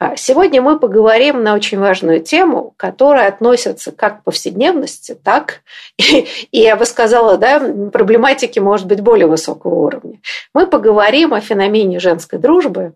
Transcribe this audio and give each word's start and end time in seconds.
А 0.00 0.16
сегодня 0.16 0.62
мы 0.62 0.78
поговорим 0.78 1.42
на 1.42 1.54
очень 1.54 1.78
важную 1.78 2.20
тему, 2.20 2.72
которая 2.78 3.28
относится 3.28 3.92
как 3.92 4.20
к 4.20 4.24
повседневности, 4.24 5.14
так 5.14 5.60
и, 5.98 6.26
и 6.50 6.58
я 6.58 6.76
бы 6.76 6.86
сказала, 6.86 7.36
да, 7.36 7.60
проблематики 7.92 8.58
может 8.58 8.86
быть 8.86 9.02
более 9.02 9.26
высокого 9.26 9.74
уровня. 9.74 10.18
Мы 10.54 10.66
поговорим 10.66 11.34
о 11.34 11.42
феномене 11.42 12.00
женской 12.00 12.38
дружбы, 12.38 12.94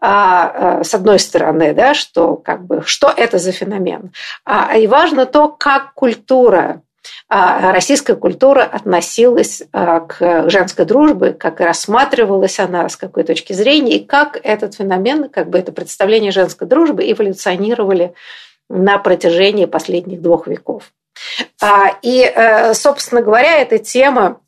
а, 0.00 0.78
а, 0.78 0.84
с 0.84 0.94
одной 0.94 1.18
стороны, 1.18 1.74
да, 1.74 1.92
что, 1.92 2.36
как 2.36 2.64
бы, 2.64 2.82
что 2.86 3.12
это 3.14 3.36
за 3.36 3.52
феномен. 3.52 4.12
А, 4.46 4.78
и 4.78 4.86
важно 4.86 5.26
то, 5.26 5.48
как 5.48 5.92
культура 5.92 6.80
российская 7.28 8.14
культура 8.14 8.62
относилась 8.62 9.62
а, 9.72 10.00
к 10.00 10.48
женской 10.48 10.84
дружбе, 10.84 11.32
как 11.32 11.60
рассматривалась 11.60 12.60
она, 12.60 12.88
с 12.88 12.96
какой 12.96 13.24
точки 13.24 13.52
зрения, 13.52 13.96
и 13.96 14.04
как 14.04 14.38
этот 14.42 14.76
феномен, 14.76 15.28
как 15.28 15.50
бы 15.50 15.58
это 15.58 15.72
представление 15.72 16.30
женской 16.30 16.68
дружбы 16.68 17.10
эволюционировали 17.10 18.14
на 18.68 18.98
протяжении 18.98 19.64
последних 19.64 20.22
двух 20.22 20.46
веков. 20.46 20.92
А, 21.60 21.96
и, 22.02 22.22
э, 22.22 22.74
собственно 22.74 23.22
говоря, 23.22 23.58
эта 23.58 23.78
тема 23.78 24.40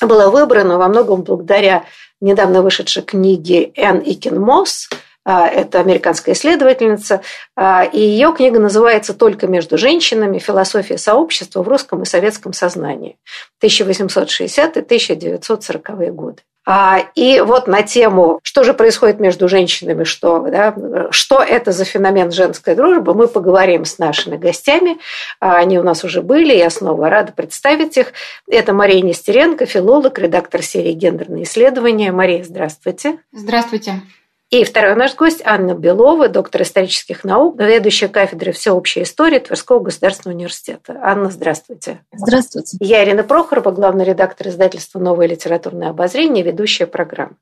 была 0.00 0.30
выбрана 0.30 0.78
во 0.78 0.88
многом 0.88 1.22
благодаря 1.22 1.84
недавно 2.20 2.62
вышедшей 2.62 3.02
книге 3.02 3.72
Энн 3.74 3.98
а, 3.98 4.02
это 5.26 5.80
американская 5.80 6.36
исследовательница, 6.36 7.20
а, 7.56 7.82
и 7.82 7.98
ее 7.98 8.32
книга 8.32 8.60
называется 8.60 9.12
«Только 9.12 9.48
между 9.48 9.76
женщинами. 9.76 10.38
Философия 10.38 10.98
сообщества 10.98 11.64
в 11.64 11.68
русском 11.68 12.02
и 12.02 12.06
советском 12.06 12.52
сознании. 12.52 13.18
1860-1940 13.60 16.12
годы». 16.12 16.42
А, 16.68 16.98
и 17.14 17.40
вот 17.40 17.68
на 17.68 17.82
тему, 17.82 18.40
что 18.42 18.64
же 18.64 18.74
происходит 18.74 19.20
между 19.20 19.48
женщинами, 19.48 20.02
что, 20.04 20.40
да, 20.40 20.74
что 21.10 21.40
это 21.40 21.72
за 21.72 21.84
феномен 21.84 22.32
женской 22.32 22.74
дружбы, 22.74 23.14
мы 23.14 23.28
поговорим 23.28 23.84
с 23.84 23.98
нашими 23.98 24.36
гостями. 24.36 24.98
Они 25.38 25.78
у 25.78 25.84
нас 25.84 26.02
уже 26.04 26.22
были, 26.22 26.54
я 26.54 26.70
снова 26.70 27.08
рада 27.08 27.30
представить 27.32 27.96
их. 27.96 28.12
Это 28.48 28.72
Мария 28.72 29.02
Нестеренко, 29.02 29.66
филолог, 29.66 30.18
редактор 30.18 30.62
серии 30.62 30.92
«Гендерные 30.92 31.44
исследования». 31.44 32.10
Мария, 32.10 32.42
здравствуйте. 32.44 33.18
Здравствуйте. 33.32 34.02
И 34.56 34.64
второй 34.64 34.94
наш 34.94 35.14
гость 35.16 35.42
Анна 35.44 35.74
Белова, 35.74 36.30
доктор 36.30 36.62
исторических 36.62 37.24
наук, 37.24 37.56
заведующая 37.58 38.08
кафедрой 38.08 38.54
всеобщей 38.54 39.02
истории 39.02 39.38
Тверского 39.38 39.80
государственного 39.80 40.34
университета. 40.34 40.98
Анна, 41.02 41.30
здравствуйте. 41.30 42.00
Здравствуйте. 42.10 42.78
Я 42.80 43.04
Ирина 43.04 43.22
Прохорова, 43.22 43.70
главный 43.70 44.06
редактор 44.06 44.48
издательства 44.48 44.98
«Новое 44.98 45.26
литературное 45.26 45.90
обозрение», 45.90 46.42
ведущая 46.42 46.86
программы. 46.86 47.36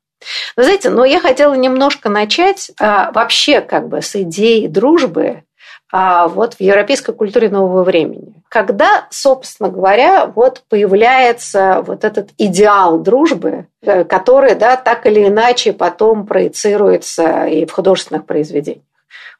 Вы 0.57 0.63
знаете, 0.63 0.89
но 0.89 1.05
я 1.05 1.21
хотела 1.21 1.53
немножко 1.53 2.09
начать 2.09 2.71
а, 2.81 3.13
вообще 3.13 3.61
как 3.61 3.87
бы 3.87 4.01
с 4.01 4.13
идеи 4.17 4.67
дружбы 4.67 5.43
вот 5.91 6.55
в 6.55 6.61
европейской 6.61 7.13
культуре 7.13 7.49
нового 7.49 7.83
времени. 7.83 8.33
Когда, 8.49 9.07
собственно 9.11 9.69
говоря, 9.69 10.25
вот 10.27 10.63
появляется 10.69 11.83
вот 11.85 12.03
этот 12.03 12.29
идеал 12.37 12.99
дружбы, 12.99 13.67
э, 13.81 14.03
который 14.03 14.55
да, 14.55 14.77
так 14.77 15.05
или 15.05 15.27
иначе 15.27 15.73
потом 15.73 16.25
проецируется 16.25 17.45
и 17.45 17.65
в 17.65 17.71
художественных 17.71 18.25
произведениях. 18.25 18.83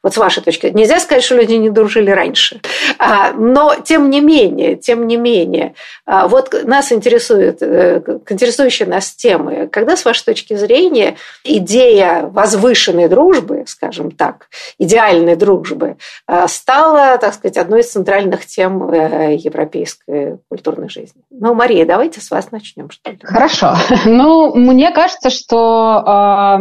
Вот 0.02 0.14
с 0.14 0.18
вашей 0.18 0.42
точки 0.42 0.62
зрения. 0.62 0.82
Нельзя 0.82 1.00
сказать, 1.00 1.24
что 1.24 1.34
люди 1.34 1.54
не 1.54 1.70
дружили 1.70 2.10
раньше. 2.10 2.60
А, 2.98 3.32
но 3.32 3.74
тем 3.74 4.10
не 4.10 4.20
менее, 4.20 4.76
тем 4.76 5.06
не 5.06 5.16
менее, 5.16 5.74
а, 6.04 6.28
вот 6.28 6.54
нас 6.64 6.92
интересует, 6.92 7.58
э, 7.60 8.02
интересующие 8.28 8.88
нас 8.88 9.10
темы. 9.10 9.68
Когда, 9.68 9.96
с 9.96 10.04
вашей 10.04 10.24
точки 10.24 10.54
зрения, 10.54 11.16
идея 11.42 12.22
возвышенной 12.22 13.08
дружбы, 13.08 13.64
скажем 13.66 14.10
так, 14.10 14.48
идеальной 14.78 15.34
дружбы, 15.34 15.96
а, 16.26 16.46
стала, 16.46 17.18
так 17.18 17.34
сказать, 17.34 17.56
одной 17.56 17.80
из 17.80 17.90
центральных 17.90 18.46
тем 18.46 18.90
э, 18.90 19.34
европейской 19.36 20.38
культурной 20.48 20.88
жизни? 20.88 21.22
Ну, 21.30 21.54
Мария, 21.54 21.84
давайте 21.84 22.20
с 22.20 22.30
вас 22.30 22.50
начнем. 22.50 22.90
Что 22.90 23.10
ли. 23.10 23.18
Хорошо. 23.22 23.74
Ну, 24.04 24.54
мне 24.54 24.92
кажется, 24.92 25.30
что 25.30 26.60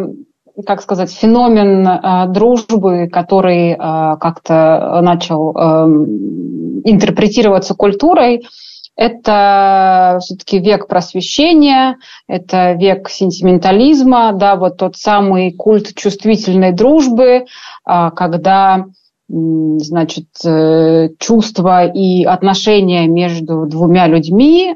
как 0.64 0.82
сказать, 0.82 1.12
феномен 1.12 1.88
э, 1.88 2.28
дружбы, 2.30 3.10
который 3.12 3.72
э, 3.72 3.78
как-то 3.78 5.00
начал 5.02 5.52
э, 5.52 5.86
интерпретироваться 6.86 7.74
культурой, 7.74 8.48
это 8.98 10.20
все-таки 10.22 10.60
век 10.60 10.88
просвещения, 10.88 11.98
это 12.30 12.74
век 12.74 13.10
сентиментализма, 13.10 14.32
да, 14.34 14.56
вот 14.56 14.78
тот 14.78 14.96
самый 14.96 15.52
культ 15.52 15.94
чувствительной 15.96 16.72
дружбы, 16.72 17.46
когда 17.84 18.86
значит, 19.28 20.28
э, 20.46 21.10
чувства 21.20 21.88
и 21.88 22.24
отношения 22.24 23.08
между 23.08 23.66
двумя 23.66 24.08
людьми 24.08 24.76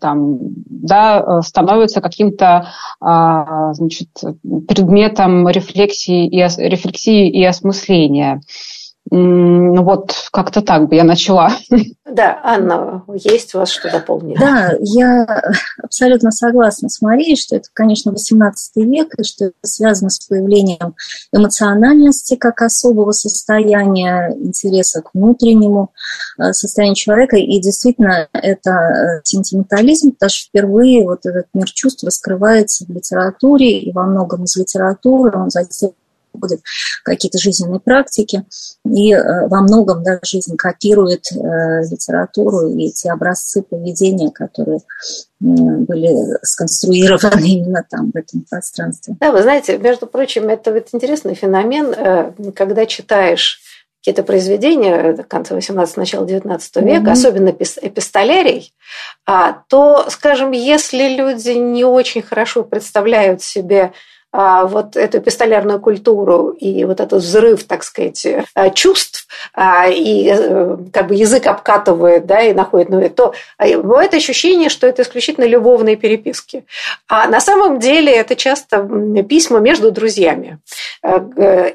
там, 0.00 0.38
да, 0.40 1.42
становятся 1.42 2.00
каким-то 2.00 2.68
а, 3.00 3.72
значит, 3.74 4.08
предметом 4.66 5.48
рефлексии 5.48 6.26
и, 6.26 6.38
рефлексии 6.38 7.28
и 7.28 7.44
осмысления. 7.44 8.40
Ну 9.10 9.82
вот 9.82 10.14
как-то 10.32 10.62
так 10.62 10.88
бы 10.88 10.94
я 10.94 11.04
начала. 11.04 11.52
Да, 12.04 12.38
Анна, 12.42 13.04
есть 13.24 13.54
у 13.54 13.58
вас 13.58 13.70
что 13.70 13.90
дополнить? 13.90 14.38
Да, 14.38 14.74
я 14.80 15.24
абсолютно 15.82 16.30
согласна 16.30 16.90
с 16.90 17.00
Марией, 17.00 17.36
что 17.36 17.56
это, 17.56 17.70
конечно, 17.72 18.12
18 18.12 18.76
век, 18.84 19.14
и 19.18 19.24
что 19.24 19.46
это 19.46 19.54
связано 19.62 20.10
с 20.10 20.18
появлением 20.26 20.94
эмоциональности 21.32 22.36
как 22.36 22.60
особого 22.60 23.12
состояния, 23.12 24.36
интереса 24.38 25.00
к 25.00 25.14
внутреннему 25.14 25.92
э, 26.38 26.52
состоянию 26.52 26.96
человека. 26.96 27.38
И 27.38 27.58
действительно, 27.60 28.28
это 28.34 28.70
э, 28.70 29.20
сентиментализм, 29.24 30.12
потому 30.12 30.28
что 30.28 30.48
впервые 30.48 31.04
вот 31.04 31.24
этот 31.24 31.46
мир 31.54 31.70
чувств 31.70 32.04
раскрывается 32.04 32.84
в 32.84 32.90
литературе, 32.90 33.78
и 33.78 33.90
во 33.90 34.04
многом 34.04 34.44
из 34.44 34.54
литературы 34.56 35.38
он 35.38 35.48
затем 35.48 35.92
будет 36.38 36.60
какие-то 37.04 37.38
жизненные 37.38 37.80
практики, 37.80 38.44
и 38.84 39.12
э, 39.12 39.48
во 39.48 39.60
многом 39.62 40.02
да, 40.02 40.18
жизнь 40.24 40.56
копирует 40.56 41.26
э, 41.32 41.82
литературу 41.90 42.68
и 42.68 42.90
те 42.90 43.10
образцы 43.10 43.62
поведения, 43.62 44.30
которые 44.30 44.80
были 45.40 46.38
сконструированы 46.44 47.40
именно 47.46 47.84
там, 47.88 48.10
в 48.12 48.16
этом 48.16 48.44
пространстве. 48.48 49.16
Да, 49.20 49.32
вы 49.32 49.42
знаете, 49.42 49.78
между 49.78 50.06
прочим, 50.06 50.48
это 50.48 50.70
ведь 50.70 50.88
интересный 50.92 51.34
феномен, 51.34 51.92
э, 51.96 52.52
когда 52.54 52.86
читаешь 52.86 53.60
какие-то 54.02 54.24
произведения 54.24 55.14
конца 55.28 55.54
18 55.54 55.96
начала 55.96 56.26
19 56.26 56.76
века, 56.76 57.02
mm-hmm. 57.02 57.12
особенно 57.12 57.48
эпистолярий, 57.50 58.74
а, 59.26 59.62
то, 59.68 60.06
скажем, 60.10 60.50
если 60.50 61.14
люди 61.14 61.50
не 61.50 61.84
очень 61.84 62.20
хорошо 62.20 62.64
представляют 62.64 63.42
себе 63.42 63.92
вот 64.32 64.96
эту 64.96 65.18
эпистолярную 65.18 65.78
культуру 65.78 66.50
и 66.50 66.84
вот 66.84 67.00
этот 67.00 67.22
взрыв, 67.22 67.64
так 67.64 67.84
сказать, 67.84 68.26
а, 68.54 68.70
чувств, 68.70 69.26
а, 69.54 69.88
и 69.88 70.28
э, 70.28 70.76
как 70.92 71.08
бы 71.08 71.14
язык 71.14 71.46
обкатывает, 71.46 72.26
да, 72.26 72.40
и 72.40 72.54
находит, 72.54 72.88
ну, 72.88 73.08
то 73.10 73.34
бывает 73.58 74.14
ощущение, 74.14 74.70
что 74.70 74.86
это 74.86 75.02
исключительно 75.02 75.44
любовные 75.44 75.96
переписки. 75.96 76.64
А 77.08 77.28
на 77.28 77.40
самом 77.40 77.78
деле 77.78 78.12
это 78.12 78.36
часто 78.36 78.88
письма 79.28 79.58
между 79.58 79.90
друзьями. 79.90 80.58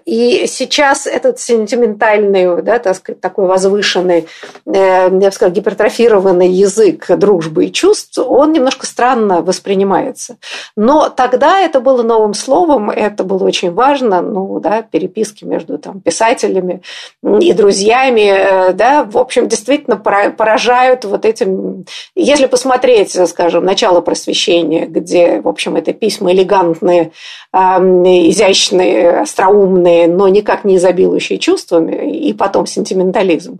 И 0.05 0.45
сейчас 0.47 1.05
этот 1.05 1.39
сентиментальный, 1.39 2.61
да, 2.61 2.79
так 2.79 2.95
сказать, 2.95 3.21
такой 3.21 3.45
возвышенный, 3.45 4.27
э, 4.65 4.71
я 4.73 5.09
бы 5.09 5.31
сказала, 5.31 5.53
гипертрофированный 5.53 6.49
язык 6.49 7.05
дружбы 7.17 7.65
и 7.65 7.71
чувств, 7.71 8.17
он 8.17 8.53
немножко 8.53 8.85
странно 8.85 9.41
воспринимается. 9.41 10.37
Но 10.75 11.09
тогда 11.09 11.59
это 11.59 11.79
было 11.79 12.03
новым 12.03 12.33
словом, 12.33 12.46
это 12.47 13.23
было 13.23 13.43
очень 13.43 13.71
важно, 13.71 14.21
ну, 14.21 14.59
да, 14.59 14.81
переписки 14.81 15.43
между 15.43 15.77
там, 15.77 16.01
писателями 16.01 16.81
и 17.23 17.53
друзьями, 17.53 18.69
э, 18.69 18.73
да, 18.73 19.03
в 19.03 19.17
общем, 19.17 19.47
действительно 19.47 19.97
поражают 19.97 21.05
вот 21.05 21.25
этим. 21.25 21.85
Если 22.15 22.45
посмотреть, 22.47 23.17
скажем, 23.29 23.65
начало 23.65 24.01
просвещения, 24.01 24.85
где, 24.85 25.41
в 25.41 25.47
общем, 25.47 25.75
это 25.75 25.93
письма 25.93 26.31
элегантные, 26.31 27.11
изящные, 27.53 29.21
остроумные, 29.21 30.07
но 30.07 30.27
никак 30.27 30.63
не 30.63 30.77
изобилующие 30.77 31.39
чувствами, 31.39 32.17
и 32.17 32.33
потом 32.33 32.65
сентиментализм, 32.65 33.59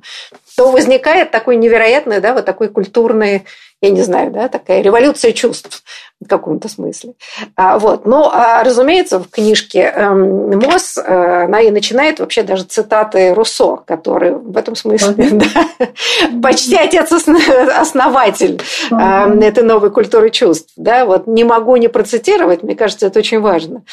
то 0.56 0.72
возникает 0.72 1.32
такой 1.32 1.56
невероятный, 1.56 2.20
да, 2.20 2.34
вот 2.34 2.46
такой 2.46 2.70
культурный 2.70 3.44
я 3.82 3.90
не 3.92 4.02
знаю, 4.02 4.32
да, 4.32 4.48
такая 4.48 4.82
революция 4.82 5.34
чувств 5.34 5.84
в 6.20 6.28
каком-то 6.28 6.68
смысле. 6.68 7.14
А, 7.56 7.78
вот. 7.78 8.08
Но, 8.08 8.32
а, 8.34 8.64
разумеется, 8.64 9.20
в 9.20 9.30
книжке 9.30 9.82
эм, 9.82 10.60
Мосс 10.60 10.98
э, 10.98 11.44
она 11.44 11.62
и 11.62 11.70
начинает 11.70 12.20
вообще 12.20 12.42
даже 12.42 12.64
цитаты 12.64 13.36
Руссо, 13.36 13.78
который 13.86 14.34
в 14.34 14.58
этом 14.58 14.76
смысле 14.76 15.14
да, 15.32 15.48
почти 16.42 16.76
отец-основатель 16.76 18.60
эм, 18.90 19.42
этой 19.42 19.64
новой 19.64 19.92
культуры 19.92 20.32
чувств. 20.32 20.74
Да, 20.76 21.06
вот 21.06 21.28
не 21.28 21.44
могу 21.44 21.76
не 21.76 21.88
процитировать, 21.88 22.64
мне 22.64 22.76
кажется, 22.76 23.06
это 23.06 23.20
очень 23.20 23.40
важно. 23.40 23.84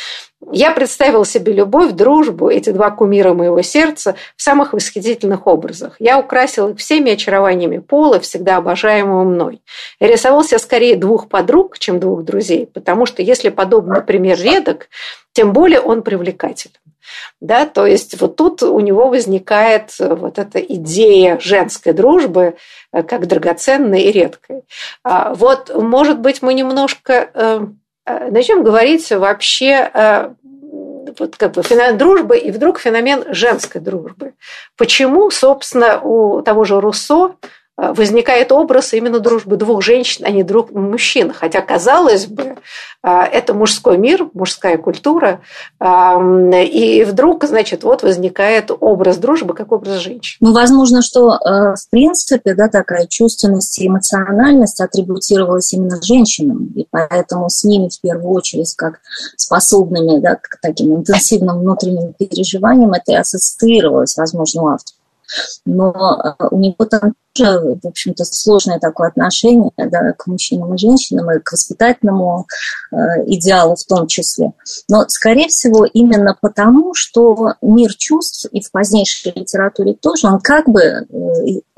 Я 0.53 0.73
представил 0.73 1.25
себе 1.25 1.53
любовь, 1.53 1.93
дружбу, 1.93 2.49
эти 2.49 2.71
два 2.71 2.91
кумира 2.91 3.33
моего 3.35 3.63
сердца 3.63 4.15
в 4.37 4.43
самых 4.43 4.73
восхитительных 4.73 5.47
образах. 5.47 5.97
Я 5.99 6.19
украсил 6.19 6.71
их 6.71 6.79
всеми 6.79 7.13
очарованиями 7.13 7.79
пола, 7.79 8.21
всегда 8.21 8.57
обожаемого 8.57 9.25
мной. 9.25 9.63
Я 10.01 10.09
рисовал 10.09 10.45
скорее 10.45 10.97
двух 10.97 11.29
подруг, 11.29 11.79
чем 11.79 12.01
двух 12.01 12.25
друзей, 12.25 12.67
потому 12.67 13.07
что 13.07 13.23
если 13.23 13.49
подобный 13.49 14.03
пример 14.03 14.39
редок, 14.41 14.89
тем 15.33 15.53
более 15.53 15.81
он 15.81 16.03
привлекателен. 16.03 16.77
Да, 17.41 17.67
то 17.67 17.87
есть 17.87 18.21
вот 18.21 18.37
тут 18.37 18.63
у 18.63 18.81
него 18.81 19.09
возникает 19.09 19.95
вот 19.99 20.39
эта 20.39 20.59
идея 20.61 21.39
женской 21.39 21.93
дружбы 21.93 22.57
э, 22.93 23.03
как 23.03 23.27
драгоценной 23.27 24.03
и 24.03 24.13
редкой. 24.13 24.63
А 25.03 25.35
вот, 25.35 25.75
может 25.75 26.21
быть, 26.21 26.41
мы 26.41 26.55
немножко 26.55 27.31
э, 27.35 27.67
э, 28.07 28.31
начнем 28.31 28.65
говорить 28.65 29.11
вообще 29.11 30.33
вот 31.19 31.37
как 31.37 31.53
бы 31.53 31.63
феномен 31.63 31.99
дружбы 31.99 32.39
и 32.39 32.51
вдруг 32.51 32.81
феномен 32.81 33.25
женской 33.29 33.81
дружбы. 33.81 34.33
Почему, 34.77 35.31
собственно, 35.31 36.01
у 36.01 36.43
того 36.43 36.65
же 36.65 36.81
Руссо 36.81 37.37
Э, 37.37 37.37
возникает 37.77 38.53
образ 38.53 38.95
именно 38.95 39.19
дружбы 39.19 39.57
двух 39.57 39.83
женщин, 39.83 40.25
а 40.25 40.31
не 40.31 40.45
двух 40.45 40.71
мужчин. 40.71 41.33
Хотя, 41.33 41.61
казалось 41.61 42.27
бы, 42.27 42.57
э, 43.03 43.09
это 43.09 43.53
мужской 43.53 43.99
мир, 43.99 44.29
мужская 44.33 44.79
культура. 44.79 45.41
И 45.81 47.05
вдруг, 47.07 47.45
значит, 47.45 47.83
вот 47.83 48.03
возникает 48.03 48.71
образ 48.79 49.17
дружбы 49.19 49.55
как 49.55 49.73
образ 49.73 49.97
женщин. 49.97 50.37
Ну, 50.41 50.53
возможно, 50.53 51.03
что 51.03 51.35
э, 51.35 51.75
в 51.75 51.91
принципе, 51.91 52.55
да, 52.55 52.69
такая 52.69 53.07
чувственность 53.07 53.79
и 53.81 53.89
эмоциональность 53.89 54.81
атрибутировалась 54.81 55.73
именно 55.73 56.01
женщинам, 56.01 56.73
и 56.75 56.87
поэтому 56.91 57.51
с 57.51 57.65
ними 57.65 57.89
в 57.89 58.01
первую 58.01 58.35
очередь 58.35 58.73
как 58.77 59.01
способными 59.37 60.21
да, 60.21 60.37
к 60.37 60.59
таким 60.63 60.95
интенсивным 60.95 61.61
внутренним 61.61 62.13
переживаниям 62.13 62.93
это 62.93 63.13
и 63.13 63.17
ассоциировалось, 63.17 64.17
возможно, 64.17 64.63
у 64.63 64.69
автора 64.69 64.97
но 65.65 65.93
э, 65.93 66.45
у 66.51 66.59
него 66.59 66.85
там 66.85 67.15
тоже, 67.35 67.77
в 67.83 67.87
общем-то, 67.87 68.25
сложное 68.25 68.79
такое 68.79 69.09
отношение 69.09 69.73
да, 69.77 70.13
к 70.13 70.27
мужчинам 70.27 70.75
и 70.75 70.79
женщинам, 70.79 71.31
и 71.31 71.41
к 71.41 71.53
воспитательному 71.53 72.47
э, 72.93 72.97
идеалу 73.27 73.75
в 73.77 73.85
том 73.85 74.07
числе. 74.07 74.53
Но, 74.89 75.05
скорее 75.09 75.49
всего, 75.49 75.85
именно 75.85 76.37
потому, 76.41 76.95
что 76.95 77.55
мир 77.61 77.93
чувств 77.95 78.47
и 78.51 78.61
в 78.61 78.71
позднейшей 78.71 79.33
литературе 79.35 79.95
тоже, 79.95 80.29
он 80.29 80.41
как 80.41 80.69
бы 80.69 80.81
э, 80.81 81.05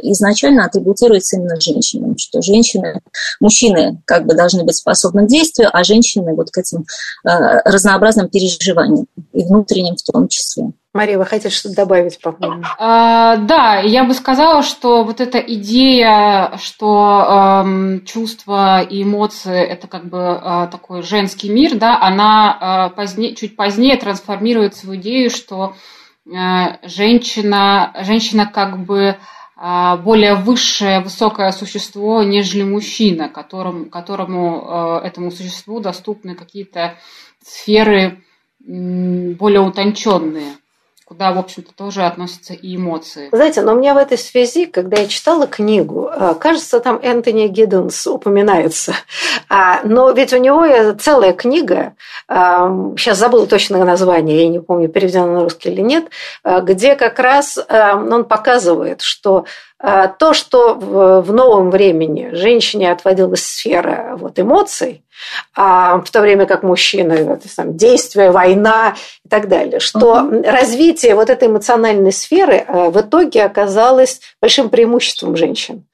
изначально 0.03 0.67
атрибутируется 0.67 1.37
именно 1.37 1.59
женщинам, 1.61 2.17
что 2.19 2.43
женщины, 2.43 3.01
мужчины 3.41 4.03
как 4.05 4.27
бы 4.27 4.35
должны 4.35 4.65
быть 4.65 4.77
способны 4.77 5.25
к 5.25 5.29
действию, 5.29 5.71
а 5.73 5.85
женщины 5.85 6.35
вот 6.35 6.51
к 6.51 6.59
этим 6.59 6.85
э, 7.25 7.29
разнообразным 7.65 8.29
переживаниям, 8.29 9.07
и 9.33 9.45
внутренним 9.45 9.97
в 9.97 10.03
том 10.03 10.29
числе. 10.29 10.73
Мария, 10.97 11.19
вы 11.19 11.27
хотите 11.27 11.51
что-то 11.51 11.77
добавить, 11.77 12.21
по-моему? 12.21 12.65
А, 12.79 13.37
да, 13.37 13.81
я 13.81 14.05
бы 14.05 14.15
сказала, 14.15 14.63
что 14.63 15.05
вот 15.05 15.21
эта 15.21 15.39
идея, 15.39 16.53
что 16.57 17.63
эм, 17.65 18.05
чувства 18.05 18.83
и 18.83 19.03
эмоции 19.03 19.63
это 19.63 19.87
как 19.87 20.07
бы 20.07 20.19
э, 20.19 20.69
такой 20.73 21.03
женский 21.03 21.51
мир, 21.51 21.77
да, 21.77 22.01
она 22.01 22.91
э, 22.91 22.97
позднее, 22.97 23.35
чуть 23.35 23.55
позднее 23.55 23.97
трансформируется 23.97 24.87
в 24.87 24.97
идею, 24.97 25.31
что 25.31 25.75
э, 26.27 26.89
женщина, 26.89 27.93
женщина 28.01 28.47
как 28.47 28.79
бы 28.85 29.17
э, 29.57 29.97
более 30.03 30.35
высшее, 30.35 31.01
высокое 31.01 31.53
существо, 31.53 32.23
нежели 32.23 32.63
мужчина, 32.63 33.29
которому, 33.29 33.85
которому 33.87 35.01
э, 35.03 35.07
этому 35.07 35.31
существу 35.31 35.81
доступны 35.81 36.35
какие-то 36.35 36.97
сферы 37.45 38.23
более 38.67 39.61
утонченные 39.61 40.57
куда, 41.07 41.33
в 41.33 41.39
общем-то, 41.39 41.73
тоже 41.73 42.03
относятся 42.03 42.53
и 42.53 42.75
эмоции. 42.75 43.29
Знаете, 43.31 43.63
но 43.63 43.77
мне 43.77 43.95
в 43.95 43.97
этой 43.97 44.19
связи, 44.19 44.67
когда 44.67 45.01
я 45.01 45.07
читала 45.07 45.47
книгу, 45.47 46.11
э, 46.13 46.35
кажется, 46.41 46.81
там 46.81 46.99
Энтони 47.01 47.47
Гидденс 47.47 48.09
упоминается. 48.09 48.93
А, 49.49 49.83
но 49.85 50.11
ведь 50.11 50.33
у 50.33 50.39
него 50.39 50.67
целая 50.99 51.33
книга, 51.33 51.95
сейчас 52.29 53.19
забыла 53.19 53.47
точное 53.47 53.85
название, 53.85 54.43
я 54.43 54.49
не 54.49 54.59
помню, 54.59 54.89
переведено 54.89 55.27
на 55.27 55.41
русский 55.45 55.71
или 55.71 55.81
нет, 55.81 56.07
э, 56.43 56.61
где 56.63 56.97
как 56.97 57.21
раз 57.21 57.57
э, 57.57 57.93
он 57.95 58.25
показывает, 58.25 59.03
что 59.03 59.45
то, 59.79 60.33
что 60.33 60.75
в 60.75 61.31
новом 61.35 61.71
времени 61.71 62.31
женщине 62.33 62.91
отводилась 62.91 63.45
сфера 63.45 64.17
вот, 64.17 64.39
эмоций, 64.39 65.05
в 65.55 66.05
то 66.13 66.21
время 66.21 66.47
как 66.47 66.63
мужчины, 66.63 67.39
там, 67.57 67.77
действия, 67.77 68.31
война 68.31 68.95
и 69.25 69.29
так 69.29 69.49
далее, 69.49 69.81
что 69.81 70.23
угу. 70.23 70.43
развитие 70.43 71.15
вот 71.15 71.31
этой 71.31 71.49
эмоциональной 71.49 72.13
сферы 72.13 72.65
э, 72.67 72.91
в 72.91 73.01
итоге 73.01 73.45
оказалось 73.45 74.21
большим 74.41 74.69
преимуществом 74.69 75.37
женщин. 75.37 75.85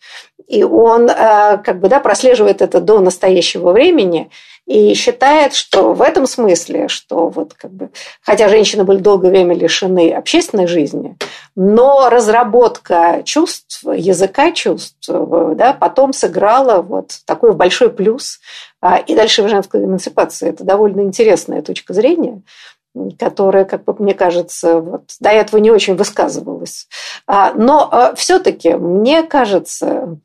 И 0.49 0.65
он 0.65 1.09
э, 1.09 1.59
как 1.65 1.81
бы 1.81 1.89
да, 1.89 2.01
прослеживает 2.01 2.63
это 2.63 2.81
до 2.81 3.01
настоящего 3.01 3.73
времени 3.73 4.31
и 4.67 4.95
считает, 4.95 5.55
что 5.55 5.93
в 5.93 6.03
этом 6.03 6.27
смысле, 6.27 6.89
что 6.89 7.29
вот 7.29 7.55
как 7.55 7.73
бы, 7.73 7.91
хотя 8.21 8.49
женщины 8.49 8.85
были 8.85 8.99
долгое 8.99 9.31
время 9.31 9.55
лишены 9.55 10.13
общественной 10.13 10.67
жизни, 10.67 11.17
но 11.57 12.09
разработка 12.11 13.23
чувств, 13.25 13.83
языка 13.85 14.53
чувств, 14.53 15.09
да, 15.09 15.73
потом 15.73 16.13
сыграла 16.13 16.81
вот 16.81 17.19
такой 17.27 17.55
большой 17.55 17.91
плюс. 17.91 18.39
А, 18.83 18.99
и 18.99 19.15
дальше 19.15 19.43
в 19.45 19.49
женской 19.49 19.85
эмансипации. 19.85 20.51
Это 20.51 20.65
довольно 20.65 21.01
интересная 21.03 21.63
точка 21.63 21.95
зрения 21.95 22.43
которая, 23.19 23.65
как 23.65 23.85
бы 23.85 23.97
мне 24.01 24.13
кажется, 24.13 24.79
вот, 24.81 25.05
до 25.19 25.31
этого 25.31 25.59
не 25.59 25.71
очень 25.71 25.97
высказывалась. 25.97 26.89
А, 27.27 27.55
но 27.55 27.89
а, 27.91 28.15
все-таки 28.15 28.75
мне 28.75 29.23
кажется, 29.23 30.19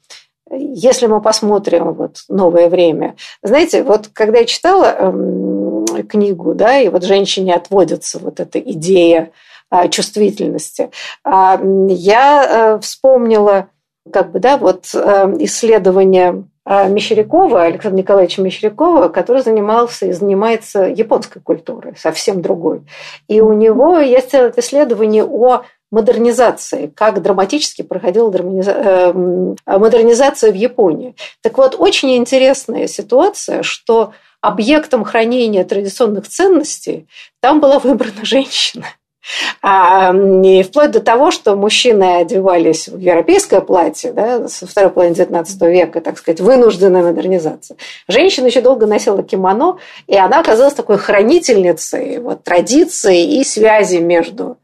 если 0.52 1.08
мы 1.08 1.22
посмотрим 1.22 1.94
вот 1.94 2.26
новое 2.28 2.68
время, 2.68 3.16
знаете, 3.42 3.84
вот 3.84 4.10
когда 4.12 4.40
я 4.40 4.46
читала 4.46 4.86
эм, 4.86 5.86
книгу, 6.10 6.54
да, 6.56 6.78
и 6.78 6.90
вот 6.90 7.06
женщине 7.06 7.56
отводится 7.56 8.20
вот 8.20 8.42
эта 8.42 8.60
идея 8.60 9.32
чувствительности, 9.90 10.92
я 11.26 12.78
э, 12.78 12.80
вспомнила, 12.80 13.68
как 14.14 14.32
бы, 14.32 14.40
да, 14.40 14.58
вот 14.58 14.86
э, 14.94 15.36
исследование 15.40 16.46
Мещерякова, 16.68 17.64
Александра 17.64 17.98
Николаевича 17.98 18.42
Мещерякова, 18.42 19.08
который 19.08 19.42
занимался 19.42 20.08
и 20.08 20.12
занимается 20.12 20.84
японской 20.84 21.40
культурой, 21.40 21.96
совсем 21.98 22.42
другой. 22.42 22.82
И 23.28 23.40
у 23.40 23.54
него 23.54 24.00
есть 24.00 24.36
исследование 24.36 25.24
о 25.24 25.64
модернизации, 25.92 26.92
как 26.94 27.22
драматически 27.22 27.82
проходила 27.82 28.30
э, 28.36 29.14
модернизация 29.66 30.52
в 30.52 30.56
Японии. 30.56 31.16
Так 31.42 31.58
вот, 31.58 31.76
очень 31.78 32.18
интересная 32.18 32.88
ситуация, 32.88 33.64
что 33.64 34.12
объектом 34.42 35.04
хранения 35.06 35.64
традиционных 35.64 36.28
ценностей 36.28 37.08
там 37.40 37.60
была 37.62 37.80
выбрана 37.80 38.12
женщина. 38.24 38.86
А, 39.62 40.14
и 40.14 40.64
вплоть 40.64 40.92
до 40.92 41.00
того, 41.00 41.32
что 41.32 41.56
мужчины 41.56 42.18
одевались 42.18 42.88
в 42.88 42.98
европейское 42.98 43.62
платье 43.62 44.14
да, 44.14 44.48
со 44.48 44.68
второй 44.68 44.92
половины 44.92 45.16
XIX 45.16 45.72
века, 45.72 46.02
так 46.02 46.18
сказать, 46.18 46.40
вынужденная 46.40 47.04
модернизация. 47.04 47.78
Женщина 48.08 48.48
еще 48.48 48.62
долго 48.62 48.86
носила 48.86 49.24
кимоно, 49.24 49.78
и 50.08 50.16
она 50.16 50.40
оказалась 50.40 50.74
такой 50.74 50.98
хранительницей 50.98 52.20
вот, 52.20 52.44
традиций 52.44 53.24
и 53.24 53.44
связи 53.44 53.98
между 53.98 54.58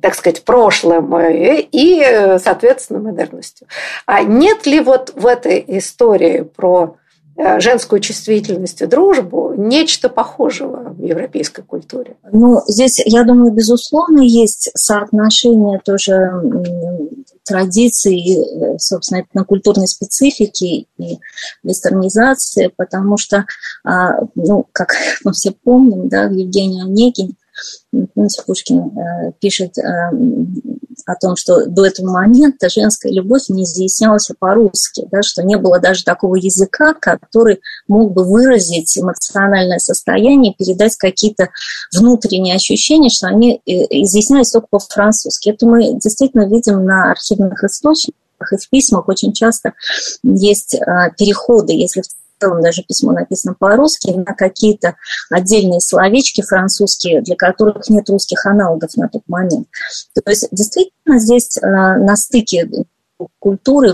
так 0.00 0.16
сказать, 0.16 0.42
прошлым 0.42 1.16
и, 1.20 2.36
соответственно, 2.42 2.98
модерностью. 2.98 3.68
А 4.06 4.22
нет 4.22 4.66
ли 4.66 4.80
вот 4.80 5.12
в 5.14 5.24
этой 5.24 5.64
истории 5.68 6.40
про 6.40 6.96
Э, 6.96 7.07
женскую 7.58 8.00
чувствительность 8.00 8.82
и 8.82 8.86
дружбу 8.86 9.54
нечто 9.56 10.08
похожего 10.08 10.94
в 10.94 11.02
европейской 11.02 11.62
культуре? 11.62 12.16
Ну, 12.32 12.60
здесь, 12.66 13.00
я 13.04 13.24
думаю, 13.24 13.52
безусловно, 13.52 14.20
есть 14.20 14.70
соотношение 14.74 15.80
тоже 15.84 16.32
традиций, 17.48 18.20
э, 18.20 18.78
собственно, 18.78 19.24
на 19.32 19.44
культурной 19.44 19.88
специфики 19.88 20.86
и 20.98 21.18
вестернизации, 21.62 22.70
потому 22.76 23.16
что, 23.16 23.46
а, 23.84 24.20
ну, 24.34 24.66
как 24.72 24.94
мы 25.24 25.32
все 25.32 25.52
помним, 25.52 26.08
да, 26.08 26.24
Евгений 26.24 26.82
Онегин, 26.82 27.36
помните, 28.14 28.42
Пушкин 28.46 28.78
э, 28.78 29.32
пишет 29.40 29.74
о 31.08 31.14
том, 31.14 31.36
что 31.36 31.64
до 31.64 31.86
этого 31.86 32.10
момента 32.10 32.68
женская 32.68 33.10
любовь 33.10 33.48
не 33.48 33.64
изъяснялась 33.64 34.28
по-русски, 34.38 35.08
да, 35.10 35.22
что 35.22 35.42
не 35.42 35.56
было 35.56 35.80
даже 35.80 36.04
такого 36.04 36.36
языка, 36.36 36.92
который 36.92 37.60
мог 37.88 38.12
бы 38.12 38.24
выразить 38.24 38.98
эмоциональное 38.98 39.78
состояние, 39.78 40.52
передать 40.52 40.96
какие-то 40.96 41.48
внутренние 41.96 42.54
ощущения, 42.54 43.08
что 43.08 43.26
они 43.26 43.62
э, 43.64 43.70
изъяснялись 44.02 44.50
только 44.50 44.68
по-французски. 44.70 45.48
Это 45.48 45.66
мы 45.66 45.94
действительно 45.94 46.46
видим 46.46 46.84
на 46.84 47.10
архивных 47.10 47.64
источниках 47.64 48.52
и 48.52 48.56
в 48.56 48.68
письмах 48.68 49.08
очень 49.08 49.32
часто 49.32 49.72
есть 50.22 50.76
а, 50.76 51.10
переходы, 51.10 51.72
если 51.72 52.02
в 52.02 52.06
целом 52.38 52.62
даже 52.62 52.82
письмо 52.82 53.12
написано 53.12 53.54
по-русски, 53.58 54.10
на 54.10 54.34
какие-то 54.34 54.96
отдельные 55.30 55.80
словечки 55.80 56.42
французские, 56.42 57.22
для 57.22 57.36
которых 57.36 57.88
нет 57.88 58.08
русских 58.10 58.44
аналогов 58.46 58.96
на 58.96 59.08
тот 59.08 59.22
момент. 59.26 59.68
То 60.14 60.22
есть 60.30 60.48
действительно 60.50 61.18
здесь 61.18 61.56
э, 61.56 61.66
на 61.66 62.16
стыке 62.16 62.68
культуры, 63.38 63.92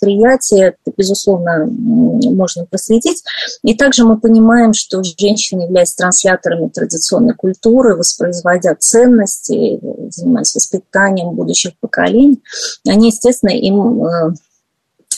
восприятия, 0.00 0.76
безусловно, 0.96 1.66
можно 1.66 2.64
просветить. 2.66 3.22
И 3.62 3.74
также 3.74 4.04
мы 4.04 4.18
понимаем, 4.18 4.72
что 4.72 5.02
женщины 5.02 5.62
являются 5.62 5.96
трансляторами 5.96 6.68
традиционной 6.68 7.34
культуры, 7.34 7.96
воспроизводя 7.96 8.74
ценности, 8.78 9.80
занимаясь 10.10 10.54
воспитанием 10.54 11.34
будущих 11.34 11.72
поколений. 11.80 12.42
Они, 12.86 13.08
естественно, 13.08 13.50
им 13.50 14.04
э, 14.04 14.34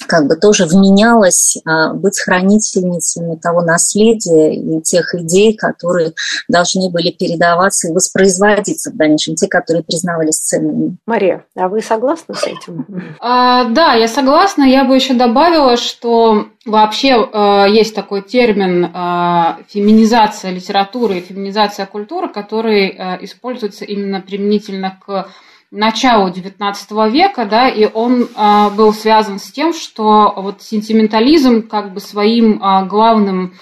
как 0.06 0.26
бы 0.26 0.36
тоже 0.36 0.66
вменялось 0.66 1.58
а, 1.64 1.94
быть 1.94 2.20
хранительницами 2.20 3.36
того 3.36 3.62
наследия 3.62 4.54
и 4.54 4.80
тех 4.82 5.14
идей, 5.14 5.54
которые 5.56 6.12
должны 6.48 6.90
были 6.90 7.10
передаваться 7.10 7.88
и 7.88 7.92
воспроизводиться 7.92 8.90
в 8.90 8.96
дальнейшем, 8.96 9.34
те, 9.34 9.48
которые 9.48 9.82
признавались 9.82 10.38
ценными. 10.38 10.96
Мария, 11.06 11.44
а 11.56 11.68
вы 11.68 11.82
согласны 11.82 12.34
с 12.34 12.44
этим? 12.44 13.16
А, 13.20 13.64
да, 13.64 13.94
я 13.94 14.08
согласна. 14.08 14.64
Я 14.64 14.84
бы 14.84 14.94
еще 14.94 15.14
добавила, 15.14 15.76
что 15.76 16.46
вообще 16.64 17.10
э, 17.10 17.66
есть 17.70 17.94
такой 17.94 18.22
термин 18.22 18.84
э, 18.84 19.64
феминизация 19.68 20.50
литературы 20.50 21.18
и 21.18 21.20
феминизация 21.20 21.86
культуры, 21.86 22.28
который 22.28 22.88
э, 22.88 23.24
используется 23.24 23.84
именно 23.84 24.20
применительно 24.20 24.98
к 25.04 25.28
началу 25.72 26.30
XIX 26.30 27.10
века, 27.10 27.46
да, 27.46 27.68
и 27.68 27.88
он 27.92 28.28
а, 28.36 28.70
был 28.70 28.92
связан 28.92 29.38
с 29.38 29.50
тем, 29.50 29.72
что 29.72 30.32
вот 30.36 30.62
сентиментализм 30.62 31.66
как 31.66 31.92
бы 31.94 32.00
своим 32.00 32.60
а, 32.62 32.84
главным 32.84 33.54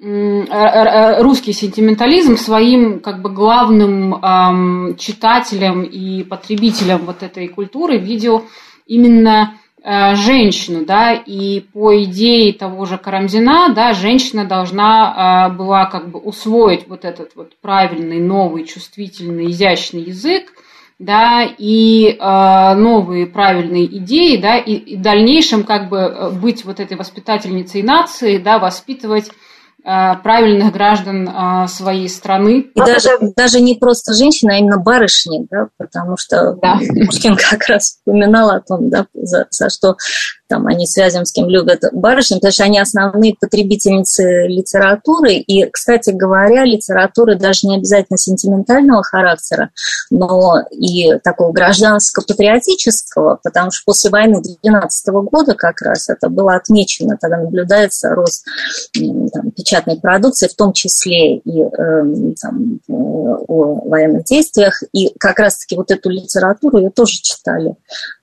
русский 0.00 1.52
сентиментализм 1.52 2.36
своим 2.36 3.00
как 3.00 3.20
бы 3.20 3.30
главным 3.30 4.14
эм, 4.14 4.96
читателем 4.96 5.82
и 5.82 6.22
потребителем 6.22 6.98
вот 6.98 7.24
этой 7.24 7.48
культуры 7.48 7.98
видел 7.98 8.44
именно 8.88 9.54
э, 9.82 10.14
женщину, 10.16 10.84
да, 10.84 11.12
и 11.12 11.60
по 11.60 12.02
идее 12.02 12.52
того 12.52 12.86
же 12.86 12.98
Карамзина, 12.98 13.72
да, 13.74 13.92
женщина 13.92 14.44
должна 14.44 15.48
э, 15.50 15.56
была 15.56 15.86
как 15.86 16.10
бы 16.10 16.18
усвоить 16.18 16.88
вот 16.88 17.04
этот 17.04 17.36
вот 17.36 17.52
правильный, 17.60 18.20
новый, 18.20 18.64
чувствительный, 18.64 19.50
изящный 19.50 20.02
язык, 20.02 20.52
да, 20.98 21.44
и 21.44 22.08
э, 22.08 22.74
новые 22.74 23.26
правильные 23.26 23.86
идеи, 23.98 24.36
да, 24.36 24.58
и, 24.58 24.72
и 24.74 24.96
в 24.96 25.02
дальнейшем 25.02 25.64
как 25.64 25.88
бы 25.88 25.98
э, 25.98 26.30
быть 26.30 26.64
вот 26.64 26.80
этой 26.80 26.96
воспитательницей 26.96 27.82
нации, 27.82 28.38
да, 28.38 28.58
воспитывать 28.58 29.30
Э, 29.84 30.16
правильных 30.22 30.72
граждан 30.72 31.28
э, 31.28 31.68
своей 31.68 32.08
страны. 32.08 32.66
И 32.74 32.80
даже, 32.80 33.10
даже 33.36 33.60
не 33.60 33.74
просто 33.74 34.12
женщины, 34.12 34.50
а 34.50 34.58
именно 34.58 34.76
барышни, 34.76 35.46
да, 35.50 35.68
потому 35.78 36.16
что 36.18 36.54
да. 36.60 36.78
Пушкин 37.06 37.36
как 37.36 37.66
раз 37.68 37.98
упоминал 38.04 38.50
о 38.50 38.60
том, 38.60 38.90
да, 38.90 39.06
за, 39.14 39.46
за 39.50 39.70
что 39.70 39.96
там 40.48 40.66
они 40.66 40.86
с 40.86 40.96
Вяземским 40.96 41.48
любят 41.48 41.84
барышни, 41.92 42.36
потому 42.36 42.52
что 42.52 42.64
они 42.64 42.80
основные 42.80 43.34
потребительницы 43.38 44.46
литературы. 44.46 45.34
И, 45.34 45.64
кстати 45.70 46.10
говоря, 46.10 46.64
литературы 46.64 47.36
даже 47.36 47.66
не 47.66 47.76
обязательно 47.76 48.18
сентиментального 48.18 49.02
характера, 49.02 49.70
но 50.10 50.62
и 50.70 51.18
такого 51.22 51.52
гражданско-патриотического, 51.52 53.38
потому 53.42 53.70
что 53.70 53.82
после 53.84 54.10
войны 54.10 54.42
12 54.62 55.08
года 55.08 55.54
как 55.54 55.80
раз 55.82 56.08
это 56.08 56.28
было 56.28 56.54
отмечено, 56.54 57.16
тогда 57.20 57.38
наблюдается 57.38 58.10
рост 58.10 58.44
там, 58.94 59.50
печатной 59.50 59.98
продукции, 60.00 60.48
в 60.48 60.54
том 60.54 60.72
числе 60.72 61.36
и 61.36 61.60
э, 61.60 62.32
там, 62.40 62.80
э, 62.88 62.92
о 62.92 63.88
военных 63.88 64.24
действиях. 64.24 64.82
И 64.92 65.12
как 65.18 65.38
раз-таки 65.38 65.76
вот 65.76 65.90
эту 65.90 66.10
литературу 66.10 66.78
ее 66.78 66.90
тоже 66.90 67.14
читали. 67.20 67.76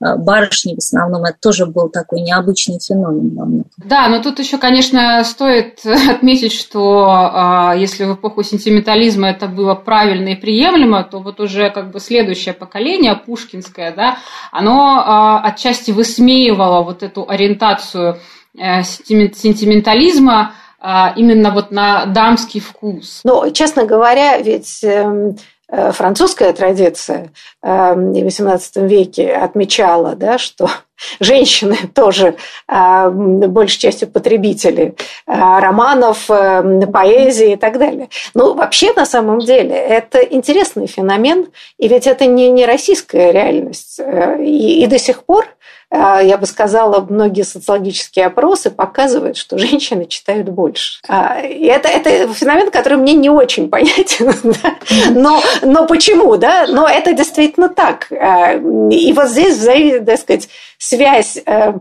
Э, 0.03 0.15
барышни 0.15 0.75
в 0.75 0.79
основном, 0.79 1.25
это 1.25 1.38
тоже 1.39 1.65
был 1.65 1.89
такой 1.89 2.14
необычный 2.22 2.79
феномен 2.79 3.65
Да, 3.77 4.07
но 4.07 4.22
тут 4.22 4.39
еще, 4.39 4.57
конечно, 4.57 5.24
стоит 5.24 5.79
отметить, 6.10 6.53
что 6.53 7.74
э, 7.74 7.79
если 7.79 8.05
в 8.05 8.15
эпоху 8.15 8.43
сентиментализма 8.43 9.29
это 9.29 9.48
было 9.48 9.75
правильно 9.75 10.29
и 10.29 10.36
приемлемо, 10.36 11.03
то 11.03 11.19
вот 11.19 11.39
уже 11.39 11.69
как 11.69 11.91
бы 11.91 12.00
следующее 12.00 12.53
поколение, 12.53 13.15
пушкинское, 13.15 13.93
да, 13.95 14.17
оно 14.51 15.41
э, 15.43 15.48
отчасти 15.48 15.91
высмеивало 15.91 16.84
вот 16.84 17.03
эту 17.03 17.29
ориентацию 17.29 18.17
э, 18.57 18.84
сентиментализма, 18.84 20.53
а, 20.88 21.13
именно 21.15 21.50
вот 21.50 21.72
на 21.72 22.05
дамский 22.05 22.60
вкус. 22.60 23.22
Ну, 23.24 23.50
честно 23.51 23.86
говоря, 23.86 24.38
ведь 24.38 24.84
эм, 24.84 25.36
французская 25.69 26.53
традиция 26.53 27.31
эм, 27.62 28.13
в 28.13 28.17
XVIII 28.17 28.88
веке 28.88 29.34
отмечала, 29.34 30.15
да, 30.15 30.38
что 30.38 30.69
женщины 31.19 31.77
тоже 31.93 32.36
э, 32.67 33.10
большей 33.10 33.79
частью 33.79 34.07
потребители 34.10 34.95
э, 35.27 35.34
романов, 35.34 36.27
поэзии 36.27 37.53
и 37.53 37.55
так 37.55 37.79
далее. 37.79 38.10
Ну, 38.34 38.53
вообще, 38.53 38.93
на 38.93 39.05
самом 39.05 39.39
деле, 39.39 39.75
это 39.75 40.19
интересный 40.19 40.88
феномен, 40.88 41.48
и 41.77 41.88
ведь 41.88 42.07
это 42.07 42.25
не, 42.25 42.50
не 42.50 42.65
российская 42.65 43.31
реальность. 43.31 44.00
И, 44.39 44.84
и 44.84 44.88
до 44.88 45.00
сих 45.00 45.24
пор 45.24 45.48
я 45.92 46.38
бы 46.38 46.46
сказала, 46.46 47.06
многие 47.10 47.44
социологические 47.44 48.25
опросы 48.25 48.72
показывают, 48.72 49.38
что 49.38 49.58
женщины 49.58 50.06
читают 50.06 50.50
больше. 50.50 51.00
А, 51.08 51.39
и 51.42 51.65
это, 51.65 51.88
это 51.88 52.34
феномен, 52.34 52.72
который 52.72 52.98
мне 52.98 53.13
не 53.13 53.30
очень 53.30 53.70
понятен. 53.70 54.34
Да? 54.44 54.75
Но, 55.12 55.42
но 55.62 55.88
почему? 55.88 56.38
Да? 56.38 56.65
Но 56.68 56.88
это 56.88 57.13
действительно 57.13 57.70
так. 57.70 58.12
А, 58.12 58.54
и 58.54 59.13
вот 59.13 59.30
здесь, 59.30 59.58
так 60.06 60.20
сказать, 60.20 60.50
связь 60.77 61.38
э, 61.46 61.74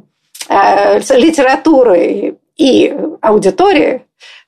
э, 0.49 0.99
литературы 1.17 2.37
и 2.57 2.97
аудитории 3.21 4.03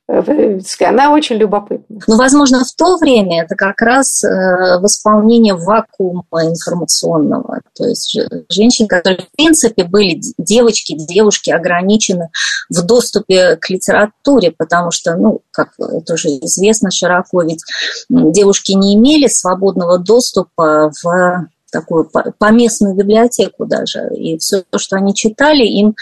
она 0.08 1.12
очень 1.12 1.36
любопытна. 1.36 1.98
Ну, 2.06 2.16
возможно, 2.16 2.64
в 2.64 2.72
то 2.76 2.96
время 2.96 3.42
это 3.42 3.56
как 3.56 3.80
раз 3.82 4.22
э, 4.22 4.78
восполнение 4.78 5.54
вакуума 5.54 6.22
информационного. 6.44 7.60
То 7.74 7.86
есть 7.86 8.16
женщины, 8.48 8.86
которые, 8.86 9.22
в 9.22 9.36
принципе, 9.36 9.82
были 9.82 10.20
девочки, 10.38 10.94
девушки 10.96 11.50
ограничены 11.50 12.30
в 12.70 12.82
доступе 12.82 13.56
к 13.56 13.68
литературе, 13.68 14.52
потому 14.56 14.92
что, 14.92 15.16
ну, 15.16 15.40
как 15.50 15.70
тоже 16.06 16.28
известно 16.28 16.90
широко, 16.92 17.42
ведь 17.42 17.64
девушки 18.08 18.72
не 18.72 18.94
имели 18.94 19.26
свободного 19.26 19.98
доступа 19.98 20.92
в 21.02 21.48
такую 21.72 22.08
поместную 22.38 22.94
библиотеку 22.94 23.66
даже. 23.66 24.08
И 24.14 24.38
все, 24.38 24.62
что 24.76 24.96
они 24.96 25.14
читали, 25.14 25.64
им 25.64 25.96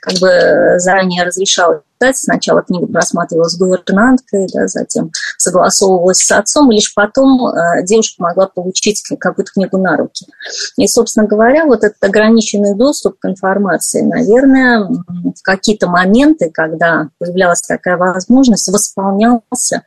как 0.00 0.18
бы 0.18 0.74
заранее 0.78 1.22
разрешалось 1.22 1.80
читать. 2.04 2.16
Сначала 2.16 2.62
книга 2.62 2.86
с 3.00 3.58
гувернанткой, 3.58 4.48
да, 4.52 4.66
затем 4.66 5.10
согласовывалась 5.38 6.18
с 6.18 6.30
отцом, 6.30 6.70
и 6.70 6.76
лишь 6.76 6.94
потом 6.94 7.46
э, 7.46 7.84
девушка 7.84 8.22
могла 8.22 8.46
получить 8.46 9.02
какую-то 9.18 9.52
книгу 9.52 9.78
на 9.78 9.96
руки. 9.96 10.26
И, 10.76 10.86
собственно 10.86 11.26
говоря, 11.26 11.64
вот 11.66 11.84
этот 11.84 12.02
ограниченный 12.02 12.74
доступ 12.74 13.18
к 13.18 13.28
информации, 13.28 14.02
наверное, 14.02 14.84
в 14.84 15.42
какие-то 15.42 15.88
моменты, 15.88 16.50
когда 16.52 17.08
появлялась 17.18 17.62
такая 17.62 17.96
возможность, 17.96 18.68
восполнялся 18.68 19.82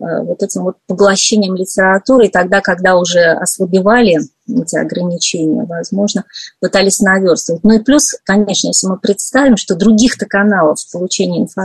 э, 0.00 0.22
вот 0.22 0.42
этим 0.42 0.62
вот 0.62 0.76
поглощением 0.86 1.54
литературы, 1.54 2.26
и 2.26 2.30
тогда, 2.30 2.60
когда 2.60 2.96
уже 2.96 3.20
ослабевали 3.20 4.18
эти 4.48 4.76
ограничения, 4.76 5.64
возможно, 5.64 6.24
пытались 6.60 7.00
наверстывать. 7.00 7.64
Ну 7.64 7.74
и 7.74 7.80
плюс, 7.80 8.14
конечно, 8.24 8.68
если 8.68 8.86
мы 8.86 8.98
представим, 8.98 9.56
что 9.56 9.74
других-то 9.74 10.26
каналов 10.26 10.78
получения 10.90 11.42
информации 11.42 11.57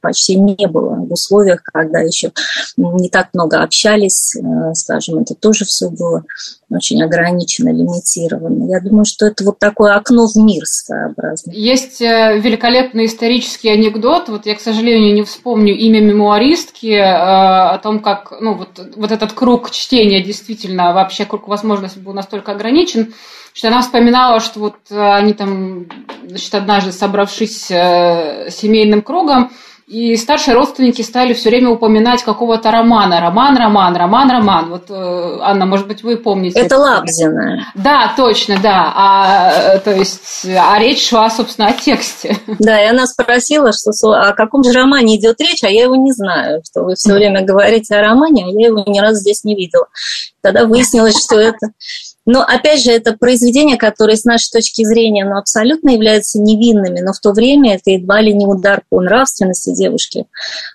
почти 0.00 0.36
не 0.36 0.66
было 0.66 0.94
в 0.94 1.12
условиях, 1.12 1.62
когда 1.62 2.00
еще 2.00 2.32
не 2.76 3.08
так 3.08 3.28
много 3.32 3.62
общались, 3.62 4.34
э, 4.36 4.74
скажем, 4.74 5.18
это 5.18 5.34
тоже 5.34 5.64
все 5.64 5.88
было 5.88 6.24
очень 6.68 7.02
ограничено, 7.02 7.70
лимитировано. 7.70 8.68
Я 8.70 8.80
думаю, 8.80 9.04
что 9.04 9.26
это 9.26 9.44
вот 9.44 9.58
такое 9.58 9.94
окно 9.94 10.26
в 10.26 10.36
мир 10.36 10.64
своеобразное. 10.66 11.54
Есть 11.54 12.00
э, 12.00 12.38
великолепный 12.38 13.06
исторический 13.06 13.68
анекдот, 13.68 14.28
вот 14.28 14.46
я, 14.46 14.54
к 14.54 14.60
сожалению, 14.60 15.14
не 15.14 15.22
вспомню 15.22 15.74
имя 15.74 16.00
мемуаристки, 16.00 16.92
э, 16.92 17.02
о 17.02 17.78
том, 17.78 18.00
как 18.00 18.32
ну, 18.40 18.54
вот, 18.54 18.80
вот 18.96 19.12
этот 19.12 19.32
круг 19.32 19.70
чтения 19.70 20.22
действительно, 20.22 20.92
вообще 20.92 21.24
круг 21.24 21.48
возможностей 21.48 22.00
был 22.00 22.12
настолько 22.12 22.52
ограничен, 22.52 23.14
что 23.56 23.68
она 23.68 23.80
вспоминала, 23.80 24.40
что 24.40 24.60
вот 24.60 24.76
они 24.90 25.32
там, 25.32 25.86
значит, 26.26 26.54
однажды 26.54 26.92
собравшись 26.92 27.68
семейным 27.68 29.00
кругом, 29.00 29.50
и 29.86 30.16
старшие 30.16 30.54
родственники 30.56 31.02
стали 31.02 31.32
все 31.32 31.48
время 31.48 31.70
упоминать 31.70 32.24
какого-то 32.24 32.72
романа. 32.72 33.20
Роман, 33.20 33.56
роман, 33.56 33.94
роман, 33.94 34.30
роман. 34.30 34.68
Вот, 34.68 34.90
э, 34.90 35.38
Анна, 35.42 35.64
может 35.64 35.86
быть, 35.86 36.02
вы 36.02 36.16
помните. 36.16 36.58
Это 36.58 36.76
Лабзина. 36.76 37.68
Да, 37.76 38.12
точно, 38.16 38.58
да. 38.60 38.92
А, 38.96 39.52
э, 39.52 39.78
то 39.78 39.92
есть, 39.92 40.44
а 40.44 40.76
речь 40.80 41.08
шла, 41.08 41.30
собственно, 41.30 41.68
о 41.68 41.72
тексте. 41.72 42.36
Да, 42.58 42.82
и 42.82 42.88
она 42.88 43.06
спросила, 43.06 43.70
что 43.70 44.10
о 44.10 44.32
каком 44.32 44.64
же 44.64 44.72
романе 44.72 45.18
идет 45.18 45.40
речь, 45.40 45.62
а 45.62 45.68
я 45.68 45.84
его 45.84 45.94
не 45.94 46.10
знаю. 46.10 46.62
Что 46.68 46.82
вы 46.82 46.96
все 46.96 47.12
время 47.12 47.44
говорите 47.44 47.94
о 47.94 48.02
романе, 48.02 48.44
а 48.44 48.60
я 48.60 48.66
его 48.66 48.82
ни 48.88 48.98
разу 48.98 49.20
здесь 49.20 49.44
не 49.44 49.54
видела. 49.54 49.86
Тогда 50.42 50.64
выяснилось, 50.64 51.14
что 51.24 51.38
это 51.38 51.68
но, 52.26 52.42
опять 52.42 52.82
же, 52.82 52.90
это 52.90 53.16
произведения, 53.16 53.76
которые, 53.76 54.16
с 54.16 54.24
нашей 54.24 54.50
точки 54.50 54.84
зрения, 54.84 55.24
ну, 55.24 55.38
абсолютно 55.38 55.90
являются 55.90 56.40
невинными, 56.40 57.00
но 57.00 57.12
в 57.12 57.20
то 57.20 57.32
время 57.32 57.76
это 57.76 57.90
едва 57.90 58.20
ли 58.20 58.34
не 58.34 58.46
удар 58.46 58.82
по 58.90 59.00
нравственности 59.00 59.74
девушки 59.74 60.26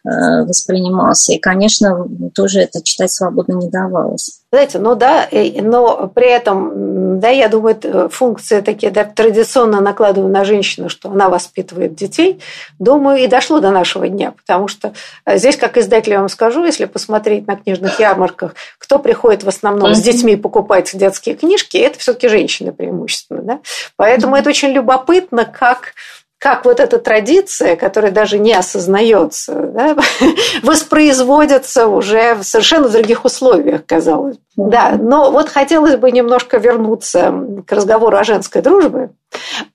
э, 0.05 0.09
воспринимался. 0.43 1.33
И, 1.33 1.39
конечно, 1.39 2.07
тоже 2.33 2.61
это 2.61 2.81
читать 2.81 3.11
свободно 3.11 3.53
не 3.53 3.69
давалось. 3.69 4.40
Знаете, 4.51 4.79
ну 4.79 4.95
да, 4.95 5.29
но 5.31 6.11
при 6.13 6.27
этом, 6.27 7.21
да, 7.21 7.29
я 7.29 7.47
думаю, 7.47 8.09
функции 8.09 8.59
такие 8.59 8.91
да, 8.91 9.05
традиционно 9.05 9.79
накладываю 9.79 10.29
на 10.29 10.43
женщину, 10.43 10.89
что 10.89 11.09
она 11.09 11.29
воспитывает 11.29 11.95
детей, 11.95 12.41
думаю, 12.77 13.19
и 13.19 13.27
дошло 13.27 13.61
до 13.61 13.71
нашего 13.71 14.09
дня, 14.09 14.31
потому 14.31 14.67
что 14.67 14.93
э, 15.25 15.37
здесь, 15.37 15.55
как 15.55 15.77
издатель, 15.77 16.11
я 16.11 16.19
вам 16.19 16.27
скажу, 16.27 16.65
если 16.65 16.83
посмотреть 16.83 17.47
на 17.47 17.55
книжных 17.55 17.97
ярмарках, 18.01 18.55
кто 18.77 18.99
приходит 18.99 19.43
в 19.43 19.47
основном 19.47 19.95
с 19.95 20.01
детьми 20.01 20.35
покупать 20.35 20.91
детские 20.93 21.35
книжки, 21.35 21.77
это 21.77 21.97
все-таки 21.97 22.27
женщины 22.27 22.73
преимущественно, 22.73 23.41
да, 23.43 23.59
поэтому 23.95 24.35
это 24.35 24.49
очень 24.49 24.71
любопытно, 24.71 25.45
как 25.45 25.93
как 26.41 26.65
вот 26.65 26.79
эта 26.79 26.97
традиция, 26.97 27.75
которая 27.75 28.11
даже 28.11 28.39
не 28.39 28.51
осознается, 28.55 29.53
да, 29.53 29.95
воспроизводится 30.63 31.85
уже 31.85 32.33
в 32.33 32.43
совершенно 32.43 32.89
других 32.89 33.25
условиях, 33.25 33.85
казалось 33.85 34.37
бы. 34.37 34.71
Да, 34.71 34.97
но 34.99 35.29
вот 35.29 35.49
хотелось 35.49 35.97
бы 35.97 36.11
немножко 36.11 36.57
вернуться 36.57 37.31
к 37.67 37.71
разговору 37.71 38.17
о 38.17 38.23
женской 38.23 38.63
дружбе 38.63 39.11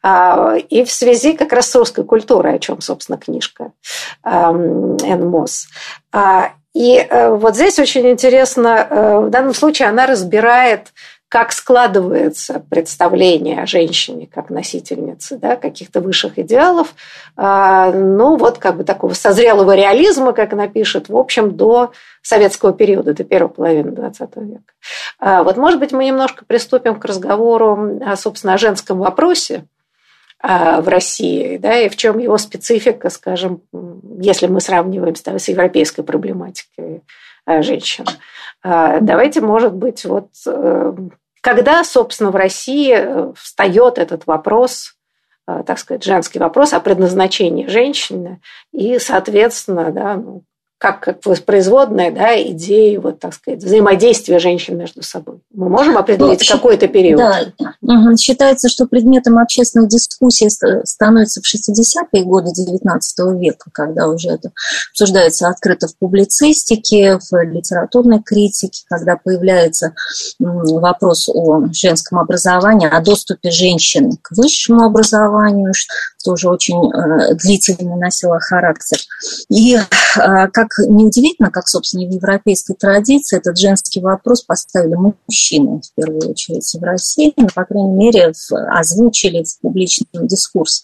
а, 0.03 0.57
и 0.57 0.85
в 0.85 0.91
связи 0.91 1.35
как 1.35 1.53
раз 1.53 1.71
с 1.71 1.77
русской 1.77 2.05
культурой, 2.05 2.57
о 2.57 2.59
чем, 2.59 2.81
собственно, 2.81 3.17
книжка 3.17 3.71
Энн 4.25 5.31
Мосс. 5.31 5.69
А, 6.13 6.51
и 6.75 6.97
э, 6.99 7.31
вот 7.31 7.55
здесь 7.55 7.79
очень 7.79 8.07
интересно, 8.11 8.87
э, 8.91 9.19
в 9.21 9.31
данном 9.31 9.55
случае 9.55 9.89
она 9.89 10.05
разбирает 10.07 10.89
как 11.29 11.53
складывается 11.53 12.65
представление 12.71 13.63
о 13.63 13.67
женщине 13.67 14.29
как 14.33 14.49
носительнице 14.49 15.37
да, 15.39 15.57
каких-то 15.57 16.01
высших 16.01 16.39
идеалов, 16.39 16.95
а, 17.37 17.91
ну 17.91 18.37
вот 18.37 18.59
как 18.59 18.77
бы 18.77 18.85
такого 18.85 19.13
созрелого 19.13 19.75
реализма, 19.75 20.33
как 20.33 20.53
она 20.53 20.69
пишет, 20.69 21.09
в 21.09 21.17
общем, 21.17 21.57
до 21.57 21.93
советского 22.23 22.73
периода, 22.73 23.13
до 23.13 23.25
первой 23.25 23.49
половины 23.49 23.89
XX 23.89 24.47
века. 24.47 24.73
А, 25.19 25.43
вот, 25.43 25.57
может 25.57 25.81
быть, 25.81 25.93
мы 25.93 26.05
немножко 26.05 26.45
приступим 26.45 26.95
к 27.01 27.05
разговору, 27.05 28.01
собственно, 28.17 28.55
о 28.55 28.59
женском 28.59 28.99
вопросе, 28.99 29.65
а, 30.39 30.81
в 30.81 30.87
России, 30.87 31.57
да, 31.57 31.77
и 31.81 31.89
в 31.89 31.97
чем 31.97 32.19
его 32.19 32.39
специфика, 32.39 33.11
скажем, 33.11 33.63
если 34.21 34.47
мы 34.47 34.61
сравниваем 34.61 35.17
с 35.17 35.49
европейской 35.49 36.03
проблематикой 36.03 37.03
женщин. 37.47 38.05
Давайте, 38.67 39.41
может 39.41 39.75
быть, 39.75 40.05
вот 40.05 40.31
э, 40.47 40.93
когда, 41.41 41.85
собственно, 41.85 42.33
в 42.33 42.37
России 42.37 42.93
э, 42.93 43.33
встает 43.37 43.99
этот 43.99 44.27
вопрос, 44.27 44.97
э, 45.47 45.63
так 45.65 45.79
сказать, 45.79 46.03
женский 46.03 46.41
вопрос 46.41 46.73
о 46.73 46.81
предназначении 46.81 47.69
женщины 47.69 48.41
и, 48.73 48.99
соответственно, 48.99 49.93
да, 49.93 50.17
ну, 50.17 50.43
как, 50.79 51.01
как 51.01 51.25
воспроизводная 51.25 52.11
да, 52.11 52.41
идеи, 52.51 52.97
вот, 52.97 53.19
так 53.19 53.33
сказать, 53.33 53.65
взаимодействия 53.65 54.39
женщин 54.39 54.77
между 54.77 55.03
собой. 55.03 55.41
Мы 55.55 55.71
можем 55.71 55.97
определить 55.97 56.47
ну, 56.49 56.57
какой-то 56.57 56.87
период? 56.87 57.19
Да. 57.19 58.17
Считается, 58.19 58.69
что 58.69 58.87
предметом 58.87 59.39
общественных 59.39 59.89
дискуссий 59.89 60.51
становится 60.85 61.41
в 61.41 61.45
60-е 61.45 62.25
годы 62.25 62.51
XIX 62.51 63.39
века, 63.39 63.71
когда 63.73 64.09
уже 64.09 64.29
это 64.29 64.53
обсуждается 64.91 65.49
открыто 65.49 65.89
в 65.89 65.97
публицистике, 65.97 67.19
в 67.31 67.43
литературной 67.43 68.23
критике, 68.23 68.85
когда 68.89 69.17
появляется 69.17 69.95
вопрос 70.39 71.29
о 71.29 71.67
женском 71.73 72.19
образовании, 72.19 72.89
о 72.89 73.01
доступе 73.01 73.51
женщин 73.51 74.19
к 74.21 74.33
высшему 74.33 74.85
образованию, 74.85 75.73
тоже 76.27 76.49
очень 76.49 76.77
э, 76.77 77.35
длительно 77.37 77.97
носило 77.97 78.41
характер. 78.41 78.99
И 79.49 79.77
а, 80.19 80.49
как 80.49 80.69
неудивительно, 80.89 81.53
как, 81.53 81.69
собственно, 81.69 82.05
в 82.05 82.11
европейской 82.11 82.75
традиции 82.75 83.39
этот 83.39 83.57
женский 83.57 84.01
вопрос 84.01 84.43
поставили 84.43 84.97
мужчины, 84.97 85.81
в 85.81 85.95
первую 85.95 86.31
очередь, 86.31 86.69
в 86.75 86.83
России, 86.83 87.33
но, 87.37 87.47
по 87.55 87.65
крайней 87.65 87.95
мере, 87.95 88.33
озвучили 88.73 89.45
в 89.45 89.61
публичном 89.61 90.27
дискурсе. 90.27 90.83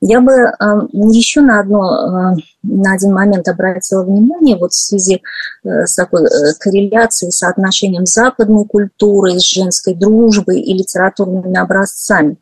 Я 0.00 0.20
бы 0.20 0.32
а, 0.32 0.86
еще 0.92 1.40
на 1.40 1.58
одно 1.58 2.36
на 2.68 2.94
один 2.94 3.12
момент 3.12 3.48
обратила 3.48 4.02
внимание 4.02 4.56
вот 4.56 4.72
в 4.72 4.76
связи 4.76 5.22
э, 5.64 5.86
с 5.86 5.94
такой 5.94 6.24
э, 6.24 6.54
корреляцией, 6.58 7.30
соотношением 7.30 8.06
западной 8.06 8.64
культуры 8.64 9.38
с 9.38 9.44
женской 9.44 9.94
дружбой 9.94 10.60
и 10.60 10.72
литературными 10.74 11.56
образцами. 11.56 12.36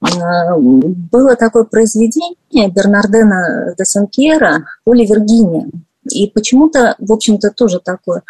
Было 0.00 1.36
такое 1.36 1.64
произведение 1.64 1.87
Бернардена 2.68 3.74
де 3.78 3.84
Сен-Пьера 3.84 4.64
«Поле 4.84 5.04
Виргиния», 5.04 5.66
и 6.10 6.26
почему-то, 6.28 6.96
в 6.98 7.12
общем-то, 7.12 7.50
тоже 7.50 7.80
такое 7.80 8.22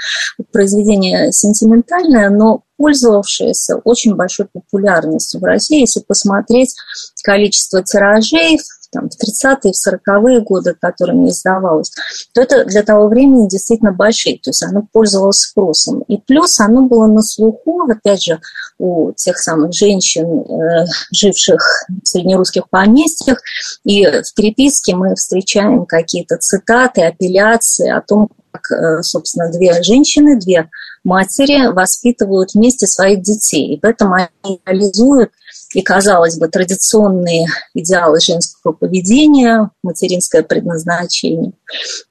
произведение 0.52 1.32
сентиментальное, 1.32 2.30
но 2.30 2.62
пользовавшееся 2.76 3.76
очень 3.84 4.14
большой 4.14 4.46
популярностью 4.46 5.40
в 5.40 5.44
России. 5.44 5.80
Если 5.80 6.00
посмотреть 6.00 6.74
количество 7.22 7.82
тиражей 7.82 8.58
там, 8.90 9.10
в 9.10 9.14
30-е, 9.14 9.72
в 9.72 10.08
40-е 10.08 10.40
годы, 10.40 10.74
которыми 10.80 11.28
издавалось, 11.28 11.90
то 12.32 12.40
это 12.40 12.64
для 12.64 12.82
того 12.82 13.08
времени 13.08 13.48
действительно 13.48 13.92
большие, 13.92 14.38
то 14.38 14.50
есть 14.50 14.62
оно 14.62 14.86
пользовалось 14.92 15.40
спросом. 15.40 16.02
И 16.08 16.18
плюс 16.18 16.58
оно 16.60 16.82
было 16.82 17.06
на 17.06 17.22
слуху, 17.22 17.82
опять 17.82 18.22
же, 18.22 18.40
у 18.78 19.12
тех 19.12 19.38
самых 19.38 19.72
женщин, 19.72 20.42
э, 20.42 20.86
живших 21.12 21.60
в 22.02 22.06
среднерусских 22.06 22.68
поместьях, 22.70 23.40
и 23.84 24.06
в 24.06 24.34
переписке 24.34 24.94
мы 24.94 25.14
встречаем 25.14 25.84
какие-то 25.84 26.36
цитаты, 26.36 27.02
апелляции 27.02 27.90
о 27.90 28.00
том, 28.00 28.28
как, 28.52 28.70
э, 28.70 29.02
собственно, 29.02 29.50
две 29.50 29.82
женщины, 29.82 30.38
две 30.38 30.68
матери 31.08 31.72
воспитывают 31.72 32.54
вместе 32.54 32.86
своих 32.86 33.22
детей. 33.22 33.74
И 33.74 33.80
поэтому 33.80 34.14
они 34.14 34.60
реализуют 34.66 35.30
и, 35.74 35.82
казалось 35.82 36.38
бы, 36.38 36.48
традиционные 36.48 37.46
идеалы 37.74 38.20
женского 38.20 38.72
поведения, 38.72 39.70
материнское 39.82 40.42
предназначение 40.42 41.52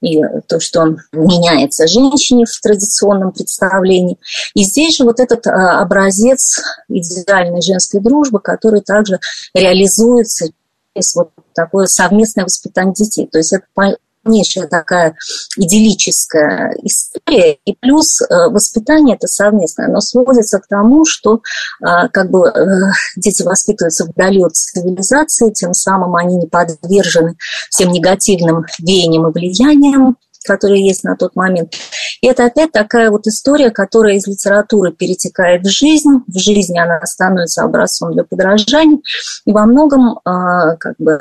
и 0.02 0.22
то, 0.48 0.60
что 0.60 0.98
меняется 1.12 1.88
женщине 1.88 2.46
в 2.46 2.62
традиционном 2.62 3.32
представлении. 3.32 4.18
И 4.54 4.64
здесь 4.64 4.98
же 4.98 5.06
вот 5.06 5.20
этот 5.20 5.48
а, 5.48 5.82
образец 5.82 6.62
идеальной 6.90 7.62
женской 7.62 8.00
дружбы, 8.00 8.40
который 8.40 8.82
также 8.82 9.20
реализуется 9.54 10.50
через 10.94 11.16
вот 11.16 11.32
такое 11.54 11.88
совместное 11.88 12.44
воспитание 12.44 12.94
детей. 12.94 13.28
То 13.32 13.38
есть 13.38 13.54
это 13.54 13.66
полнейшая 14.28 14.68
такая 14.68 15.16
идиллическая 15.56 16.76
история, 16.84 17.58
и 17.66 17.74
плюс 17.74 18.22
э, 18.22 18.26
воспитание 18.50 19.16
это 19.16 19.28
совместное, 19.28 19.88
но 19.88 20.02
сводится 20.02 20.60
к 20.60 20.68
тому, 20.68 21.06
что 21.06 21.42
э, 21.82 22.08
как 22.12 22.30
бы 22.30 22.48
э, 22.48 22.54
дети 23.16 23.44
воспитываются 23.44 24.06
вдали 24.06 24.44
от 24.44 24.56
цивилизации, 24.56 25.52
тем 25.52 25.74
самым 25.74 26.16
они 26.16 26.36
не 26.36 26.48
подвержены 26.48 27.38
всем 27.70 27.92
негативным 27.92 28.66
веяниям 28.80 29.28
и 29.28 29.32
влияниям, 29.32 30.18
которые 30.46 30.86
есть 30.86 31.04
на 31.04 31.16
тот 31.16 31.36
момент. 31.36 31.74
И 32.22 32.28
это 32.28 32.46
опять 32.46 32.72
такая 32.72 33.10
вот 33.12 33.28
история, 33.28 33.70
которая 33.70 34.16
из 34.16 34.28
литературы 34.28 34.92
перетекает 34.94 35.64
в 35.64 35.70
жизнь. 35.70 36.24
В 36.28 36.38
жизни 36.38 36.80
она 36.80 37.02
становится 37.06 37.64
образцом 37.64 38.14
для 38.14 38.24
подражания. 38.24 39.00
И 39.46 39.52
во 39.52 39.66
многом 39.66 40.20
как 40.24 40.96
бы 41.00 41.20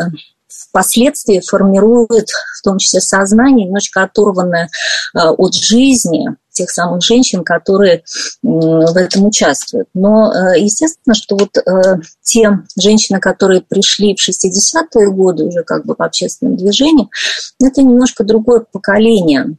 впоследствии 0.68 1.40
формирует 1.40 2.28
в 2.58 2.62
том 2.62 2.78
числе 2.78 3.00
сознание, 3.00 3.66
немножечко 3.66 4.02
оторванное 4.02 4.68
э, 5.14 5.18
от 5.18 5.54
жизни 5.54 6.28
тех 6.56 6.70
самых 6.70 7.02
женщин, 7.02 7.44
которые 7.44 8.02
в 8.42 8.96
этом 8.96 9.26
участвуют. 9.26 9.88
Но 9.92 10.32
э, 10.32 10.58
естественно, 10.60 11.14
что 11.14 11.36
вот 11.36 11.56
э, 11.58 12.00
те 12.22 12.60
женщины, 12.80 13.20
которые 13.20 13.60
пришли 13.60 14.16
в 14.16 14.28
60-е 14.28 15.10
годы 15.10 15.44
уже 15.44 15.62
как 15.64 15.84
бы 15.84 15.94
в 15.96 16.02
общественном 16.02 16.56
движении, 16.56 17.08
это 17.60 17.82
немножко 17.82 18.24
другое 18.24 18.60
поколение 18.60 19.56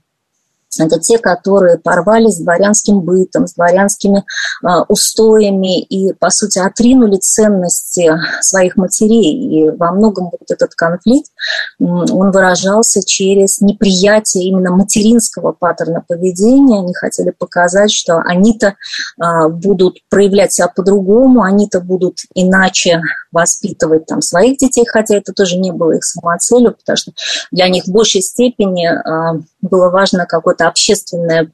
это 0.78 1.00
те, 1.00 1.18
которые 1.18 1.78
порвали 1.78 2.28
с 2.30 2.38
дворянским 2.38 3.02
бытом, 3.02 3.48
с 3.48 3.54
дворянскими 3.54 4.24
э, 4.64 4.68
устоями 4.88 5.82
и, 5.82 6.14
по 6.14 6.30
сути, 6.30 6.60
отринули 6.60 7.18
ценности 7.18 8.12
своих 8.42 8.76
матерей. 8.76 9.68
И 9.68 9.70
во 9.70 9.92
многом 9.92 10.26
вот 10.26 10.50
этот 10.50 10.76
конфликт, 10.76 11.32
он 11.80 12.32
выражался 12.32 13.02
через 13.04 13.62
неприятие 13.62 14.46
именно 14.46 14.72
материнского 14.72 15.54
паттерна 15.54 16.04
поведения. 16.08 16.80
Они 16.80 16.94
хотели 16.94 17.32
показать, 17.32 17.92
что 17.92 18.20
они-то 18.20 18.76
э, 19.22 19.48
будут 19.50 19.98
проявлять 20.10 20.54
себя 20.54 20.68
по-другому, 20.68 21.44
они-то 21.44 21.80
будут 21.80 22.20
иначе 22.36 23.02
воспитывать 23.32 24.06
там 24.06 24.22
своих 24.22 24.58
детей, 24.58 24.86
хотя 24.86 25.16
это 25.16 25.34
тоже 25.34 25.58
не 25.58 25.72
было 25.72 25.94
их 25.94 26.04
самоцелью, 26.04 26.74
потому 26.74 26.98
что 26.98 27.12
для 27.52 27.70
них 27.70 27.86
в 27.86 27.92
большей 27.92 28.22
степени 28.22 28.88
э, 28.88 29.42
было 29.62 29.90
важно 29.90 30.26
какое-то 30.26 30.57
общественное 30.66 31.52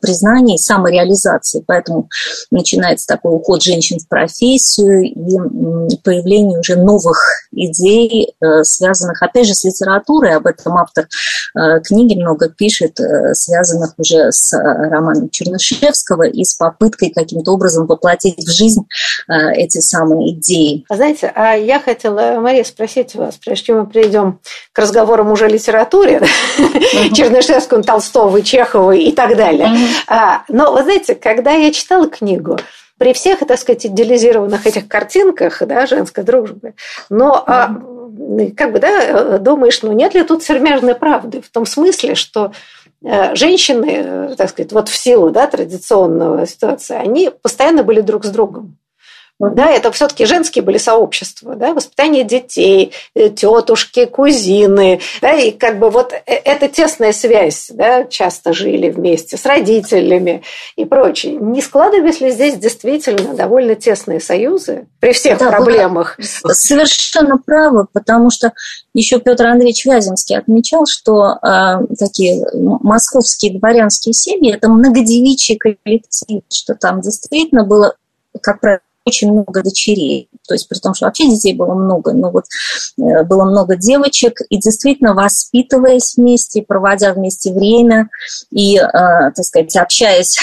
признания 0.00 0.56
и 0.56 0.58
самореализации. 0.58 1.62
Поэтому 1.66 2.08
начинается 2.50 3.06
такой 3.06 3.34
уход 3.34 3.62
женщин 3.62 3.98
в 3.98 4.08
профессию 4.08 5.02
и 5.02 5.96
появление 6.04 6.58
уже 6.58 6.76
новых 6.76 7.18
идей, 7.52 8.34
э, 8.40 8.62
связанных, 8.62 9.22
опять 9.22 9.46
же, 9.46 9.54
с 9.54 9.64
литературой. 9.64 10.34
Об 10.34 10.46
этом 10.46 10.76
автор 10.76 11.06
э, 11.54 11.80
книги 11.80 12.14
много 12.14 12.48
пишет, 12.48 12.98
э, 13.00 13.34
связанных 13.34 13.94
уже 13.98 14.30
с 14.30 14.52
романом 14.56 15.30
Чернышевского 15.30 16.26
и 16.26 16.44
с 16.44 16.54
попыткой 16.54 17.10
каким-то 17.10 17.52
образом 17.52 17.86
воплотить 17.86 18.38
в 18.38 18.50
жизнь 18.50 18.82
эти 19.28 19.78
самые 19.78 20.32
идеи. 20.34 20.84
Знаете, 20.90 21.32
а 21.34 21.54
я 21.54 21.80
хотела, 21.80 22.40
Мария, 22.40 22.64
спросить 22.64 23.14
вас, 23.14 23.36
прежде 23.36 23.66
чем 23.66 23.80
мы 23.80 23.86
перейдем 23.86 24.40
к 24.72 24.78
разговорам 24.78 25.30
уже 25.30 25.46
о 25.46 25.48
литературе, 25.48 26.20
Чернышевскому, 27.14 27.82
Толстого, 27.82 28.42
Чехова 28.42 28.92
и 28.92 29.12
так 29.12 29.36
далее, 29.36 29.59
далее. 29.64 29.78
Mm-hmm. 29.78 30.04
А, 30.08 30.42
но, 30.48 30.72
вы 30.72 30.82
знаете, 30.82 31.14
когда 31.14 31.52
я 31.52 31.72
читала 31.72 32.08
книгу, 32.08 32.58
при 32.98 33.14
всех, 33.14 33.38
так 33.38 33.58
сказать, 33.58 33.86
идеализированных 33.86 34.66
этих 34.66 34.86
картинках 34.86 35.62
да, 35.66 35.86
женской 35.86 36.22
дружбы, 36.22 36.74
но 37.08 37.44
mm-hmm. 37.46 38.54
как 38.54 38.72
бы, 38.72 38.78
да, 38.78 39.38
думаешь, 39.38 39.82
ну 39.82 39.92
нет 39.92 40.14
ли 40.14 40.22
тут 40.22 40.42
сермяжной 40.42 40.94
правды 40.94 41.40
в 41.40 41.48
том 41.48 41.64
смысле, 41.64 42.14
что 42.14 42.52
э, 43.02 43.34
женщины, 43.36 44.34
так 44.36 44.50
сказать, 44.50 44.72
вот 44.72 44.90
в 44.90 44.96
силу 44.96 45.30
да, 45.30 45.46
традиционного 45.46 46.46
ситуации, 46.46 46.94
они 46.94 47.30
постоянно 47.30 47.84
были 47.84 48.02
друг 48.02 48.26
с 48.26 48.28
другом. 48.28 48.76
Да, 49.40 49.70
это 49.70 49.90
все-таки 49.90 50.26
женские 50.26 50.62
были 50.62 50.76
сообщества, 50.76 51.56
да, 51.56 51.72
воспитание 51.72 52.24
детей, 52.24 52.92
э, 53.14 53.30
тетушки, 53.30 54.04
кузины, 54.04 55.00
да, 55.22 55.32
и 55.32 55.50
как 55.50 55.78
бы 55.78 55.88
вот 55.88 56.12
э, 56.12 56.20
эта 56.26 56.68
тесная 56.68 57.12
связь, 57.12 57.70
да, 57.72 58.04
часто 58.04 58.52
жили 58.52 58.90
вместе 58.90 59.38
с 59.38 59.46
родителями 59.46 60.42
и 60.76 60.84
прочее. 60.84 61.36
Не 61.36 61.62
складывались 61.62 62.20
ли 62.20 62.30
здесь 62.30 62.56
действительно 62.56 63.32
довольно 63.34 63.76
тесные 63.76 64.20
союзы 64.20 64.86
при 65.00 65.12
всех 65.12 65.38
да, 65.38 65.50
проблемах? 65.50 66.18
Совершенно 66.20 67.38
правы, 67.38 67.86
потому 67.90 68.30
что 68.30 68.52
еще 68.92 69.20
Петр 69.20 69.46
Андреевич 69.46 69.86
Вяземский 69.86 70.36
отмечал, 70.36 70.84
что 70.84 71.38
э, 71.42 71.94
такие 71.98 72.44
московские 72.52 73.58
дворянские 73.58 74.12
семьи– 74.12 74.52
это 74.54 74.68
многодевичий 74.68 75.56
коллектив, 75.56 76.42
что 76.52 76.74
там 76.74 77.00
действительно 77.00 77.64
было, 77.64 77.94
как 78.42 78.60
правило, 78.60 78.80
очень 79.04 79.32
много 79.32 79.62
дочерей. 79.62 80.28
То 80.46 80.54
есть 80.54 80.68
при 80.68 80.78
том, 80.78 80.94
что 80.94 81.06
вообще 81.06 81.28
детей 81.28 81.54
было 81.54 81.74
много, 81.74 82.12
но 82.12 82.30
вот 82.30 82.44
э, 82.98 83.24
было 83.24 83.44
много 83.44 83.76
девочек, 83.76 84.40
и 84.48 84.58
действительно 84.58 85.14
воспитываясь 85.14 86.16
вместе, 86.16 86.62
проводя 86.62 87.12
вместе 87.12 87.52
время 87.52 88.08
и, 88.50 88.76
э, 88.76 88.82
так 88.90 89.44
сказать, 89.44 89.76
общаясь 89.76 90.38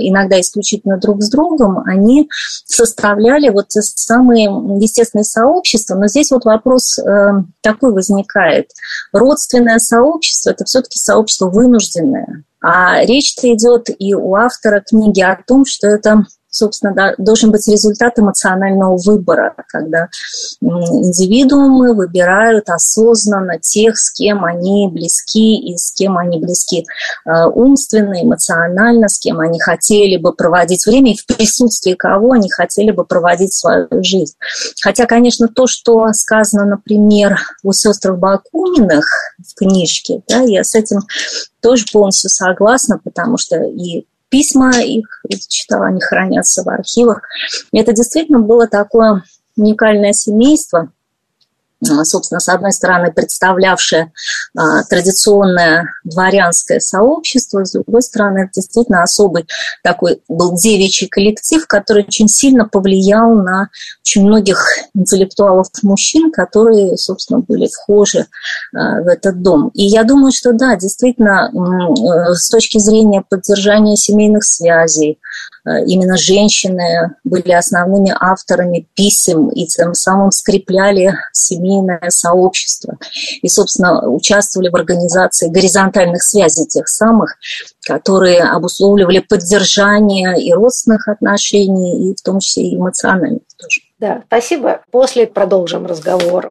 иногда 0.00 0.40
исключительно 0.40 0.98
друг 0.98 1.22
с 1.22 1.30
другом, 1.30 1.80
они 1.86 2.28
составляли 2.64 3.48
вот 3.48 3.68
те 3.68 3.82
самые 3.82 4.44
естественные 4.80 5.24
сообщества. 5.24 5.96
Но 5.96 6.06
здесь 6.06 6.30
вот 6.30 6.44
вопрос 6.44 6.98
э, 6.98 7.30
такой 7.60 7.92
возникает. 7.92 8.70
Родственное 9.12 9.78
сообщество– 9.78 10.50
это 10.52 10.64
все-таки 10.64 10.98
сообщество 10.98 11.48
вынужденное. 11.48 12.44
А 12.60 13.04
речь-то 13.04 13.52
идет 13.54 13.90
и 13.98 14.14
у 14.14 14.34
автора 14.34 14.80
книги 14.80 15.20
о 15.20 15.38
том, 15.46 15.64
что 15.64 15.86
это 15.86 16.24
собственно, 16.50 16.94
да, 16.94 17.14
должен 17.18 17.50
быть 17.50 17.68
результат 17.68 18.18
эмоционального 18.18 18.96
выбора, 18.96 19.54
когда 19.68 20.08
индивидуумы 20.60 21.94
выбирают 21.94 22.68
осознанно 22.70 23.58
тех, 23.58 23.98
с 23.98 24.10
кем 24.12 24.44
они 24.44 24.88
близки 24.88 25.56
и 25.56 25.76
с 25.76 25.92
кем 25.92 26.16
они 26.16 26.38
близки 26.38 26.84
э, 27.26 27.44
умственно, 27.46 28.22
эмоционально, 28.22 29.08
с 29.08 29.18
кем 29.18 29.40
они 29.40 29.60
хотели 29.60 30.16
бы 30.16 30.32
проводить 30.32 30.86
время 30.86 31.12
и 31.12 31.16
в 31.16 31.26
присутствии 31.26 31.92
кого 31.94 32.32
они 32.32 32.50
хотели 32.50 32.90
бы 32.90 33.04
проводить 33.04 33.52
свою 33.52 33.88
жизнь. 34.02 34.34
Хотя, 34.80 35.06
конечно, 35.06 35.48
то, 35.48 35.66
что 35.66 36.06
сказано, 36.12 36.64
например, 36.64 37.38
у 37.62 37.72
сестр 37.72 38.14
Бакуниных 38.14 39.06
в 39.38 39.54
книжке, 39.54 40.22
да, 40.28 40.40
я 40.40 40.64
с 40.64 40.74
этим 40.74 41.00
тоже 41.60 41.84
полностью 41.92 42.30
согласна, 42.30 43.00
потому 43.02 43.36
что 43.36 43.56
и 43.62 44.06
письма 44.36 44.82
их 44.82 45.22
читала, 45.48 45.86
они 45.86 46.02
хранятся 46.02 46.62
в 46.62 46.68
архивах. 46.68 47.22
Это 47.72 47.94
действительно 47.94 48.40
было 48.40 48.68
такое 48.68 49.22
уникальное 49.56 50.12
семейство, 50.12 50.92
собственно, 51.82 52.40
с 52.40 52.48
одной 52.48 52.72
стороны, 52.72 53.12
представлявшее 53.12 54.12
а, 54.56 54.82
традиционное 54.84 55.86
дворянское 56.04 56.80
сообщество, 56.80 57.64
с 57.64 57.72
другой 57.72 58.02
стороны, 58.02 58.40
это 58.40 58.50
действительно 58.54 59.02
особый 59.02 59.46
такой 59.82 60.22
был 60.28 60.56
девичий 60.56 61.06
коллектив, 61.06 61.66
который 61.66 62.04
очень 62.04 62.28
сильно 62.28 62.66
повлиял 62.66 63.34
на 63.34 63.68
очень 64.00 64.26
многих 64.26 64.64
интеллектуалов 64.94 65.68
мужчин, 65.82 66.32
которые, 66.32 66.96
собственно, 66.96 67.40
были 67.40 67.68
вхожи 67.68 68.26
а, 68.74 69.02
в 69.02 69.08
этот 69.08 69.42
дом. 69.42 69.68
И 69.74 69.84
я 69.84 70.04
думаю, 70.04 70.32
что 70.32 70.52
да, 70.52 70.76
действительно, 70.76 71.50
э, 71.52 72.34
с 72.34 72.48
точки 72.48 72.78
зрения 72.78 73.22
поддержания 73.28 73.96
семейных 73.96 74.44
связей, 74.44 75.18
именно 75.86 76.16
женщины 76.16 77.16
были 77.24 77.52
основными 77.52 78.14
авторами 78.18 78.88
писем 78.94 79.48
и 79.48 79.66
тем 79.66 79.94
самым 79.94 80.30
скрепляли 80.30 81.14
семейное 81.32 82.08
сообщество. 82.08 82.98
И, 83.42 83.48
собственно, 83.48 84.08
участвовали 84.08 84.68
в 84.68 84.76
организации 84.76 85.48
горизонтальных 85.48 86.22
связей 86.22 86.66
тех 86.66 86.88
самых, 86.88 87.36
которые 87.86 88.42
обусловливали 88.42 89.18
поддержание 89.20 90.42
и 90.42 90.52
родственных 90.52 91.08
отношений, 91.08 92.10
и 92.10 92.14
в 92.14 92.22
том 92.22 92.40
числе 92.40 92.64
и 92.64 92.76
эмоциональных 92.76 93.42
тоже. 93.58 93.80
Да, 93.98 94.22
спасибо. 94.26 94.82
После 94.90 95.26
продолжим 95.26 95.86
разговор. 95.86 96.50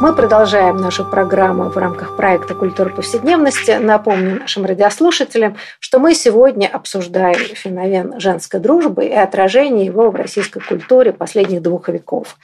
Мы 0.00 0.14
продолжаем 0.14 0.78
нашу 0.78 1.04
программу 1.04 1.64
в 1.64 1.76
рамках 1.76 2.16
проекта 2.16 2.54
«Культура 2.54 2.88
повседневности». 2.88 3.72
Напомню 3.72 4.40
нашим 4.40 4.64
радиослушателям, 4.64 5.58
что 5.78 5.98
мы 5.98 6.14
сегодня 6.14 6.68
обсуждаем 6.68 7.54
феномен 7.54 8.18
женской 8.18 8.60
дружбы 8.60 9.04
и 9.04 9.12
отражение 9.12 9.84
его 9.84 10.10
в 10.10 10.14
российской 10.14 10.60
культуре 10.60 11.12
последних 11.12 11.60
двух 11.60 11.90
веков. 11.90 12.38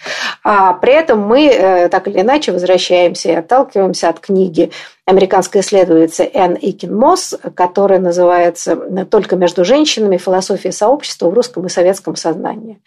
А 0.45 0.75
при 0.75 0.93
этом 0.93 1.21
мы 1.21 1.47
э, 1.47 1.89
так 1.89 2.09
или 2.09 2.21
иначе 2.21 2.53
возвращаемся 2.53 3.31
и 3.31 3.35
отталкиваемся 3.35 4.11
от 4.11 4.21
книги 4.21 4.71
американской 5.07 5.61
исследовательницы 5.61 6.29
Энн 6.35 6.59
Икин 6.61 6.95
Мосс, 6.95 7.35
которая 7.55 8.01
называется 8.01 8.77
«Только 9.09 9.37
между 9.37 9.65
женщинами. 9.65 10.17
Философия 10.17 10.73
сообщества 10.73 11.31
в 11.31 11.35
русском 11.35 11.65
и 11.67 11.69
советском 11.69 12.17
сознании». 12.17 12.81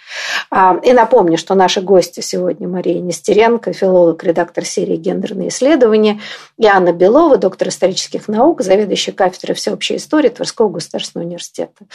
А, 0.51 0.77
и 0.83 0.91
напомню, 0.91 1.37
что 1.37 1.55
наши 1.55 1.81
гости 1.81 2.19
сегодня 2.19 2.67
Мария 2.67 2.99
Нестеренко, 2.99 3.71
филолог, 3.71 4.21
редактор 4.23 4.65
серии 4.65 4.97
«Гендерные 4.97 5.47
исследования», 5.47 6.19
и 6.57 6.65
Анна 6.65 6.91
Белова, 6.91 7.37
доктор 7.37 7.69
исторических 7.69 8.27
наук, 8.27 8.61
заведующая 8.61 9.13
кафедрой 9.13 9.55
всеобщей 9.55 9.95
истории 9.95 10.29
Тверского 10.29 10.67
государственного 10.67 11.25
университета. 11.25 11.85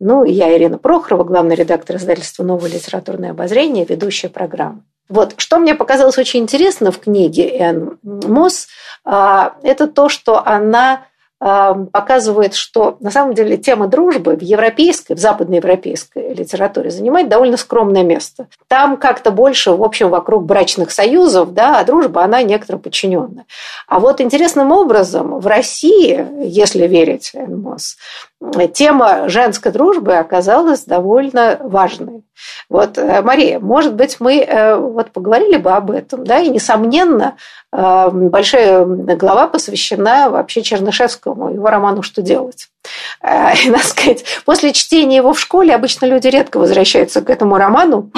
Ну, 0.00 0.24
и 0.24 0.32
я, 0.32 0.56
Ирина 0.56 0.78
Прохорова, 0.78 1.24
главный 1.24 1.56
редактор 1.56 1.96
издательства 1.96 2.42
«Новое 2.42 2.70
литературное 2.70 3.32
обозрение», 3.32 3.84
ведущая 3.84 4.30
программы. 4.30 4.80
Вот, 5.08 5.34
что 5.36 5.58
мне 5.58 5.74
показалось 5.74 6.18
очень 6.18 6.40
интересно 6.40 6.90
в 6.90 6.98
книге 6.98 7.48
Энн 7.58 7.98
Мосс, 8.02 8.68
а, 9.04 9.56
это 9.62 9.86
то, 9.86 10.08
что 10.08 10.46
она 10.46 11.06
а, 11.40 11.74
показывает, 11.74 12.54
что 12.54 12.96
на 13.00 13.10
самом 13.10 13.34
деле 13.34 13.58
тема 13.58 13.86
дружбы 13.86 14.34
в 14.34 14.42
европейской, 14.42 15.12
в 15.12 15.18
западноевропейской 15.18 16.23
литературе 16.34 16.90
занимает 16.90 17.28
довольно 17.28 17.56
скромное 17.56 18.02
место. 18.02 18.48
Там 18.68 18.96
как-то 18.96 19.30
больше, 19.30 19.72
в 19.72 19.82
общем, 19.82 20.10
вокруг 20.10 20.44
брачных 20.44 20.90
союзов, 20.90 21.54
да, 21.54 21.78
а 21.78 21.84
дружба, 21.84 22.22
она 22.22 22.42
некоторо 22.42 22.78
подчиненная. 22.78 23.46
А 23.88 23.98
вот 24.00 24.20
интересным 24.20 24.72
образом 24.72 25.38
в 25.38 25.46
России, 25.46 26.26
если 26.44 26.86
верить 26.86 27.32
Энмос, 27.34 27.96
тема 28.72 29.28
женской 29.28 29.72
дружбы 29.72 30.16
оказалась 30.16 30.84
довольно 30.84 31.58
важной. 31.60 32.24
Вот, 32.68 32.98
э, 32.98 33.22
Мария, 33.22 33.58
может 33.60 33.94
быть, 33.94 34.18
мы 34.20 34.40
э, 34.40 34.76
вот 34.76 35.12
поговорили 35.12 35.56
бы 35.56 35.70
об 35.70 35.90
этом, 35.90 36.24
да, 36.24 36.40
и, 36.40 36.48
несомненно, 36.48 37.36
э, 37.72 38.08
большая 38.10 38.84
глава 38.84 39.48
посвящена 39.48 40.30
вообще 40.30 40.62
Чернышевскому, 40.62 41.54
его 41.54 41.68
роману 41.68 42.02
«Что 42.02 42.22
делать?». 42.22 42.68
И, 43.64 43.70
надо 43.70 43.84
сказать, 43.84 44.24
после 44.44 44.72
чтения 44.72 45.16
его 45.16 45.32
в 45.32 45.40
школе 45.40 45.74
обычно 45.74 46.06
люди 46.06 46.28
редко 46.28 46.58
возвращаются 46.58 47.20
к 47.22 47.30
этому 47.30 47.56
роману. 47.56 48.10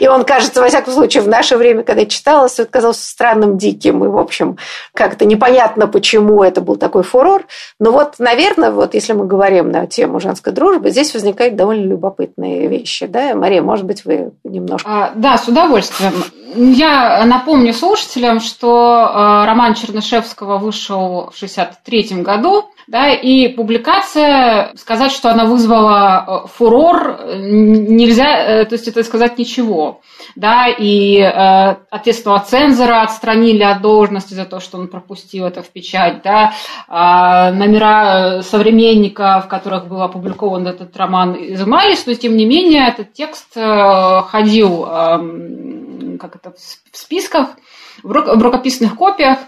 И 0.00 0.06
он 0.06 0.24
кажется, 0.24 0.60
во 0.60 0.68
всяком 0.68 0.92
случае, 0.92 1.22
в 1.22 1.28
наше 1.28 1.56
время, 1.56 1.82
когда 1.82 2.06
читалось, 2.06 2.58
вот 2.58 2.68
казался 2.68 3.08
странным, 3.08 3.58
диким. 3.58 4.04
И, 4.04 4.08
в 4.08 4.18
общем, 4.18 4.58
как-то 4.94 5.24
непонятно, 5.24 5.88
почему 5.88 6.42
это 6.42 6.60
был 6.60 6.76
такой 6.76 7.02
фурор. 7.02 7.46
Но 7.78 7.90
вот, 7.90 8.14
наверное, 8.18 8.70
вот 8.70 8.94
если 8.94 9.12
мы 9.12 9.26
говорим 9.26 9.70
на 9.70 9.86
тему 9.86 10.20
женской 10.20 10.52
дружбы, 10.52 10.90
здесь 10.90 11.14
возникают 11.14 11.56
довольно 11.56 11.86
любопытные 11.86 12.68
вещи. 12.68 13.06
Да? 13.06 13.34
Мария, 13.34 13.62
может 13.62 13.84
быть, 13.84 14.04
вы 14.04 14.32
немножко... 14.44 14.88
А, 14.88 15.12
да, 15.14 15.36
с 15.36 15.48
удовольствием. 15.48 16.12
Я 16.54 17.24
напомню 17.26 17.72
слушателям, 17.74 18.40
что 18.40 18.68
э, 18.68 19.46
роман 19.46 19.74
Чернышевского 19.74 20.58
вышел 20.58 21.30
в 21.32 21.36
1963 21.36 22.22
году. 22.22 22.70
Да, 22.88 23.12
и 23.12 23.48
публикация, 23.48 24.72
сказать, 24.76 25.12
что 25.12 25.30
она 25.30 25.44
вызвала 25.44 26.44
э, 26.46 26.48
фурор, 26.48 27.20
нельзя, 27.36 28.62
э, 28.62 28.64
то 28.64 28.76
есть 28.76 28.88
это 28.88 29.04
сказать 29.04 29.36
ничего. 29.38 30.00
Да, 30.36 30.68
и 30.68 31.18
э, 31.18 31.76
ответственного 31.90 32.40
цензора 32.40 33.02
отстранили 33.02 33.62
от 33.62 33.82
должности 33.82 34.32
за 34.32 34.46
то, 34.46 34.58
что 34.58 34.78
он 34.78 34.88
пропустил 34.88 35.44
это 35.44 35.62
в 35.62 35.68
печать. 35.68 36.22
Да, 36.24 36.54
э, 36.88 37.52
номера 37.52 38.40
современника, 38.40 39.42
в 39.44 39.48
которых 39.48 39.86
был 39.86 40.00
опубликован 40.00 40.66
этот 40.66 40.96
роман, 40.96 41.36
изымались, 41.38 42.06
но 42.06 42.14
тем 42.14 42.38
не 42.38 42.46
менее 42.46 42.88
этот 42.88 43.12
текст 43.12 43.54
э, 43.54 44.22
ходил 44.28 44.86
э, 44.88 46.16
как 46.18 46.36
это, 46.36 46.52
в 46.52 46.96
списках, 46.96 47.48
в 48.02 48.10
рукописных 48.10 48.96
копиях. 48.96 49.40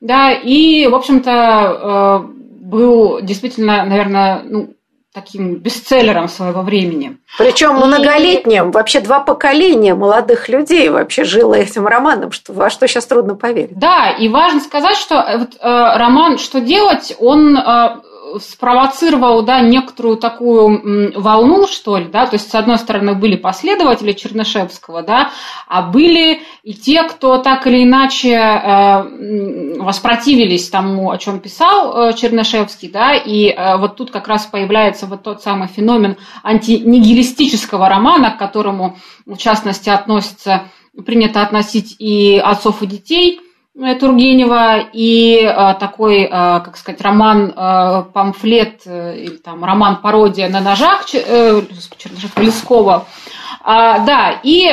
Да, 0.00 0.30
и, 0.32 0.86
в 0.86 0.94
общем-то, 0.94 2.28
э, 2.30 2.35
был 2.66 3.20
действительно, 3.22 3.84
наверное, 3.84 4.42
ну, 4.44 4.74
таким 5.16 5.56
бестселлером 5.56 6.28
своего 6.28 6.60
времени. 6.60 7.16
Причем 7.38 7.76
и... 7.76 7.86
многолетним, 7.86 8.70
вообще 8.70 9.00
два 9.00 9.20
поколения 9.20 9.94
молодых 9.94 10.50
людей 10.50 10.90
вообще 10.90 11.24
жило 11.24 11.54
этим 11.54 11.86
романом, 11.86 12.32
что, 12.32 12.52
во 12.52 12.68
что 12.68 12.86
сейчас 12.86 13.06
трудно 13.06 13.34
поверить. 13.34 13.78
Да, 13.78 14.10
и 14.10 14.28
важно 14.28 14.60
сказать, 14.60 14.96
что 14.96 15.14
э, 15.14 15.38
вот, 15.38 15.54
э, 15.54 15.58
роман 15.62 16.36
«Что 16.36 16.60
делать?» 16.60 17.16
он 17.18 17.56
э, 17.56 17.96
спровоцировал, 18.38 19.42
да, 19.42 19.60
некоторую 19.60 20.16
такую 20.16 21.12
волну, 21.20 21.66
что 21.66 21.96
ли, 21.98 22.06
да, 22.06 22.26
то 22.26 22.36
есть, 22.36 22.50
с 22.50 22.54
одной 22.54 22.78
стороны, 22.78 23.14
были 23.14 23.36
последователи 23.36 24.12
Чернышевского, 24.12 25.02
да, 25.02 25.30
а 25.68 25.82
были 25.82 26.40
и 26.62 26.74
те, 26.74 27.04
кто 27.04 27.38
так 27.38 27.66
или 27.66 27.84
иначе 27.84 28.32
э, 28.32 29.78
воспротивились 29.78 30.68
тому, 30.68 31.10
о 31.10 31.18
чем 31.18 31.40
писал 31.40 32.10
э, 32.10 32.12
Чернышевский, 32.14 32.88
да, 32.88 33.14
и 33.14 33.48
э, 33.48 33.76
вот 33.78 33.96
тут 33.96 34.10
как 34.10 34.28
раз 34.28 34.46
появляется 34.46 35.06
вот 35.06 35.22
тот 35.22 35.42
самый 35.42 35.68
феномен 35.68 36.16
антинигилистического 36.42 37.88
романа, 37.88 38.30
к 38.30 38.38
которому, 38.38 38.98
в 39.24 39.36
частности, 39.36 39.90
относится, 39.90 40.64
принято 41.04 41.42
относить 41.42 41.96
и 41.98 42.40
отцов 42.42 42.82
и 42.82 42.86
детей– 42.86 43.40
Тургенева 44.00 44.88
и 44.92 45.44
э, 45.44 45.74
такой, 45.78 46.22
э, 46.22 46.30
как 46.30 46.78
сказать, 46.78 47.00
роман 47.02 47.52
памфлет 48.12 48.86
или 48.86 49.36
там 49.36 49.64
роман 49.64 49.96
пародия 49.96 50.48
на 50.48 50.60
ножах 50.60 51.04
Чернышев 51.04 52.38
Лескова. 52.38 53.06
А, 53.62 53.98
да, 54.00 54.40
и 54.42 54.66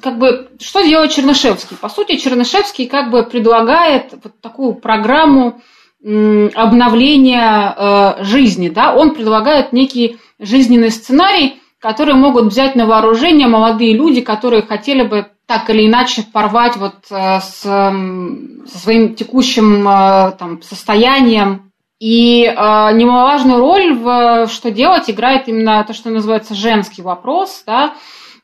как 0.00 0.18
бы 0.18 0.48
что 0.60 0.82
делает 0.82 1.10
Чернышевский? 1.10 1.76
По 1.76 1.88
сути, 1.88 2.16
Чернышевский 2.16 2.86
как 2.86 3.10
бы 3.10 3.24
предлагает 3.24 4.14
вот 4.22 4.40
такую 4.40 4.74
программу 4.74 5.60
обновления 6.02 8.16
жизни, 8.20 8.70
да, 8.70 8.94
он 8.94 9.14
предлагает 9.14 9.74
некий 9.74 10.16
жизненный 10.38 10.90
сценарий, 10.90 11.59
который 11.80 12.14
могут 12.14 12.46
взять 12.46 12.76
на 12.76 12.86
вооружение 12.86 13.48
молодые 13.48 13.94
люди, 13.96 14.20
которые 14.20 14.62
хотели 14.62 15.02
бы 15.02 15.26
так 15.46 15.68
или 15.70 15.88
иначе 15.88 16.22
порвать 16.22 16.76
вот 16.76 16.94
э, 17.10 17.40
с, 17.40 17.62
со 17.62 18.78
своим 18.78 19.14
текущим 19.16 19.88
э, 19.88 20.32
там, 20.38 20.62
состоянием. 20.62 21.72
И 21.98 22.44
э, 22.44 22.52
немаловажную 22.54 23.58
роль 23.58 23.94
в 23.94 24.46
что 24.46 24.70
делать 24.70 25.10
играет 25.10 25.48
именно 25.48 25.82
то, 25.84 25.92
что 25.92 26.10
называется 26.10 26.54
женский 26.54 27.02
вопрос, 27.02 27.64
да, 27.66 27.94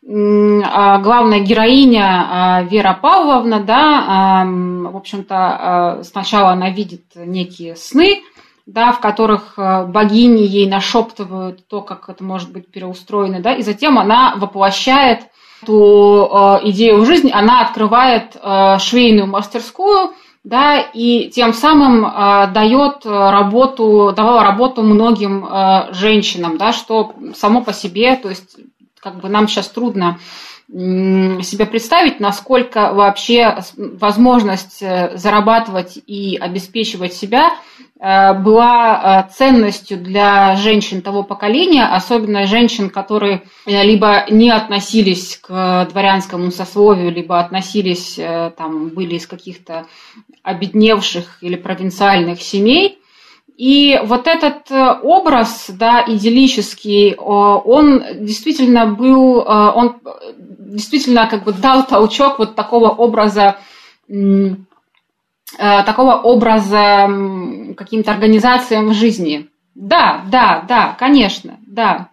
а 0.09 0.99
главная 0.99 1.41
героиня 1.41 2.65
Вера 2.71 2.97
Павловна, 3.01 3.59
да, 3.59 4.45
в 4.47 4.97
общем-то, 4.97 6.03
сначала 6.05 6.51
она 6.51 6.71
видит 6.71 7.07
некие 7.17 7.75
сны, 7.75 8.23
да, 8.67 8.93
в 8.93 9.01
которых 9.01 9.55
богини 9.57 10.43
ей 10.43 10.69
нашептывают 10.69 11.67
то, 11.69 11.83
как 11.83 12.09
это 12.09 12.25
может 12.25 12.53
быть 12.53 12.71
переустроено, 12.71 13.41
да, 13.41 13.55
и 13.55 13.63
затем 13.63 13.99
она 13.99 14.35
воплощает 14.37 15.29
эту 15.63 16.29
э, 16.31 16.69
идею 16.69 17.01
в 17.01 17.07
жизнь, 17.07 17.31
она 17.31 17.63
открывает 17.63 18.37
э, 18.37 18.79
швейную 18.79 19.27
мастерскую, 19.27 20.13
да, 20.45 20.79
и 20.79 21.29
тем 21.31 21.53
самым 21.53 22.07
э, 22.07 22.47
дает 22.53 23.05
работу, 23.05 24.13
давала 24.15 24.43
работу 24.45 24.83
многим 24.83 25.45
э, 25.45 25.93
женщинам, 25.93 26.59
да, 26.59 26.73
что 26.73 27.15
само 27.35 27.63
по 27.63 27.73
себе, 27.73 28.17
то 28.17 28.29
есть 28.29 28.57
как 29.01 29.21
бы 29.21 29.29
нам 29.29 29.49
сейчас 29.49 29.69
трудно 29.69 30.19
себе 30.69 31.65
представить, 31.65 32.19
насколько 32.19 32.93
вообще 32.93 33.57
возможность 33.77 34.83
э, 34.83 35.17
зарабатывать 35.17 35.99
и 36.09 36.37
обеспечивать 36.37 37.13
себя 37.13 37.51
э, 38.01 38.35
была 38.35 39.29
э, 39.29 39.33
ценностью 39.33 39.97
для 39.97 40.57
женщин 40.57 41.03
того 41.03 41.23
поколения, 41.23 41.85
особенно 41.85 42.47
женщин, 42.47 42.91
которые 42.91 43.43
либо 43.65 44.27
не 44.29 44.51
относились 44.51 45.39
к 45.41 45.87
дворянскому 45.93 46.51
сословию, 46.51 47.13
либо 47.13 47.39
относились, 47.39 48.19
там, 48.57 48.89
были 48.89 49.15
из 49.15 49.27
каких-то 49.29 49.87
обедневших 50.43 51.39
или 51.43 51.55
провинциальных 51.55 52.43
семей. 52.43 52.99
И 53.57 53.99
вот 54.05 54.27
этот 54.27 54.71
образ, 55.03 55.71
да, 55.71 56.05
идиллический, 56.07 57.15
он 57.17 58.03
действительно 58.21 58.87
был, 58.87 59.39
он 59.39 59.97
действительно 60.67 61.27
как 61.27 61.45
бы 61.45 61.53
дал 61.53 61.87
толчок 61.87 62.39
вот 62.39 62.55
такого 62.55 62.91
образа 62.91 63.59
э, 65.59 65.83
такого 65.85 66.15
образа 66.15 67.09
каким-то 67.77 68.13
организациям 68.13 68.89
в 68.89 68.95
жизни. 68.95 69.49
Да, 69.75 70.23
да, 70.31 70.65
да, 70.67 70.97
конечно, 70.99 71.59
да. 71.67 72.09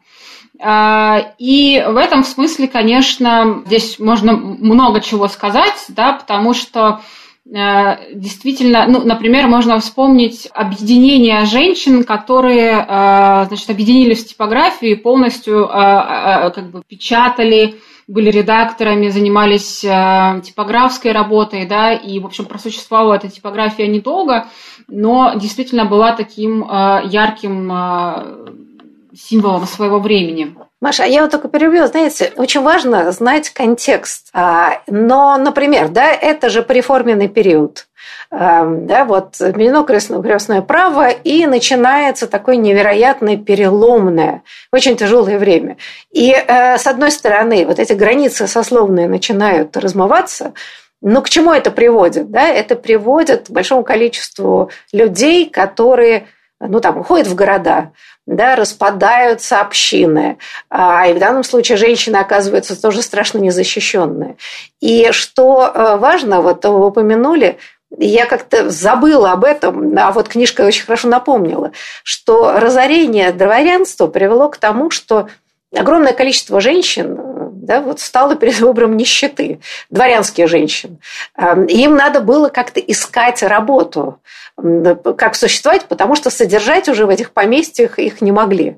А, 0.60 1.34
и 1.38 1.84
в 1.88 1.98
этом 1.98 2.24
смысле, 2.24 2.68
конечно, 2.68 3.64
здесь 3.66 4.00
можно 4.00 4.34
много 4.34 5.02
чего 5.02 5.28
сказать, 5.28 5.86
да, 5.90 6.14
потому 6.14 6.54
что 6.54 7.00
э, 7.00 7.23
действительно, 7.46 8.86
ну, 8.88 9.04
например, 9.04 9.48
можно 9.48 9.80
вспомнить 9.80 10.50
объединение 10.54 11.46
женщин, 11.46 12.04
которые, 12.04 12.86
э, 12.88 13.46
значит, 13.48 13.70
объединились 13.70 14.24
в 14.24 14.30
типографии 14.30 14.96
полностью 14.96 15.68
как 15.68 16.72
бы 16.72 16.84
печатали 16.88 17.76
были 18.08 18.30
редакторами, 18.30 19.10
занимались 19.10 19.84
э, 19.84 20.42
типографской 20.44 21.12
работой, 21.12 21.66
да, 21.66 21.94
и, 21.94 22.20
в 22.20 22.26
общем, 22.26 22.46
просуществовала 22.46 23.16
эта 23.16 23.30
типография 23.30 23.88
недолго, 23.88 24.48
но 24.88 25.34
действительно 25.36 25.86
была 25.86 26.14
таким 26.14 26.64
э, 26.64 27.02
ярким 27.06 27.72
э, 27.72 28.54
символом 29.16 29.68
своего 29.68 30.00
времени. 30.00 30.56
Маша, 30.82 31.06
я 31.06 31.22
вот 31.22 31.32
только 31.32 31.48
перебью, 31.48 31.88
знаете, 31.88 32.34
очень 32.36 32.62
важно 32.62 33.12
знать 33.12 33.50
контекст. 33.50 34.30
А, 34.34 34.82
но, 34.88 35.38
например, 35.38 35.90
да, 35.90 36.12
это 36.12 36.50
же 36.50 36.62
преформенный 36.62 37.30
период. 37.30 37.88
А, 38.32 38.66
да, 38.66 39.06
вот 39.06 39.40
введено 39.40 39.84
крестное 39.84 40.62
право, 40.62 41.10
и 41.10 41.46
начинается 41.46 42.28
такое 42.28 42.56
невероятное 42.56 43.38
переломное, 43.38 44.44
очень 44.72 44.98
тяжелое 44.98 45.38
время. 45.38 45.78
И, 46.12 46.32
э, 46.32 46.78
с 46.78 46.88
одной 46.88 47.12
стороны, 47.12 47.66
вот 47.66 47.80
эти 47.80 47.94
границы 47.94 48.48
сословные 48.48 49.08
начинают 49.08 49.78
размываться, 49.78 50.54
но 51.02 51.22
к 51.22 51.30
чему 51.30 51.52
это 51.52 51.70
приводит? 51.70 52.32
Да? 52.32 52.48
Это 52.48 52.76
приводит 52.76 53.48
к 53.48 53.52
большому 53.52 53.84
количеству 53.84 54.72
людей, 54.92 55.50
которые 55.50 56.28
ну, 56.60 56.80
там, 56.80 57.00
уходят 57.00 57.28
в 57.28 57.36
города, 57.36 57.92
да, 58.26 58.56
распадаются 58.56 59.60
общины, 59.60 60.38
а, 60.70 61.08
и 61.08 61.14
в 61.14 61.20
данном 61.20 61.44
случае 61.44 61.78
женщины 61.78 62.18
оказываются 62.18 62.82
тоже 62.82 63.02
страшно 63.02 63.40
незащищенные. 63.40 64.38
И 64.80 65.12
что 65.12 65.70
э, 65.74 65.98
важно, 65.98 66.42
вот 66.42 66.64
вы 66.64 66.88
упомянули, 66.88 67.58
я 67.98 68.26
как-то 68.26 68.70
забыла 68.70 69.32
об 69.34 69.44
этом, 69.44 69.98
а 69.98 70.12
вот 70.12 70.30
книжка 70.30 70.62
очень 70.62 70.86
хорошо 70.86 71.08
напомнила, 71.08 71.72
что 72.04 72.54
разорение 72.60 73.32
дворянства 73.32 74.08
привело 74.08 74.50
к 74.50 74.58
тому, 74.58 74.90
что 74.90 75.28
огромное 75.76 76.14
количество 76.14 76.60
женщин 76.62 77.43
да, 77.64 77.82
вот 77.82 78.00
стало 78.00 78.36
перед 78.36 78.60
выбором 78.60 78.98
нищеты, 78.98 79.60
дворянские 79.90 80.48
женщины. 80.48 80.98
Им 81.38 81.96
надо 81.96 82.22
было 82.22 82.50
как-то 82.50 82.80
искать 82.80 83.42
работу 83.42 84.20
как 84.56 85.36
существовать, 85.36 85.86
потому 85.86 86.16
что 86.16 86.30
содержать 86.30 86.88
уже 86.88 87.08
в 87.08 87.10
этих 87.10 87.32
поместьях 87.32 87.98
их 87.98 88.22
не 88.22 88.32
могли. 88.32 88.78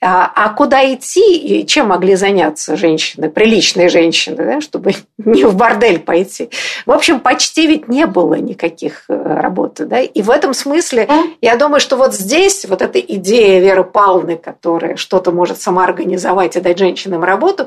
А, 0.00 0.30
а 0.34 0.50
куда 0.50 0.94
идти 0.94 1.36
и 1.36 1.66
чем 1.66 1.88
могли 1.88 2.14
заняться 2.14 2.76
женщины, 2.76 3.28
приличные 3.28 3.88
женщины, 3.88 4.36
да, 4.36 4.60
чтобы 4.60 4.94
не 5.18 5.44
в 5.44 5.56
бордель 5.56 5.98
пойти? 5.98 6.50
В 6.86 6.92
общем, 6.92 7.18
почти 7.18 7.66
ведь 7.66 7.88
не 7.88 8.06
было 8.06 8.34
никаких 8.34 9.04
э, 9.08 9.14
работы. 9.14 9.86
Да? 9.86 10.00
И 10.00 10.22
в 10.22 10.30
этом 10.30 10.54
смысле 10.54 11.08
я 11.40 11.56
думаю, 11.56 11.80
что 11.80 11.96
вот 11.96 12.14
здесь 12.14 12.64
вот 12.66 12.80
эта 12.80 13.00
идея 13.00 13.60
Веры 13.60 13.82
Павловны, 13.82 14.36
которая 14.36 14.94
что-то 14.96 15.32
может 15.32 15.60
самоорганизовать 15.60 16.54
и 16.56 16.60
дать 16.60 16.78
женщинам 16.78 17.24
работу, 17.24 17.66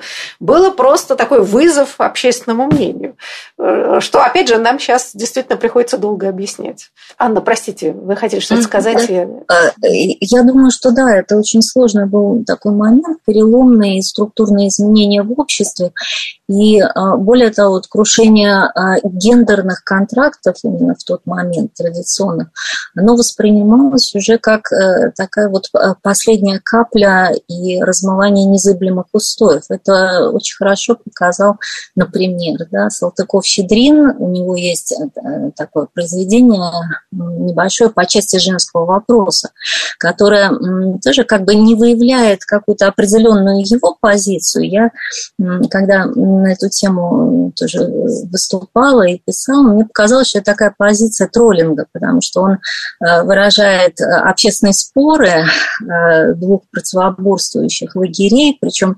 было 0.51 0.71
просто 0.71 1.15
такой 1.15 1.43
вызов 1.43 1.95
общественному 1.97 2.67
мнению, 2.67 3.17
э, 3.59 3.99
что, 3.99 4.23
опять 4.23 4.47
же, 4.47 4.57
нам 4.57 4.79
сейчас 4.79 5.11
действительно 5.13 5.57
приходится 5.57 5.97
долго 5.97 6.29
объяснять. 6.29 6.91
Анна, 7.17 7.41
простите, 7.41 7.91
вы 7.91 8.15
хотели 8.15 8.39
что-то 8.39 8.61
сказать? 8.63 9.09
А, 9.09 9.71
я 9.81 10.43
думаю, 10.43 10.71
что 10.71 10.91
да, 10.91 11.13
это 11.15 11.37
очень 11.37 11.61
сложно 11.61 12.07
было 12.07 12.21
был 12.21 12.43
такой 12.45 12.73
момент, 12.73 13.19
переломные 13.25 14.01
структурные 14.01 14.69
изменения 14.69 15.23
в 15.23 15.39
обществе. 15.39 15.91
И 16.47 16.79
а, 16.79 17.15
более 17.17 17.49
того, 17.51 17.75
вот 17.75 17.87
крушение 17.87 18.55
а, 18.55 18.99
гендерных 19.03 19.83
контрактов 19.83 20.55
именно 20.63 20.95
в 20.95 21.03
тот 21.03 21.25
момент 21.25 21.73
традиционных, 21.73 22.49
оно 22.95 23.15
воспринималось 23.15 24.13
уже 24.15 24.37
как 24.37 24.71
э, 24.71 25.11
такая 25.15 25.49
вот 25.49 25.69
последняя 26.01 26.59
капля 26.63 27.31
и 27.47 27.81
размывание 27.81 28.45
незыблемых 28.45 29.05
устоев. 29.13 29.63
Это 29.69 30.29
очень 30.41 30.55
хорошо 30.57 30.95
показал, 30.95 31.55
например, 31.95 32.67
да, 32.71 32.89
Салтыков-Щедрин, 32.89 34.15
у 34.17 34.29
него 34.29 34.55
есть 34.55 34.91
э, 34.91 35.51
такое 35.55 35.87
произведение 35.93 36.71
небольшое 37.11 37.89
по 37.89 38.05
части 38.05 38.37
женского 38.37 38.85
вопроса, 38.85 39.51
которое 39.99 40.51
тоже 41.03 41.23
как 41.23 41.43
бы 41.45 41.55
не 41.55 41.75
выявляет 41.75 42.43
какую-то 42.45 42.87
определенную 42.87 43.61
его 43.61 43.95
позицию. 43.99 44.69
Я, 44.69 44.91
когда 45.69 46.05
на 46.05 46.51
эту 46.51 46.69
тему 46.69 47.53
тоже 47.55 47.83
выступала 47.83 49.07
и 49.07 49.19
писала, 49.19 49.73
мне 49.73 49.85
показалось, 49.85 50.29
что 50.29 50.39
это 50.39 50.51
такая 50.51 50.73
позиция 50.75 51.27
троллинга, 51.27 51.85
потому 51.91 52.21
что 52.21 52.41
он 52.41 52.51
э, 52.53 53.23
выражает 53.23 53.99
э, 54.01 54.05
общественные 54.05 54.73
споры 54.73 55.45
двух 56.35 56.63
противоборствующих 56.71 57.95
лагерей, 57.95 58.57
причем 58.59 58.95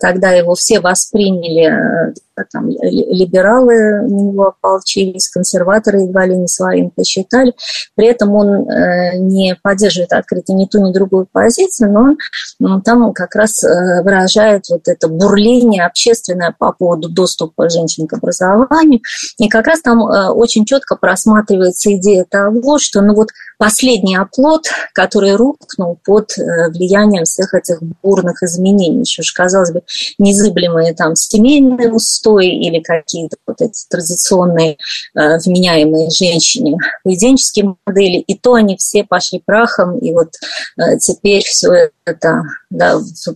тогда 0.00 0.30
его 0.30 0.55
все 0.56 0.80
восприняли 0.80 2.14
там, 2.44 2.68
либералы 2.68 4.02
на 4.02 4.20
него 4.20 4.46
ополчились, 4.48 5.28
консерваторы 5.28 6.02
едва 6.02 6.26
ли 6.26 6.36
не 6.36 6.48
своим 6.48 6.90
посчитали. 6.90 7.54
При 7.94 8.06
этом 8.06 8.34
он 8.34 8.68
э, 8.68 9.16
не 9.18 9.56
поддерживает 9.62 10.12
открыто 10.12 10.52
ни 10.52 10.66
ту, 10.66 10.80
ни 10.80 10.92
другую 10.92 11.26
позицию, 11.30 11.92
но 11.92 12.00
он 12.00 12.18
ну, 12.58 12.80
там 12.80 13.12
как 13.12 13.34
раз 13.34 13.62
э, 13.64 14.02
выражает 14.02 14.64
вот 14.70 14.82
это 14.86 15.08
бурление 15.08 15.84
общественное 15.84 16.54
по 16.58 16.72
поводу 16.72 17.08
доступа 17.08 17.68
женщин 17.68 18.06
к 18.06 18.14
образованию. 18.14 19.00
И 19.38 19.48
как 19.48 19.66
раз 19.66 19.80
там 19.80 20.06
э, 20.06 20.28
очень 20.30 20.64
четко 20.64 20.96
просматривается 20.96 21.94
идея 21.96 22.24
того, 22.28 22.78
что 22.78 23.00
ну 23.02 23.14
вот 23.14 23.28
последний 23.58 24.16
оплот, 24.16 24.66
который 24.92 25.34
рухнул 25.34 25.98
под 26.04 26.30
влиянием 26.36 27.24
всех 27.24 27.54
этих 27.54 27.82
бурных 28.02 28.42
изменений, 28.42 29.04
что 29.06 29.22
же, 29.22 29.32
казалось 29.34 29.72
бы, 29.72 29.82
незыблемые 30.18 30.94
там 30.94 31.14
семейные 31.14 31.92
устои, 31.92 32.25
простой 32.26 32.48
или 32.48 32.80
какие-то 32.80 33.36
вот 33.46 33.60
эти 33.60 33.86
традиционные 33.88 34.78
э, 35.14 35.38
вменяемые 35.44 36.10
женщине 36.10 36.76
поведенческие 37.04 37.76
модели, 37.86 38.18
и 38.18 38.34
то 38.36 38.54
они 38.54 38.76
все 38.76 39.04
пошли 39.04 39.42
прахом, 39.44 39.98
и 39.98 40.12
вот 40.12 40.32
э, 40.78 40.98
теперь 40.98 41.42
все 41.42 41.90
это, 42.06 42.44
да, 42.70 42.94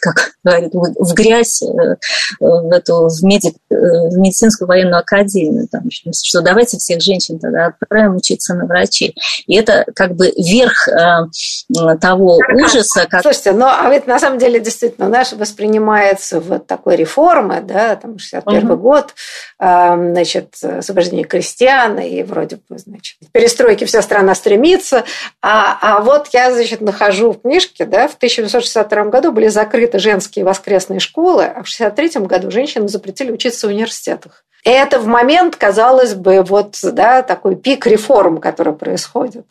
как 0.00 0.32
говорят, 0.44 0.72
в 0.72 1.14
грязь, 1.14 1.62
э, 1.62 1.96
в 2.40 2.72
эту 2.72 3.08
в, 3.08 3.22
медик, 3.22 3.54
э, 3.70 3.74
в 3.74 4.18
медицинскую 4.18 4.66
военную 4.66 4.98
академию, 4.98 5.68
там, 5.68 5.82
что 5.90 6.40
давайте 6.40 6.78
всех 6.78 7.00
женщин 7.00 7.38
тогда 7.38 7.66
отправим 7.66 8.16
учиться 8.16 8.54
на 8.54 8.66
врачей. 8.66 9.14
И 9.46 9.56
это 9.56 9.84
как 9.94 10.16
бы 10.16 10.32
верх 10.36 10.88
э, 10.88 11.96
того 12.00 12.40
ужаса. 12.54 13.06
Как... 13.08 13.22
Слушайте, 13.22 13.52
ну 13.52 13.66
а 13.66 13.88
ведь 13.88 14.06
на 14.06 14.18
самом 14.18 14.38
деле 14.38 14.58
действительно 14.58 15.08
наш 15.08 15.32
воспринимается 15.32 16.40
вот 16.40 16.66
такой 16.66 16.96
реформы, 16.96 17.60
да, 17.60 17.94
там 17.94 18.18
61 18.18 18.70
угу. 18.70 18.82
год, 18.82 19.14
э, 19.60 20.12
значит, 20.12 20.54
освобождение 20.62 21.24
крестьян 21.24 21.98
и 22.00 22.24
вроде 22.24 22.56
бы, 22.68 22.78
значит, 22.78 23.18
перестройки 23.30 23.84
вся 23.84 24.02
страна 24.02 24.34
стремится, 24.34 25.04
а, 25.40 25.78
а 25.80 26.00
вот 26.00 26.28
я, 26.32 26.52
значит, 26.52 26.80
нахожу 26.80 27.32
в 27.32 27.42
книжке, 27.42 27.84
да, 27.84 28.07
в 28.08 28.16
1962 28.16 29.04
году 29.04 29.32
были 29.32 29.48
закрыты 29.48 29.98
женские 29.98 30.44
воскресные 30.44 31.00
школы, 31.00 31.44
а 31.44 31.62
в 31.62 31.68
1963 31.68 32.22
году 32.26 32.50
женщинам 32.50 32.88
запретили 32.88 33.30
учиться 33.30 33.66
в 33.66 33.70
университетах. 33.70 34.44
Это 34.70 35.00
в 35.00 35.06
момент, 35.06 35.56
казалось 35.56 36.12
бы, 36.12 36.42
вот, 36.42 36.76
да, 36.82 37.22
такой 37.22 37.56
пик 37.56 37.86
реформ, 37.86 38.38
который 38.38 38.74
происходит. 38.74 39.46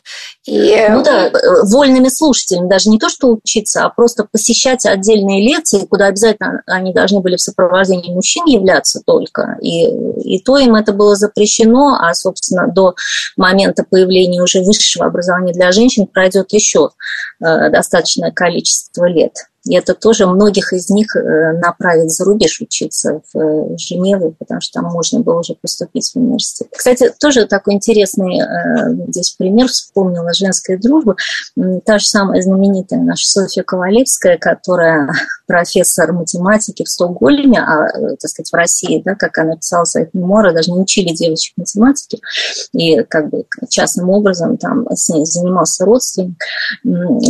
И... 0.46 0.86
Ну 0.88 1.02
да, 1.02 1.32
вольными 1.64 2.08
слушателями, 2.08 2.68
даже 2.68 2.88
не 2.88 3.00
то, 3.00 3.08
что 3.08 3.32
учиться, 3.32 3.84
а 3.84 3.88
просто 3.88 4.28
посещать 4.30 4.86
отдельные 4.86 5.44
лекции, 5.44 5.84
куда 5.86 6.06
обязательно 6.06 6.62
они 6.66 6.92
должны 6.92 7.18
были 7.18 7.34
в 7.34 7.40
сопровождении 7.40 8.14
мужчин 8.14 8.44
являться 8.46 9.00
только. 9.04 9.58
И, 9.60 9.86
и 9.88 10.40
то 10.40 10.56
им 10.56 10.76
это 10.76 10.92
было 10.92 11.16
запрещено, 11.16 11.98
а, 12.00 12.14
собственно, 12.14 12.68
до 12.68 12.94
момента 13.36 13.84
появления 13.90 14.40
уже 14.40 14.60
высшего 14.62 15.06
образования 15.06 15.52
для 15.52 15.72
женщин 15.72 16.06
пройдет 16.06 16.52
еще 16.52 16.90
э, 17.40 17.70
достаточное 17.70 18.30
количество 18.30 19.06
лет. 19.06 19.32
И 19.68 19.76
это 19.76 19.94
тоже 19.94 20.26
многих 20.26 20.72
из 20.72 20.88
них 20.88 21.14
э, 21.14 21.52
направить 21.58 22.10
за 22.10 22.24
рубеж 22.24 22.60
учиться 22.60 23.20
в 23.32 23.38
э, 23.38 23.76
Женеву, 23.76 24.34
потому 24.38 24.60
что 24.62 24.80
там 24.80 24.90
можно 24.90 25.20
было 25.20 25.40
уже 25.40 25.54
поступить 25.54 26.10
в 26.10 26.16
университет. 26.16 26.68
Кстати, 26.74 27.12
тоже 27.20 27.46
такой 27.46 27.74
интересный 27.74 28.40
э, 28.40 29.06
здесь 29.08 29.32
пример 29.32 29.68
вспомнила 29.68 30.32
женской 30.32 30.78
дружбы. 30.78 31.16
Та 31.84 31.98
же 31.98 32.06
самая 32.06 32.40
знаменитая 32.40 33.00
наша 33.00 33.26
Софья 33.26 33.62
Ковалевская, 33.62 34.38
которая 34.38 35.12
профессор 35.48 36.12
математики 36.12 36.84
в 36.84 36.88
Стокгольме, 36.88 37.58
а, 37.58 37.88
так 38.20 38.30
сказать, 38.30 38.50
в 38.52 38.54
России, 38.54 39.02
да, 39.04 39.14
как 39.14 39.38
она 39.38 39.56
писала 39.56 39.84
в 39.84 39.88
своих 39.88 40.12
мемуарах, 40.12 40.54
даже 40.54 40.70
не 40.70 40.78
учили 40.78 41.14
девочек 41.14 41.54
математики, 41.56 42.20
и 42.74 43.02
как 43.02 43.30
бы 43.30 43.46
частным 43.68 44.10
образом 44.10 44.58
там 44.58 44.86
с 44.90 45.08
ней 45.08 45.24
занимался 45.24 45.86
родственник. 45.86 46.38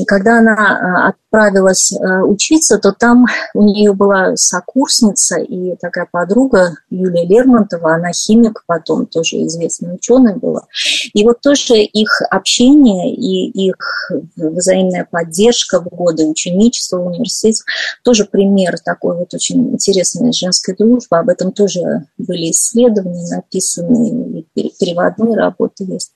Когда 0.07 0.39
она 0.39 1.09
отправилась 1.09 1.93
учиться, 2.25 2.79
то 2.79 2.93
там 2.93 3.27
у 3.55 3.63
нее 3.63 3.95
была 3.95 4.37
сокурсница 4.37 5.39
и 5.39 5.77
такая 5.77 6.09
подруга 6.11 6.75
Юлия 6.91 7.25
Лермонтова, 7.25 7.95
она 7.95 8.13
химик 8.13 8.65
потом, 8.67 9.07
тоже 9.07 9.37
известная 9.47 9.95
ученая 9.95 10.35
была. 10.35 10.67
И 11.15 11.25
вот 11.25 11.41
тоже 11.41 11.77
их 11.77 12.11
общение 12.31 13.15
и 13.15 13.69
их 13.69 14.11
взаимная 14.37 15.07
поддержка 15.09 15.81
в 15.81 15.85
годы 15.85 16.27
ученичества 16.27 16.99
в 16.99 17.07
университете 17.07 17.63
тоже 18.09 18.25
пример 18.25 18.79
такой 18.83 19.19
вот 19.19 19.35
очень 19.35 19.75
интересной 19.75 20.33
женской 20.33 20.75
дружбы. 20.75 21.19
Об 21.19 21.29
этом 21.29 21.53
тоже 21.53 22.07
были 22.17 22.51
исследования 22.53 23.37
написаны, 23.37 24.47
переводные 24.55 25.37
работы 25.37 25.85
есть. 25.85 26.13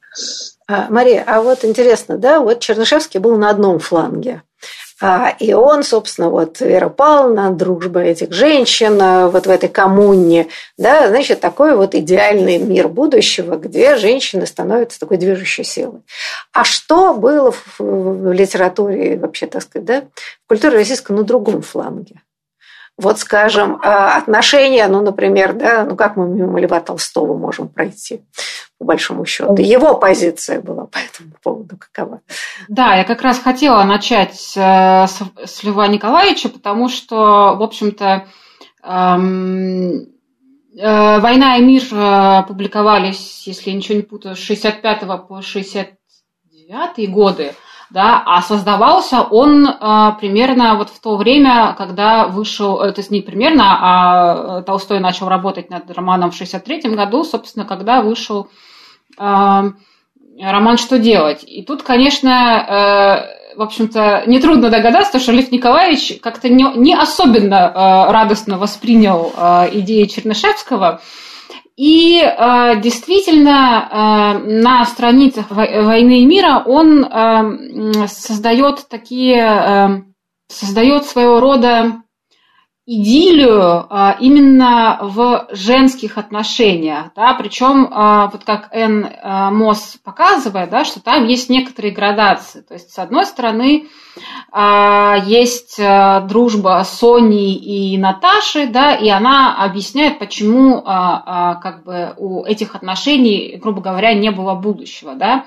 А, 0.66 0.86
Мария, 0.88 1.22
а 1.26 1.42
вот 1.42 1.66
интересно, 1.66 2.16
да, 2.16 2.40
вот 2.40 2.60
Чернышевский 2.60 3.20
был 3.20 3.36
на 3.36 3.50
одном 3.50 3.78
фланге. 3.78 4.40
А, 5.04 5.34
и 5.40 5.52
он, 5.52 5.82
собственно, 5.82 6.30
вот 6.30 6.60
Вера 6.60 6.88
Павловна, 6.88 7.50
дружба 7.50 8.00
этих 8.00 8.32
женщин 8.32 8.96
а, 9.02 9.28
вот 9.28 9.48
в 9.48 9.50
этой 9.50 9.68
коммуне, 9.68 10.46
да, 10.78 11.08
значит, 11.08 11.40
такой 11.40 11.74
вот 11.74 11.96
идеальный 11.96 12.58
мир 12.58 12.86
будущего, 12.86 13.56
где 13.56 13.96
женщины 13.96 14.46
становятся 14.46 15.00
такой 15.00 15.16
движущей 15.16 15.64
силой. 15.64 16.02
А 16.52 16.62
что 16.62 17.14
было 17.14 17.52
в 17.78 18.32
литературе, 18.32 19.18
вообще, 19.18 19.48
так 19.48 19.62
сказать, 19.62 19.86
да, 19.86 20.02
в 20.44 20.48
культуре 20.48 20.76
российской 20.76 21.10
на 21.10 21.24
другом 21.24 21.62
фланге? 21.62 22.22
Вот, 22.98 23.18
скажем, 23.18 23.80
а, 23.82 24.18
отношения, 24.18 24.86
ну, 24.86 25.00
например, 25.00 25.54
да, 25.54 25.84
ну, 25.84 25.96
как 25.96 26.16
мы 26.16 26.28
мимо 26.28 26.60
Льва 26.60 26.80
Толстого 26.80 27.36
можем 27.36 27.68
пройти, 27.68 28.22
по 28.78 28.84
большому 28.84 29.24
счету. 29.24 29.54
Его 29.56 29.96
позиция 29.96 30.60
была 30.60 30.86
по 30.86 30.98
этому 30.98 31.32
поводу 31.42 31.78
какова? 31.78 32.20
Да, 32.68 32.94
я 32.94 33.04
как 33.04 33.22
раз 33.22 33.38
хотела 33.38 33.82
начать 33.84 34.52
э, 34.56 35.06
с, 35.06 35.22
с 35.44 35.64
Льва 35.64 35.88
Николаевича, 35.88 36.50
потому 36.50 36.90
что, 36.90 37.54
в 37.56 37.62
общем-то, 37.62 38.26
эм, 38.82 40.08
э, 40.76 41.20
«Война 41.20 41.56
и 41.56 41.62
мир» 41.62 41.82
э, 41.90 42.42
публиковались, 42.46 43.46
если 43.46 43.70
я 43.70 43.76
ничего 43.76 43.96
не 43.96 44.02
путаю, 44.02 44.36
с 44.36 44.38
65 44.38 45.26
по 45.26 45.40
69 45.40 47.10
годы 47.10 47.54
да, 47.92 48.22
а 48.24 48.40
создавался 48.40 49.20
он 49.20 49.68
а, 49.68 50.12
примерно 50.12 50.76
вот 50.76 50.88
в 50.88 50.98
то 50.98 51.16
время, 51.16 51.74
когда 51.76 52.26
вышел, 52.26 52.80
э, 52.80 52.90
то 52.92 53.00
есть 53.00 53.10
не 53.10 53.20
примерно, 53.20 53.64
а 53.66 54.60
э, 54.60 54.62
Толстой 54.62 54.98
начал 54.98 55.28
работать 55.28 55.68
над 55.68 55.90
романом 55.90 56.30
в 56.30 56.34
63 56.34 56.94
году, 56.94 57.22
собственно, 57.22 57.66
когда 57.66 58.00
вышел 58.00 58.48
а, 59.18 59.64
роман 60.40 60.78
«Что 60.78 60.98
делать?». 60.98 61.44
И 61.46 61.62
тут, 61.62 61.82
конечно, 61.82 62.30
э, 62.30 63.56
в 63.56 63.60
общем-то, 63.60 64.22
нетрудно 64.26 64.70
догадаться, 64.70 65.18
что 65.18 65.32
Лев 65.32 65.52
Николаевич 65.52 66.18
как-то 66.22 66.48
не, 66.48 66.64
не 66.76 66.94
особенно 66.94 68.08
радостно 68.10 68.56
воспринял 68.56 69.30
идеи 69.74 70.04
Чернышевского, 70.04 71.02
и 71.76 72.20
э, 72.20 72.80
действительно, 72.80 73.88
э, 73.90 74.62
на 74.62 74.84
страницах 74.84 75.50
«Войны 75.50 76.20
и 76.20 76.26
мира» 76.26 76.62
он 76.66 77.04
э, 77.04 78.06
создает 78.08 78.88
такие, 78.88 80.04
создает 80.48 81.06
своего 81.06 81.40
рода 81.40 82.02
идиллию 82.84 83.86
а, 83.90 84.16
именно 84.18 84.98
в 85.00 85.46
женских 85.52 86.18
отношениях, 86.18 87.12
да, 87.14 87.32
причем 87.34 87.88
а, 87.92 88.26
вот 88.26 88.42
как 88.42 88.70
Н. 88.72 89.08
А, 89.22 89.52
Мосс 89.52 89.98
показывает, 90.04 90.70
да, 90.70 90.84
что 90.84 91.00
там 91.00 91.26
есть 91.26 91.48
некоторые 91.48 91.94
градации, 91.94 92.62
то 92.62 92.74
есть 92.74 92.90
с 92.90 92.98
одной 92.98 93.24
стороны 93.26 93.88
есть 95.24 95.80
дружба 96.24 96.82
Сони 96.84 97.54
и 97.54 97.96
Наташи, 97.96 98.66
да, 98.66 98.94
и 98.94 99.08
она 99.08 99.56
объясняет, 99.64 100.18
почему 100.18 100.82
как 100.82 101.82
бы 101.84 102.12
у 102.18 102.44
этих 102.44 102.74
отношений, 102.74 103.58
грубо 103.62 103.80
говоря, 103.80 104.12
не 104.12 104.30
было 104.30 104.54
будущего, 104.54 105.14
да, 105.14 105.46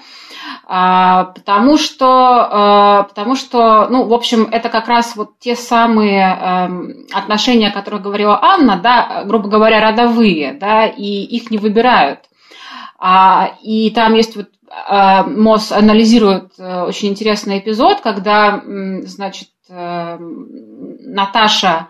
потому 0.66 1.78
что, 1.78 3.06
потому 3.08 3.36
что, 3.36 3.88
ну, 3.88 4.08
в 4.08 4.14
общем, 4.16 4.48
это 4.52 4.70
как 4.70 4.88
раз 4.88 5.16
вот 5.16 5.38
те 5.38 5.56
самые 5.56 6.24
эм, 6.24 7.06
отношения, 7.26 7.68
о 7.68 7.74
которых 7.74 8.02
говорила 8.02 8.40
Анна, 8.42 8.78
да, 8.78 9.24
грубо 9.26 9.50
говоря, 9.50 9.82
родовые, 9.82 10.54
да, 10.54 10.86
и 10.86 11.04
их 11.04 11.52
не 11.52 11.58
выбирают. 11.58 12.20
А, 12.98 13.52
и 13.62 13.92
там 13.92 14.14
есть 14.14 14.36
вот 14.36 14.48
а, 14.70 15.24
МОЗ 15.24 15.72
анализирует 15.72 16.52
а, 16.60 16.86
очень 16.86 17.10
интересный 17.10 17.60
эпизод, 17.60 18.02
когда, 18.02 18.62
значит, 19.04 19.50
а, 19.70 20.18
Наташа 20.20 21.88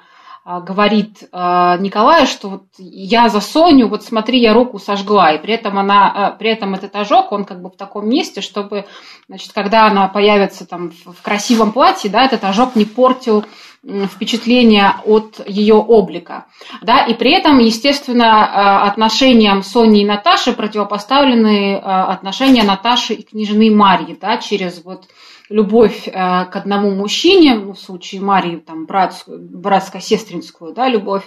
говорит 0.47 1.23
Николаю, 1.31 2.27
что 2.27 2.49
вот 2.49 2.63
я 2.77 3.29
за 3.29 3.41
Соню, 3.41 3.88
вот 3.88 4.03
смотри, 4.03 4.39
я 4.39 4.53
руку 4.53 4.77
сожгла, 4.77 5.31
и 5.31 5.41
при 5.41 5.55
этом 5.55 5.79
она, 5.79 6.36
при 6.38 6.51
этом 6.51 6.75
этот 6.75 6.95
ожог, 6.95 7.31
он 7.31 7.45
как 7.45 7.63
бы 7.63 7.71
в 7.71 7.75
таком 7.75 8.07
месте, 8.07 8.41
чтобы, 8.41 8.86
значит, 9.27 9.53
когда 9.53 9.88
она 9.88 10.07
появится 10.07 10.67
там 10.67 10.91
в 10.91 11.19
красивом 11.23 11.71
платье, 11.71 12.11
да, 12.11 12.25
этот 12.25 12.43
ожог 12.43 12.75
не 12.75 12.86
портил 12.86 13.43
впечатление 13.86 14.95
от 15.05 15.47
ее 15.47 15.75
облика. 15.75 16.45
Да? 16.81 17.05
И 17.05 17.13
при 17.13 17.31
этом, 17.31 17.59
естественно, 17.59 18.23
э, 18.23 18.88
отношениям 18.88 19.61
Сони 19.61 20.01
и 20.01 20.05
Наташи 20.05 20.53
противопоставлены 20.53 21.75
э, 21.75 21.79
отношения 21.79 22.63
Наташи 22.63 23.13
и 23.13 23.23
княжны 23.23 23.69
Марьи, 23.69 24.17
да, 24.19 24.38
через 24.38 24.83
вот 24.83 25.05
любовь 25.49 26.07
э, 26.07 26.11
к 26.11 26.55
одному 26.55 26.91
мужчине, 26.91 27.55
ну, 27.55 27.73
в 27.73 27.79
случае 27.79 28.21
Марии, 28.21 28.57
там, 28.57 28.86
братскую, 28.86 29.39
братско-сестринскую, 29.39 30.73
да, 30.73 30.89
любовь, 30.89 31.23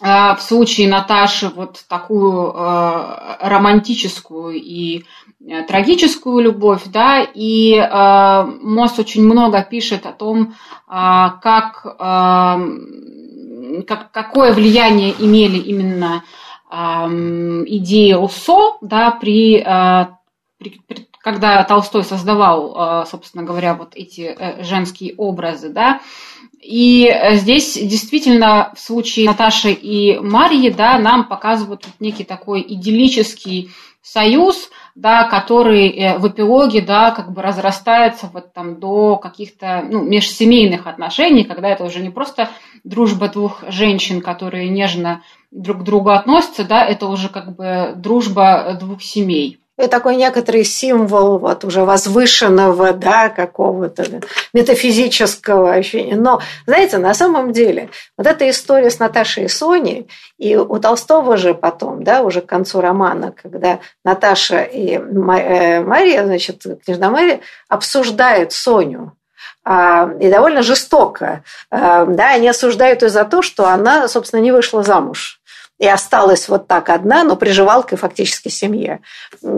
в 0.00 0.38
случае 0.40 0.88
Наташи 0.88 1.52
вот 1.54 1.84
такую 1.88 2.52
романтическую 2.52 4.60
и 4.60 5.04
трагическую 5.46 6.42
любовь, 6.42 6.82
да, 6.86 7.22
и 7.22 7.74
э, 7.74 8.44
Мосс 8.62 8.98
очень 8.98 9.24
много 9.24 9.62
пишет 9.62 10.06
о 10.06 10.12
том, 10.12 10.54
э, 10.88 11.28
как, 11.42 11.84
э, 11.84 13.82
как, 13.86 14.10
какое 14.10 14.52
влияние 14.52 15.12
имели 15.18 15.58
именно 15.58 16.24
э, 16.70 16.76
идеи 17.66 18.12
Руссо, 18.12 18.78
да, 18.80 19.10
при, 19.10 19.58
э, 19.58 20.06
при, 20.58 20.80
при 20.86 21.08
когда 21.20 21.62
Толстой 21.64 22.04
создавал, 22.04 23.02
э, 23.02 23.06
собственно 23.06 23.44
говоря, 23.44 23.74
вот 23.74 23.92
эти 23.94 24.22
э, 24.22 24.62
женские 24.62 25.14
образы, 25.16 25.70
да, 25.70 26.00
и 26.62 27.10
здесь 27.32 27.74
действительно 27.74 28.72
в 28.74 28.80
случае 28.80 29.26
Наташи 29.26 29.72
и 29.72 30.18
Марьи, 30.18 30.70
да, 30.70 30.98
нам 30.98 31.28
показывают 31.28 31.86
некий 32.00 32.24
такой 32.24 32.64
идиллический 32.66 33.70
союз, 34.00 34.70
да, 34.94 35.24
который 35.24 35.88
э, 35.88 36.18
в 36.18 36.28
эпилоге, 36.28 36.80
да, 36.80 37.10
как 37.10 37.32
бы 37.32 37.42
разрастается 37.42 38.30
вот 38.32 38.52
там 38.52 38.78
до 38.78 39.16
каких-то, 39.16 39.84
ну, 39.88 40.02
межсемейных 40.02 40.86
отношений, 40.86 41.44
когда 41.44 41.68
это 41.68 41.84
уже 41.84 42.00
не 42.00 42.10
просто 42.10 42.48
дружба 42.84 43.28
двух 43.28 43.64
женщин, 43.68 44.20
которые 44.20 44.68
нежно 44.68 45.22
друг 45.50 45.80
к 45.80 45.82
другу 45.82 46.10
относятся, 46.10 46.64
да, 46.64 46.84
это 46.84 47.06
уже 47.06 47.28
как 47.28 47.56
бы 47.56 47.94
дружба 47.96 48.76
двух 48.78 49.02
семей. 49.02 49.63
И 49.76 49.88
такой 49.88 50.14
некоторый 50.14 50.62
символ 50.62 51.38
вот 51.38 51.64
уже 51.64 51.84
возвышенного, 51.84 52.92
да, 52.92 53.28
какого-то 53.28 54.04
метафизического 54.52 55.72
ощущения. 55.72 56.14
Но, 56.14 56.40
знаете, 56.64 56.98
на 56.98 57.12
самом 57.12 57.52
деле, 57.52 57.90
вот 58.16 58.28
эта 58.28 58.48
история 58.48 58.90
с 58.90 59.00
Наташей 59.00 59.44
и 59.44 59.48
Соней, 59.48 60.08
и 60.38 60.54
у 60.56 60.78
Толстого 60.78 61.36
же 61.36 61.54
потом, 61.54 62.04
да, 62.04 62.22
уже 62.22 62.40
к 62.40 62.46
концу 62.46 62.80
романа, 62.80 63.32
когда 63.32 63.80
Наташа 64.04 64.62
и 64.62 64.92
э, 64.92 65.80
Мария, 65.80 66.24
значит, 66.24 66.62
княжна 66.84 67.10
Мария, 67.10 67.40
обсуждают 67.68 68.52
Соню, 68.52 69.16
а, 69.64 70.08
и 70.20 70.30
довольно 70.30 70.62
жестоко. 70.62 71.42
А, 71.70 72.04
да, 72.04 72.34
они 72.34 72.48
осуждают 72.48 73.02
ее 73.02 73.08
за 73.08 73.24
то, 73.24 73.42
что 73.42 73.66
она, 73.66 74.06
собственно, 74.06 74.40
не 74.40 74.52
вышла 74.52 74.84
замуж 74.84 75.40
и 75.78 75.88
осталась 75.88 76.48
вот 76.48 76.68
так 76.68 76.88
одна, 76.88 77.24
но 77.24 77.36
приживалкой 77.36 77.98
фактически 77.98 78.48
семье. 78.48 79.00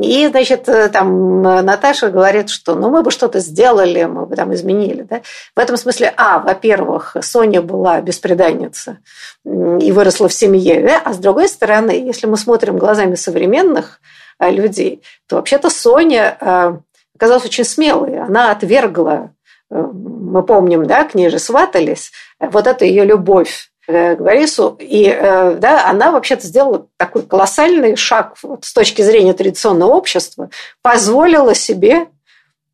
И, 0.03 0.27
значит, 0.29 0.69
э, 0.69 0.89
там 0.89 1.43
Наташа 1.43 2.11
говорит, 2.11 2.49
что 2.49 2.75
ну 2.75 2.89
мы 2.89 3.03
бы 3.03 3.11
что-то 3.11 3.41
сделали, 3.41 4.05
мы 4.05 4.25
бы 4.25 4.35
там 4.35 4.55
изменили. 4.55 5.03
Да? 5.03 5.21
В 5.55 5.59
этом 5.59 5.77
смысле, 5.77 6.13
а, 6.17 6.39
во-первых, 6.39 7.17
Соня 7.21 7.61
была 7.61 8.01
беспреданница 8.01 8.99
и 9.45 9.93
выросла 9.93 10.29
в 10.29 10.33
семье, 10.33 10.81
да? 10.81 11.03
а 11.05 11.13
с 11.13 11.19
другой 11.19 11.49
стороны, 11.49 11.91
если 11.91 12.27
мы 12.27 12.39
смотрим 12.39 12.79
глазами 12.79 13.15
современных 13.15 14.01
э, 14.39 14.51
людей, 14.51 15.03
то 15.29 15.37
вообще-то 15.37 15.69
Соня 15.69 16.39
э, 16.41 16.79
оказалась 17.15 17.45
очень 17.45 17.65
смелой. 17.65 18.19
Она 18.19 18.51
отвергла 18.53 19.33
мы 19.69 20.45
помним, 20.45 20.87
да, 20.87 21.05
к 21.05 21.15
ней 21.15 21.29
же 21.29 21.41
сватались, 21.41 22.13
вот 22.39 22.69
это 22.69 22.85
ее 22.85 23.05
любовь 23.05 23.71
к 23.87 24.21
Борису. 24.21 24.77
И 24.81 25.05
э, 25.07 25.57
да, 25.59 25.89
она 25.89 26.11
вообще-то 26.11 26.47
сделала 26.47 26.87
такой 26.97 27.23
колоссальный 27.23 27.97
шаг 27.97 28.37
вот, 28.43 28.65
с 28.65 28.73
точки 28.73 29.03
зрения 29.03 29.33
традиционного 29.33 29.93
общества, 29.93 30.51
позволила 30.83 31.55
себе 31.55 32.09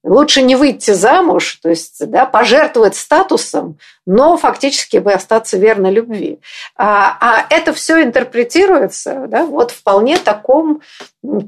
Лучше 0.05 0.43
не 0.43 0.57
выйти 0.57 0.91
замуж, 0.91 1.61
то 1.63 1.69
есть 1.69 2.05
да, 2.11 2.27
пожертвовать 2.27 2.97
статусом, 2.97 3.79
но 4.05 4.37
фактически 4.37 4.97
бы 4.97 5.13
остаться 5.13 5.57
верно 5.57 5.91
любви. 5.91 6.41
А, 6.77 7.17
а 7.21 7.47
это 7.51 7.73
все 7.73 8.03
интерпретируется 8.03 9.27
да, 9.29 9.47
вот 9.47 9.71
вполне 9.71 10.19
таком 10.19 10.81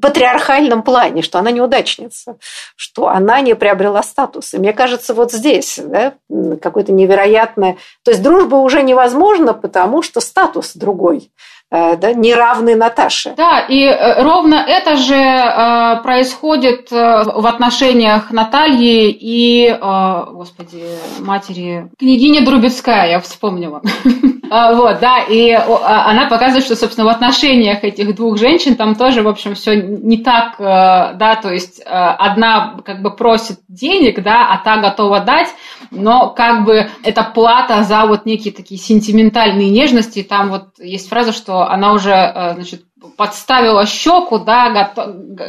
патриархальном 0.00 0.84
плане, 0.84 1.22
что 1.22 1.40
она 1.40 1.50
неудачница, 1.50 2.36
что 2.76 3.08
она 3.08 3.40
не 3.40 3.56
приобрела 3.56 4.04
статус. 4.04 4.54
И 4.54 4.58
мне 4.58 4.72
кажется, 4.72 5.14
вот 5.14 5.32
здесь 5.32 5.80
да, 5.82 6.14
какое-то 6.62 6.92
невероятное... 6.92 7.76
То 8.04 8.12
есть 8.12 8.22
дружба 8.22 8.56
уже 8.56 8.82
невозможна, 8.82 9.52
потому 9.52 10.02
что 10.02 10.20
статус 10.20 10.76
другой. 10.76 11.32
Э, 11.74 11.96
да, 11.96 12.12
неравный 12.12 12.76
Наташе. 12.76 13.34
Да, 13.36 13.58
и 13.68 13.82
э, 13.82 14.22
ровно 14.22 14.54
это 14.54 14.96
же 14.96 15.16
э, 15.16 16.02
происходит 16.04 16.92
в 16.92 17.46
отношениях 17.46 18.30
Натальи 18.30 19.10
и, 19.10 19.76
господи, 19.80 20.84
матери, 21.18 21.90
княгиня 21.98 22.44
Друбецкая, 22.44 23.10
я 23.10 23.20
вспомнила. 23.20 23.82
А, 24.50 24.74
вот, 24.74 25.00
да, 25.00 25.20
и 25.28 25.50
а, 25.50 26.10
она 26.10 26.26
показывает, 26.28 26.64
что, 26.64 26.76
собственно, 26.76 27.06
в 27.06 27.10
отношениях 27.10 27.84
этих 27.84 28.14
двух 28.14 28.38
женщин 28.38 28.76
там 28.76 28.94
тоже, 28.94 29.22
в 29.22 29.28
общем, 29.28 29.54
все 29.54 29.76
не 29.76 30.18
так, 30.18 30.56
да, 30.58 31.38
то 31.40 31.50
есть 31.50 31.80
одна 31.84 32.76
как 32.84 33.02
бы 33.02 33.14
просит 33.14 33.58
денег, 33.68 34.22
да, 34.22 34.48
а 34.52 34.58
та 34.62 34.78
готова 34.78 35.20
дать, 35.20 35.48
но 35.90 36.30
как 36.30 36.64
бы 36.64 36.88
это 37.02 37.22
плата 37.22 37.82
за 37.84 38.06
вот 38.06 38.26
некие 38.26 38.52
такие 38.52 38.80
сентиментальные 38.80 39.70
нежности, 39.70 40.22
там 40.22 40.50
вот 40.50 40.64
есть 40.78 41.08
фраза, 41.08 41.32
что 41.32 41.68
она 41.68 41.92
уже, 41.92 42.12
э, 42.12 42.54
значит, 42.54 42.82
подставила 43.16 43.86
щеку, 43.86 44.38
да, 44.38 44.92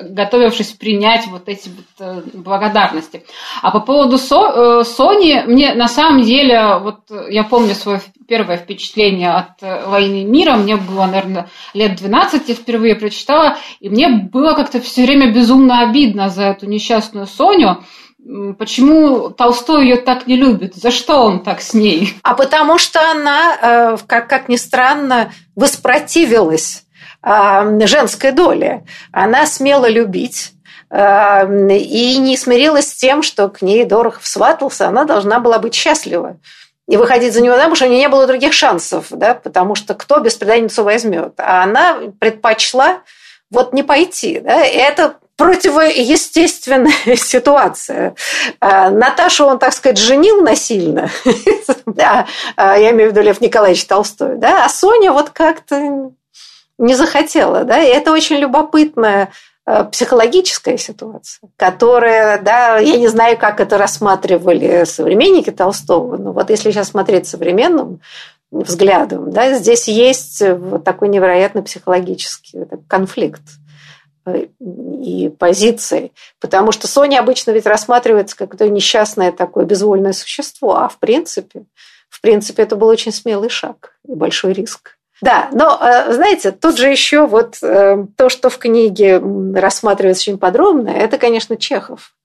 готовившись 0.10 0.72
принять 0.72 1.28
вот 1.28 1.48
эти 1.48 1.70
вот 1.70 1.86
э, 2.00 2.22
благодарности. 2.34 3.26
А 3.62 3.72
по 3.72 3.80
поводу 3.80 4.18
э, 4.18 4.84
Сони, 4.84 5.44
мне 5.48 5.74
на 5.74 5.88
самом 5.88 6.22
деле, 6.22 6.78
вот 6.78 7.00
я 7.30 7.44
помню 7.44 7.76
свое 7.76 8.02
первое 8.28 8.58
впечатление 8.58 9.32
от 9.32 9.62
«Войны 9.88 10.24
мира», 10.24 10.56
мне 10.56 10.78
было, 10.78 11.06
наверное, 11.06 11.50
лет 11.74 11.96
12, 11.96 12.50
я 12.50 12.56
впервые 12.56 12.96
прочитала, 12.96 13.58
и 13.80 13.90
мне 13.90 14.10
было 14.10 14.54
как-то 14.54 14.82
все 14.82 15.06
время 15.06 15.32
безумно 15.32 15.82
обидно 15.82 16.30
за 16.30 16.44
эту 16.44 16.66
несчастную 16.66 17.28
Соню, 17.28 17.84
Почему 18.58 19.30
Толстой 19.30 19.84
ее 19.84 19.98
так 19.98 20.26
не 20.26 20.36
любит? 20.36 20.74
За 20.74 20.90
что 20.90 21.22
он 21.22 21.44
так 21.44 21.62
с 21.62 21.76
ней? 21.76 22.16
А 22.24 22.34
потому 22.34 22.80
что 22.80 23.00
она, 23.12 23.56
э, 23.62 23.98
как, 24.08 24.28
как 24.28 24.50
ни 24.50 24.56
странно, 24.56 25.32
воспротивилась 25.56 26.78
э, 26.80 26.85
женской 27.26 28.32
доле. 28.32 28.86
Она 29.12 29.46
смела 29.46 29.90
любить 29.90 30.54
э, 30.92 31.76
и 31.78 32.18
не 32.18 32.38
смирилась 32.38 32.90
с 32.90 32.96
тем, 32.96 33.24
что 33.24 33.50
к 33.50 33.62
ней 33.62 33.86
Дорохов 33.86 34.28
сватался, 34.28 34.88
она 34.88 35.06
должна 35.06 35.40
была 35.40 35.60
быть 35.60 35.74
счастлива. 35.74 36.38
И 36.88 36.98
выходить 36.98 37.34
за 37.34 37.42
него 37.42 37.56
замуж 37.56 37.82
у 37.82 37.86
нее 37.86 37.98
не 37.98 38.10
было 38.10 38.28
других 38.28 38.54
шансов, 38.54 39.08
да, 39.10 39.34
потому 39.34 39.74
что 39.74 39.96
кто 39.96 40.20
беспреданницу 40.20 40.84
возьмет. 40.84 41.34
А 41.38 41.64
она 41.64 41.98
предпочла 42.20 43.02
вот 43.50 43.74
не 43.74 43.82
пойти. 43.82 44.40
Да? 44.40 44.64
И 44.64 44.76
это 44.76 45.16
противоестественная 45.36 46.94
ситуация. 47.16 48.16
А, 48.60 48.90
Наташу 48.90 49.46
он, 49.46 49.60
так 49.60 49.74
сказать, 49.74 49.98
женил 49.98 50.42
насильно. 50.42 51.10
да, 51.86 52.28
а, 52.56 52.78
я 52.78 52.92
имею 52.92 53.10
в 53.10 53.14
виду 53.14 53.22
Лев 53.22 53.42
Николаевич 53.42 53.86
Толстой. 53.86 54.38
Да? 54.38 54.66
А 54.66 54.70
Соня 54.70 55.12
вот 55.12 55.32
как-то 55.32 56.12
не 56.78 56.96
захотела. 56.96 57.64
Да? 57.64 57.82
И 57.82 57.88
это 57.88 58.12
очень 58.12 58.38
любопытная 58.38 59.32
а, 59.66 59.84
психологическая 59.86 60.78
ситуация, 60.78 61.50
которая, 61.58 62.42
да, 62.42 62.78
я 62.78 62.98
не 62.98 63.08
знаю, 63.08 63.38
как 63.38 63.60
это 63.60 63.78
рассматривали 63.78 64.84
современники 64.86 65.50
Толстого, 65.50 66.18
но 66.18 66.32
вот 66.34 66.50
если 66.50 66.72
сейчас 66.72 66.90
смотреть 66.90 67.28
современным 67.28 68.00
взглядом, 68.52 69.32
да, 69.32 69.54
здесь 69.56 69.88
есть 69.88 70.42
вот 70.42 70.84
такой 70.84 71.10
невероятный 71.10 71.64
психологический 71.64 72.66
конфликт 72.88 73.42
и 74.28 75.30
позиции. 75.38 76.12
Потому 76.40 76.72
что 76.72 76.88
Соня 76.88 77.20
обычно 77.20 77.52
ведь 77.52 77.66
рассматривается 77.66 78.36
как 78.36 78.58
то 78.58 78.68
несчастное 78.68 79.32
такое 79.32 79.66
безвольное 79.66 80.14
существо, 80.14 80.78
а 80.78 80.90
в 80.90 80.98
принципе, 80.98 81.66
в 82.10 82.22
принципе, 82.22 82.64
это 82.64 82.76
был 82.76 82.88
очень 82.88 83.12
смелый 83.12 83.50
шаг 83.50 83.98
и 84.08 84.14
большой 84.14 84.54
риск. 84.54 84.95
Да, 85.22 85.50
но, 85.54 85.80
э, 85.82 86.14
знаете, 86.14 86.52
тут 86.52 86.78
же 86.78 86.90
еще 86.90 87.26
вот 87.26 87.58
э, 87.62 88.06
то, 88.18 88.30
что 88.30 88.50
в 88.50 88.58
книге 88.58 89.22
рассматривается 89.56 90.30
очень 90.30 90.38
подробно, 90.38 90.90
это, 90.90 91.18
конечно, 91.18 91.58
Чехов 91.58 92.16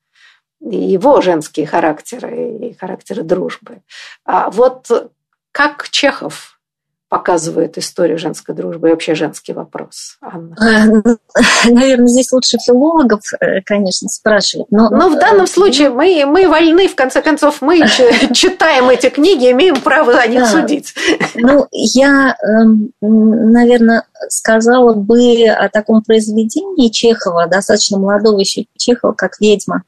и 0.61 0.77
его 0.77 1.21
женские 1.21 1.67
характеры 1.67 2.59
и 2.59 2.75
характеры 2.75 3.23
дружбы. 3.23 3.83
А 4.25 4.51
вот 4.51 5.11
как 5.53 5.89
Чехов 5.89 6.60
показывает 7.11 7.77
историю 7.77 8.19
женской 8.19 8.55
дружбы 8.55 8.89
и 8.89 8.91
вообще 8.93 9.17
женский 9.17 9.53
вопрос, 9.53 10.17
Анна? 10.23 10.55
Э, 10.61 10.85
ну, 10.85 11.19
наверное, 11.69 12.07
здесь 12.07 12.31
лучше 12.31 12.57
филологов, 12.65 13.21
э, 13.41 13.63
конечно, 13.63 14.09
спрашивать. 14.09 14.69
Но, 14.71 14.89
но 14.91 15.09
в 15.09 15.19
данном 15.19 15.45
э, 15.45 15.49
случае 15.49 15.91
мы, 15.91 16.25
мы 16.25 16.49
вольны, 16.49 16.87
в 16.87 16.95
конце 16.95 17.21
концов, 17.21 17.63
мы 17.63 17.81
читаем 18.33 18.89
эти 18.89 19.11
книги, 19.11 19.51
имеем 19.51 19.81
право 19.81 20.15
о 20.15 20.27
них 20.29 20.47
судить. 20.47 20.95
Ну, 21.35 21.67
я, 21.73 22.37
эм, 22.43 22.93
наверное, 23.01 24.05
сказала 24.29 24.95
бы 24.95 25.49
о 25.49 25.69
таком 25.69 26.03
произведении 26.03 26.91
Чехова, 26.91 27.49
достаточно 27.49 27.99
молодого 27.99 28.39
еще 28.39 28.67
Чехова, 28.79 29.15
как 29.15 29.41
«Ведьма». 29.41 29.83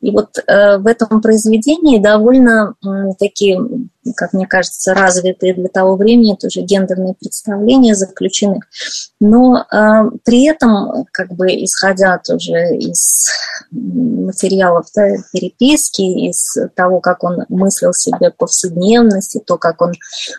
И 0.00 0.10
вот 0.10 0.38
э, 0.46 0.78
в 0.78 0.86
этом 0.86 1.20
произведении 1.20 1.98
довольно 1.98 2.74
э, 2.84 2.88
такие, 3.18 3.58
как 4.12 4.32
мне 4.32 4.46
кажется, 4.46 4.94
развитые 4.94 5.54
для 5.54 5.68
того 5.68 5.96
времени 5.96 6.36
тоже 6.38 6.60
гендерные 6.60 7.14
представления 7.14 7.94
заключены. 7.94 8.60
Но 9.20 9.58
э, 9.58 10.10
при 10.24 10.46
этом, 10.46 11.06
как 11.12 11.32
бы 11.34 11.46
исходя 11.64 12.18
тоже 12.18 12.76
из 12.76 13.28
материалов 13.70 14.86
да, 14.94 15.08
переписки, 15.32 16.02
из 16.28 16.56
того, 16.74 17.00
как 17.00 17.24
он 17.24 17.44
мыслил 17.48 17.92
себе 17.92 18.30
повседневности, 18.30 19.40
то, 19.44 19.56
как 19.56 19.80
он 19.80 19.92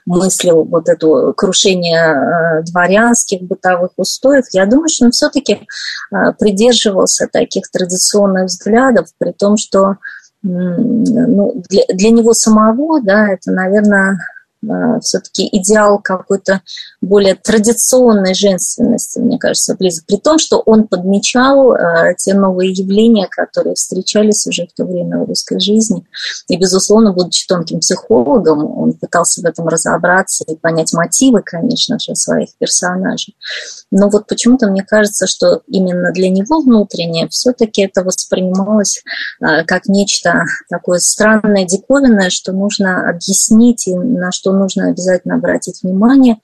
мыслил 0.05 0.63
вот 0.63 0.89
это 0.89 1.33
крушение 1.33 2.13
э, 2.13 2.63
дворянских 2.63 3.41
бытовых 3.41 3.91
устоев, 3.97 4.45
я 4.51 4.65
думаю, 4.65 4.89
что 4.89 5.05
он 5.05 5.11
все-таки 5.11 5.53
э, 6.11 6.15
придерживался 6.39 7.27
таких 7.31 7.69
традиционных 7.71 8.45
взглядов, 8.45 9.07
при 9.17 9.31
том, 9.31 9.57
что 9.57 9.95
ну, 10.45 11.63
для, 11.69 11.83
для 11.89 12.09
него 12.11 12.33
самого, 12.33 13.01
да, 13.01 13.29
это, 13.29 13.51
наверное, 13.51 14.17
все-таки 15.01 15.47
идеал 15.51 15.99
какой-то 15.99 16.61
более 17.01 17.35
традиционной 17.35 18.33
женственности, 18.33 19.19
мне 19.19 19.37
кажется, 19.37 19.75
близок. 19.75 20.05
При 20.05 20.17
том, 20.17 20.39
что 20.39 20.59
он 20.59 20.87
подмечал 20.87 21.73
э, 21.73 22.15
те 22.17 22.33
новые 22.33 22.71
явления, 22.71 23.27
которые 23.29 23.75
встречались 23.75 24.47
уже 24.47 24.67
в 24.67 24.73
то 24.73 24.85
время 24.85 25.19
в 25.19 25.25
русской 25.27 25.59
жизни. 25.59 26.05
И, 26.47 26.57
безусловно, 26.57 27.13
будучи 27.13 27.47
тонким 27.47 27.79
психологом, 27.79 28.65
он 28.65 28.93
пытался 28.93 29.41
в 29.41 29.45
этом 29.45 29.67
разобраться 29.67 30.43
и 30.47 30.55
понять 30.55 30.93
мотивы, 30.93 31.41
конечно 31.43 31.99
же, 31.99 32.15
своих 32.15 32.49
персонажей. 32.57 33.35
Но 33.91 34.09
вот 34.09 34.27
почему-то 34.27 34.67
мне 34.67 34.83
кажется, 34.83 35.27
что 35.27 35.61
именно 35.67 36.11
для 36.11 36.29
него 36.29 36.61
внутреннее 36.61 37.27
все-таки 37.29 37.83
это 37.83 38.03
воспринималось 38.03 39.03
э, 39.41 39.63
как 39.65 39.87
нечто 39.87 40.43
такое 40.69 40.99
странное, 40.99 41.65
диковинное, 41.65 42.29
что 42.29 42.51
нужно 42.51 43.09
объяснить 43.09 43.87
и 43.87 43.95
на 43.95 44.31
что 44.31 44.51
нужно 44.55 44.89
обязательно 44.89 45.35
обратить 45.35 45.83
внимание, 45.83 46.37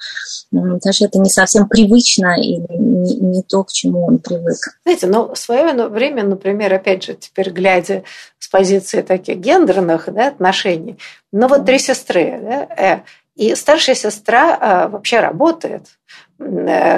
потому 0.51 0.93
что 0.93 1.05
это 1.05 1.19
не 1.19 1.29
совсем 1.29 1.67
привычно 1.67 2.39
и 2.39 2.57
не, 2.57 3.15
не 3.15 3.43
то, 3.43 3.63
к 3.63 3.71
чему 3.71 4.05
он 4.05 4.19
привык. 4.19 4.57
Знаете, 4.83 5.07
ну, 5.07 5.33
в 5.33 5.37
свое 5.37 5.73
время, 5.87 6.23
например, 6.23 6.73
опять 6.73 7.03
же, 7.03 7.13
теперь 7.13 7.51
глядя 7.51 8.03
с 8.39 8.47
позиции 8.47 9.01
таких 9.01 9.37
гендерных 9.37 10.11
да, 10.13 10.27
отношений, 10.27 10.97
но 11.31 11.47
вот 11.47 11.65
три 11.65 11.79
сестры, 11.79 12.39
да, 12.41 12.67
э, 12.77 12.99
и 13.35 13.55
старшая 13.55 13.95
сестра 13.95 14.57
а, 14.59 14.87
вообще 14.89 15.19
работает, 15.19 15.83
Э, 16.30 16.30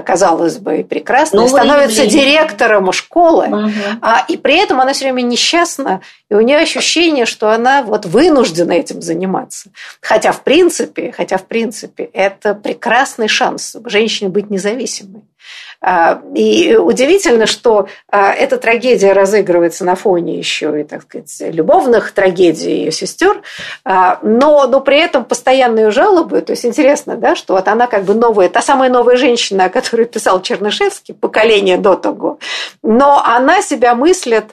казалось 0.06 0.58
бы, 0.58 0.84
прекрасно, 0.84 1.42
Новое 1.42 1.64
становится 1.64 2.04
явление. 2.04 2.26
директором 2.26 2.92
школы, 2.92 3.48
угу. 3.48 3.72
а, 4.02 4.26
и 4.28 4.38
при 4.38 4.56
этом 4.56 4.80
она 4.80 4.94
все 4.94 5.06
время 5.06 5.22
несчастна, 5.22 6.02
и 6.30 6.34
у 6.34 6.42
нее 6.42 6.58
ощущение, 6.58 7.26
что 7.26 7.52
она 7.52 7.84
вот 7.84 8.06
вынуждена 8.06 8.72
этим 8.72 9.02
заниматься. 9.02 9.70
Хотя, 10.02 10.32
в 10.32 10.42
принципе, 10.44 11.12
хотя, 11.12 11.38
в 11.38 11.46
принципе, 11.46 12.04
это 12.14 12.54
прекрасный 12.54 13.28
шанс 13.28 13.76
женщине 13.86 14.30
быть 14.30 14.50
независимой. 14.50 15.24
А, 15.86 16.22
и 16.34 16.78
удивительно, 16.78 17.46
что 17.46 17.90
а, 18.10 18.32
эта 18.32 18.58
трагедия 18.58 19.12
разыгрывается 19.12 19.84
на 19.84 19.96
фоне 19.96 20.38
еще 20.38 20.80
и, 20.80 20.84
так 20.86 21.02
сказать, 21.02 21.36
любовных 21.54 22.14
трагедий 22.14 22.78
ее 22.78 22.92
сестер, 22.94 23.42
а, 23.84 24.18
но, 24.22 24.66
но 24.68 24.80
при 24.80 24.98
этом 24.98 25.26
постоянные 25.26 25.92
жалобы, 25.92 26.40
то 26.40 26.52
есть 26.52 26.66
интересно, 26.66 27.18
да, 27.18 27.36
что 27.36 27.56
вот 27.56 27.68
она 27.68 27.88
как 27.88 28.06
бы 28.06 28.14
новая, 28.14 28.48
та 28.48 28.62
самая 28.62 28.90
новая 28.90 29.18
женщина, 29.18 29.66
о 29.66 29.70
которой 29.70 30.06
писал 30.06 30.42
Чернышевский, 30.42 31.14
поколение 31.14 31.78
до 31.78 31.96
того, 31.96 32.40
но 32.82 33.22
она 33.22 33.62
себя 33.62 33.94
мыслит 33.94 34.46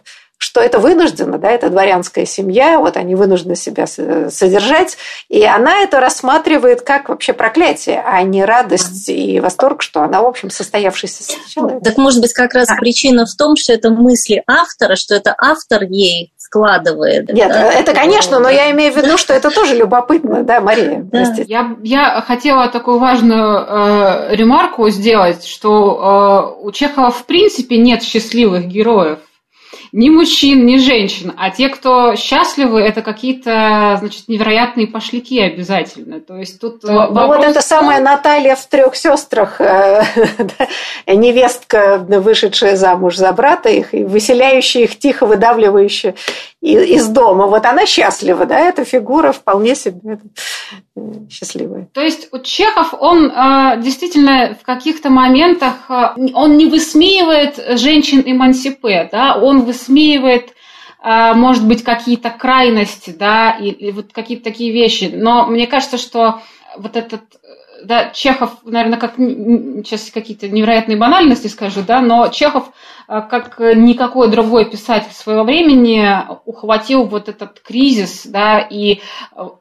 что 0.43 0.63
это 0.63 0.79
вынуждено, 0.79 1.37
да, 1.37 1.51
это 1.51 1.69
дворянская 1.69 2.25
семья, 2.25 2.79
вот 2.79 2.97
они 2.97 3.15
вынуждены 3.15 3.57
себя 3.57 3.87
содержать, 3.87 4.97
и 5.29 5.45
она 5.45 5.81
это 5.81 6.01
рассматривает 6.01 6.81
как 6.81 7.11
вообще 7.11 7.35
проклятие, 7.35 8.03
а 8.05 8.23
не 8.23 8.43
радость 8.43 9.11
и 9.11 9.39
восторг, 9.39 9.83
что 9.83 10.01
она, 10.01 10.23
в 10.23 10.27
общем, 10.27 10.49
состоявшийся 10.49 11.25
человек. 11.47 11.83
Так 11.85 11.99
может 11.99 12.23
быть 12.23 12.33
как 12.33 12.55
раз 12.55 12.69
да. 12.69 12.77
причина 12.77 13.27
в 13.27 13.37
том, 13.37 13.55
что 13.55 13.75
это 13.75 13.91
мысли 13.91 14.43
автора, 14.47 14.97
что 14.97 15.15
это 15.15 15.35
автор 15.37 15.83
ей 15.83 16.33
складывает. 16.39 17.31
Нет, 17.31 17.51
да? 17.51 17.71
это, 17.71 17.93
конечно, 17.93 18.39
но 18.39 18.49
я 18.49 18.71
имею 18.71 18.95
в 18.95 18.97
виду, 18.97 19.19
что 19.19 19.35
это 19.35 19.51
тоже 19.51 19.77
любопытно, 19.77 20.43
да, 20.43 20.63
Мария? 20.63 21.03
Да. 21.03 21.35
Я, 21.47 21.77
я 21.83 22.25
хотела 22.27 22.69
такую 22.69 22.99
важную 22.99 23.67
э, 23.69 24.37
ремарку 24.37 24.89
сделать, 24.89 25.45
что 25.45 26.57
э, 26.61 26.65
у 26.65 26.73
Чехова 26.73 27.11
в 27.11 27.27
принципе 27.27 27.77
нет 27.77 28.03
счастливых 28.03 28.67
героев 28.67 29.19
ни 29.93 30.09
мужчин, 30.09 30.67
ни 30.67 30.77
женщин, 30.77 31.33
а 31.37 31.51
те, 31.51 31.69
кто 31.69 32.15
счастливы, 32.15 32.81
это 32.81 33.03
какие-то, 33.03 33.97
значит, 33.99 34.29
невероятные 34.29 34.87
пошляки 34.87 35.41
обязательно. 35.41 36.21
То 36.21 36.37
есть 36.37 36.61
тут 36.61 36.83
ну, 36.83 37.13
вопрос... 37.13 37.37
вот 37.37 37.45
это 37.45 37.61
самая 37.61 38.01
Наталья 38.01 38.55
в 38.55 38.67
трех 38.67 38.95
сестрах, 38.95 39.61
э, 39.61 40.03
невестка, 41.07 41.99
вышедшая 41.99 42.77
замуж 42.77 43.17
за 43.17 43.33
брата 43.33 43.69
их, 43.69 43.95
и 43.95 44.05
выселяющая 44.05 44.85
их 44.85 44.99
тихо, 44.99 45.27
выдавливающая 45.27 46.15
из 46.61 47.09
дома. 47.09 47.47
Вот 47.47 47.65
она 47.65 47.87
счастлива, 47.87 48.45
да, 48.45 48.59
эта 48.59 48.85
фигура 48.85 49.33
вполне 49.33 49.75
себе 49.75 50.19
э, 50.95 51.01
счастливая. 51.31 51.89
То 51.95 52.03
есть 52.03 52.29
у 52.33 52.39
Чехов, 52.39 52.93
он 52.99 53.31
э, 53.31 53.81
действительно 53.81 54.57
в 54.61 54.65
каких-то 54.65 55.09
моментах, 55.09 55.75
э, 55.89 56.31
он 56.35 56.59
не 56.59 56.67
высмеивает 56.67 57.57
женщин-эмансипе, 57.79 59.09
да, 59.11 59.37
он 59.37 59.63
высмеивает 59.63 59.80
может 61.03 61.67
быть, 61.67 61.83
какие-то 61.83 62.31
крайности, 62.31 63.11
да, 63.11 63.53
и, 63.53 63.71
и 63.71 63.91
вот 63.91 64.13
какие-то 64.13 64.45
такие 64.45 64.71
вещи. 64.73 65.11
Но 65.13 65.47
мне 65.47 65.67
кажется, 65.67 65.97
что 65.97 66.43
вот 66.77 66.97
этот 66.97 67.23
да, 67.85 68.11
Чехов, 68.11 68.59
наверное, 68.65 68.99
как 68.99 69.17
сейчас 69.17 70.11
какие-то 70.11 70.49
невероятные 70.49 70.97
банальности 70.97 71.47
скажу, 71.47 71.83
да, 71.87 72.01
но 72.01 72.29
Чехов, 72.29 72.71
э, 73.09 73.21
как 73.29 73.59
никакой 73.59 74.31
другой 74.31 74.71
писатель 74.71 75.13
своего 75.13 75.45
времени, 75.45 76.07
ухватил 76.45 77.05
вот 77.05 77.29
этот 77.29 77.61
кризис, 77.61 78.27
да, 78.27 78.59
и, 78.59 79.01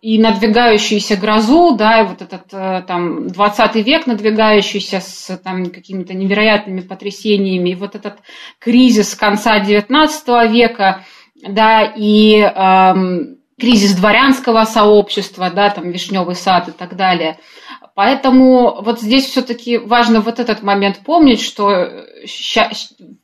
и 0.02 0.20
надвигающуюся 0.20 1.16
грозу, 1.18 1.76
да, 1.76 2.02
и 2.02 2.08
вот 2.08 2.22
этот 2.22 2.44
э, 2.52 2.84
там 2.88 3.28
20 3.28 3.76
век 3.76 4.08
надвигающийся 4.08 5.00
с 5.00 5.38
там 5.38 5.68
какими-то 5.68 6.14
невероятными 6.14 6.82
потрясениями, 6.82 7.72
и 7.72 7.76
вот 7.76 7.96
этот 7.96 8.18
кризис 8.60 9.16
конца 9.16 9.60
19 9.60 10.52
века, 10.52 11.06
да, 11.48 11.84
и 11.84 12.36
эм, 12.40 13.38
кризис 13.58 13.96
дворянского 13.96 14.66
сообщества, 14.66 15.50
да, 15.50 15.70
там 15.70 15.92
Вишневый 15.92 16.36
сад 16.36 16.70
и 16.70 16.72
так 16.72 16.96
далее– 16.96 17.40
Поэтому 18.00 18.82
вот 18.82 19.02
здесь 19.02 19.26
все-таки 19.26 19.78
важно 19.78 20.22
вот 20.22 20.40
этот 20.40 20.64
момент 20.64 21.00
помнить, 21.00 21.42
что 21.42 22.08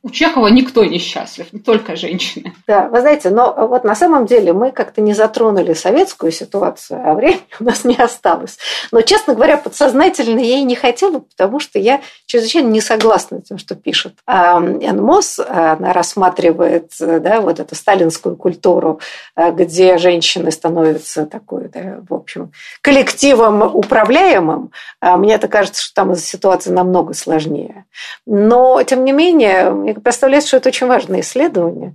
у 0.02 0.10
Чехова 0.10 0.48
никто 0.48 0.84
не 0.84 0.98
счастлив, 0.98 1.50
не 1.52 1.60
только 1.60 1.96
женщины. 1.96 2.52
Да, 2.66 2.88
вы 2.88 3.00
знаете, 3.00 3.30
но 3.30 3.54
вот 3.68 3.84
на 3.84 3.94
самом 3.94 4.26
деле 4.26 4.52
мы 4.52 4.72
как-то 4.72 5.00
не 5.00 5.14
затронули 5.14 5.72
советскую 5.72 6.30
ситуацию, 6.30 7.00
а 7.02 7.14
времени 7.14 7.40
у 7.60 7.64
нас 7.64 7.84
не 7.84 7.96
осталось. 7.96 8.58
Но, 8.92 9.00
честно 9.00 9.34
говоря, 9.34 9.56
подсознательно 9.56 10.40
я 10.40 10.58
и 10.58 10.62
не 10.62 10.76
хотела, 10.76 11.20
потому 11.20 11.58
что 11.58 11.78
я 11.78 12.02
чрезвычайно 12.26 12.68
не 12.68 12.82
согласна 12.82 13.40
с 13.40 13.48
тем, 13.48 13.58
что 13.58 13.76
пишет. 13.76 14.14
А 14.26 14.58
Энн 14.58 15.02
Мосс, 15.02 15.38
она 15.38 15.94
рассматривает 15.94 16.92
да, 17.00 17.40
вот 17.40 17.60
эту 17.60 17.74
сталинскую 17.74 18.36
культуру, 18.36 19.00
где 19.36 19.96
женщины 19.96 20.50
становятся 20.50 21.24
такой, 21.24 21.68
да, 21.68 22.00
в 22.08 22.12
общем, 22.12 22.52
коллективом 22.82 23.62
управляемым. 23.62 24.65
А 25.00 25.16
мне 25.16 25.34
это 25.34 25.48
кажется, 25.48 25.82
что 25.82 25.94
там 25.94 26.14
ситуация 26.14 26.72
намного 26.72 27.14
сложнее. 27.14 27.84
Но 28.26 28.82
тем 28.82 29.04
не 29.04 29.12
менее, 29.12 29.70
мне 29.70 29.94
представляется, 29.94 30.48
что 30.48 30.56
это 30.58 30.68
очень 30.68 30.86
важное 30.86 31.20
исследование, 31.20 31.94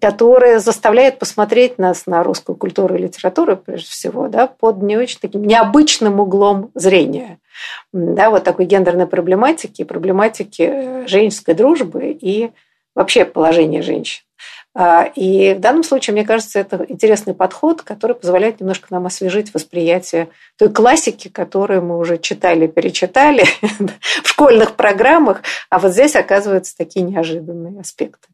которое 0.00 0.58
заставляет 0.58 1.18
посмотреть 1.18 1.78
нас 1.78 2.06
на 2.06 2.22
русскую 2.22 2.56
культуру 2.56 2.94
и 2.94 3.02
литературу, 3.02 3.56
прежде 3.56 3.88
всего, 3.88 4.28
да, 4.28 4.46
под 4.46 4.82
не 4.82 4.96
очень 4.96 5.18
таким 5.20 5.42
необычным 5.44 6.20
углом 6.20 6.70
зрения. 6.74 7.38
Да, 7.92 8.30
вот 8.30 8.44
такой 8.44 8.66
гендерной 8.66 9.06
проблематики, 9.06 9.84
проблематики 9.84 11.06
женской 11.06 11.54
дружбы 11.54 12.10
и 12.10 12.50
вообще 12.94 13.24
положения 13.24 13.82
женщин. 13.82 14.22
А, 14.72 15.04
и 15.16 15.54
в 15.54 15.60
данном 15.60 15.82
случае, 15.82 16.14
мне 16.14 16.24
кажется, 16.24 16.60
это 16.60 16.84
интересный 16.88 17.34
подход, 17.34 17.82
который 17.82 18.14
позволяет 18.14 18.60
немножко 18.60 18.86
нам 18.90 19.06
освежить 19.06 19.52
восприятие 19.52 20.28
той 20.56 20.68
классики, 20.68 21.28
которую 21.28 21.82
мы 21.82 21.98
уже 21.98 22.18
читали, 22.18 22.68
перечитали 22.68 23.44
в 24.22 24.28
школьных 24.28 24.76
программах, 24.76 25.42
а 25.70 25.80
вот 25.80 25.92
здесь 25.92 26.14
оказываются 26.14 26.76
такие 26.76 27.04
неожиданные 27.04 27.80
аспекты. 27.80 28.28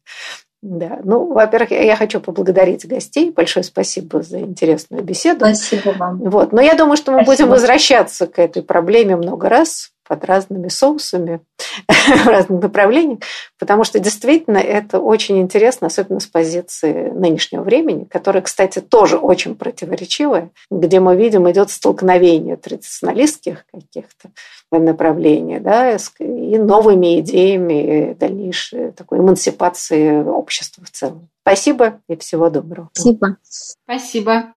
Да, 0.63 0.99
ну, 1.05 1.33
во-первых, 1.33 1.71
я 1.71 1.97
хочу 1.97 2.21
поблагодарить 2.21 2.87
гостей. 2.87 3.31
Большое 3.31 3.63
спасибо 3.63 4.23
за 4.23 4.41
интересную 4.41 5.05
беседу. 5.05 5.41
Спасибо 5.45 5.91
вам. 5.97 6.19
Вот. 6.19 6.53
Но 6.53 6.61
я 6.61 6.75
думаю, 6.75 6.97
что 6.97 7.13
мы 7.13 7.23
спасибо. 7.23 7.47
будем 7.47 7.51
возвращаться 7.51 8.27
к 8.27 8.39
этой 8.39 8.63
проблеме 8.63 9.17
много 9.17 9.49
раз, 9.49 9.93
под 10.07 10.25
разными 10.25 10.69
соусами 10.69 11.41
в 11.89 12.27
разных 12.27 12.63
направлениях, 12.63 13.21
потому 13.59 13.85
что 13.85 13.99
действительно 13.99 14.59
это 14.59 14.99
очень 15.01 15.39
интересно, 15.41 15.89
особенно 15.89 16.21
с 16.21 16.27
позиции 16.27 17.11
нынешнего 17.11 17.63
времени, 17.63 18.05
которое, 18.05 18.41
кстати, 18.43 18.81
тоже 18.81 19.19
очень 19.19 19.55
противоречивое, 19.55 20.51
где 20.71 21.01
мы 21.01 21.17
видим 21.17 21.51
идет 21.51 21.71
столкновение 21.71 22.57
традиционалистских 22.57 23.65
каких-то 23.73 24.31
направлений 24.71 25.59
да, 25.61 25.97
и 26.19 26.59
новыми 26.59 27.21
идеями 27.21 28.15
дальнейшей 28.15 28.93
такой 28.93 29.19
эмансипации 29.19 30.23
общества 30.23 30.85
в 30.85 30.91
целом. 30.91 31.29
Спасибо 31.43 32.01
и 32.09 32.17
всего 32.17 32.51
доброго. 32.51 32.91
Спасибо. 32.93 33.37
Спасибо. 33.85 34.53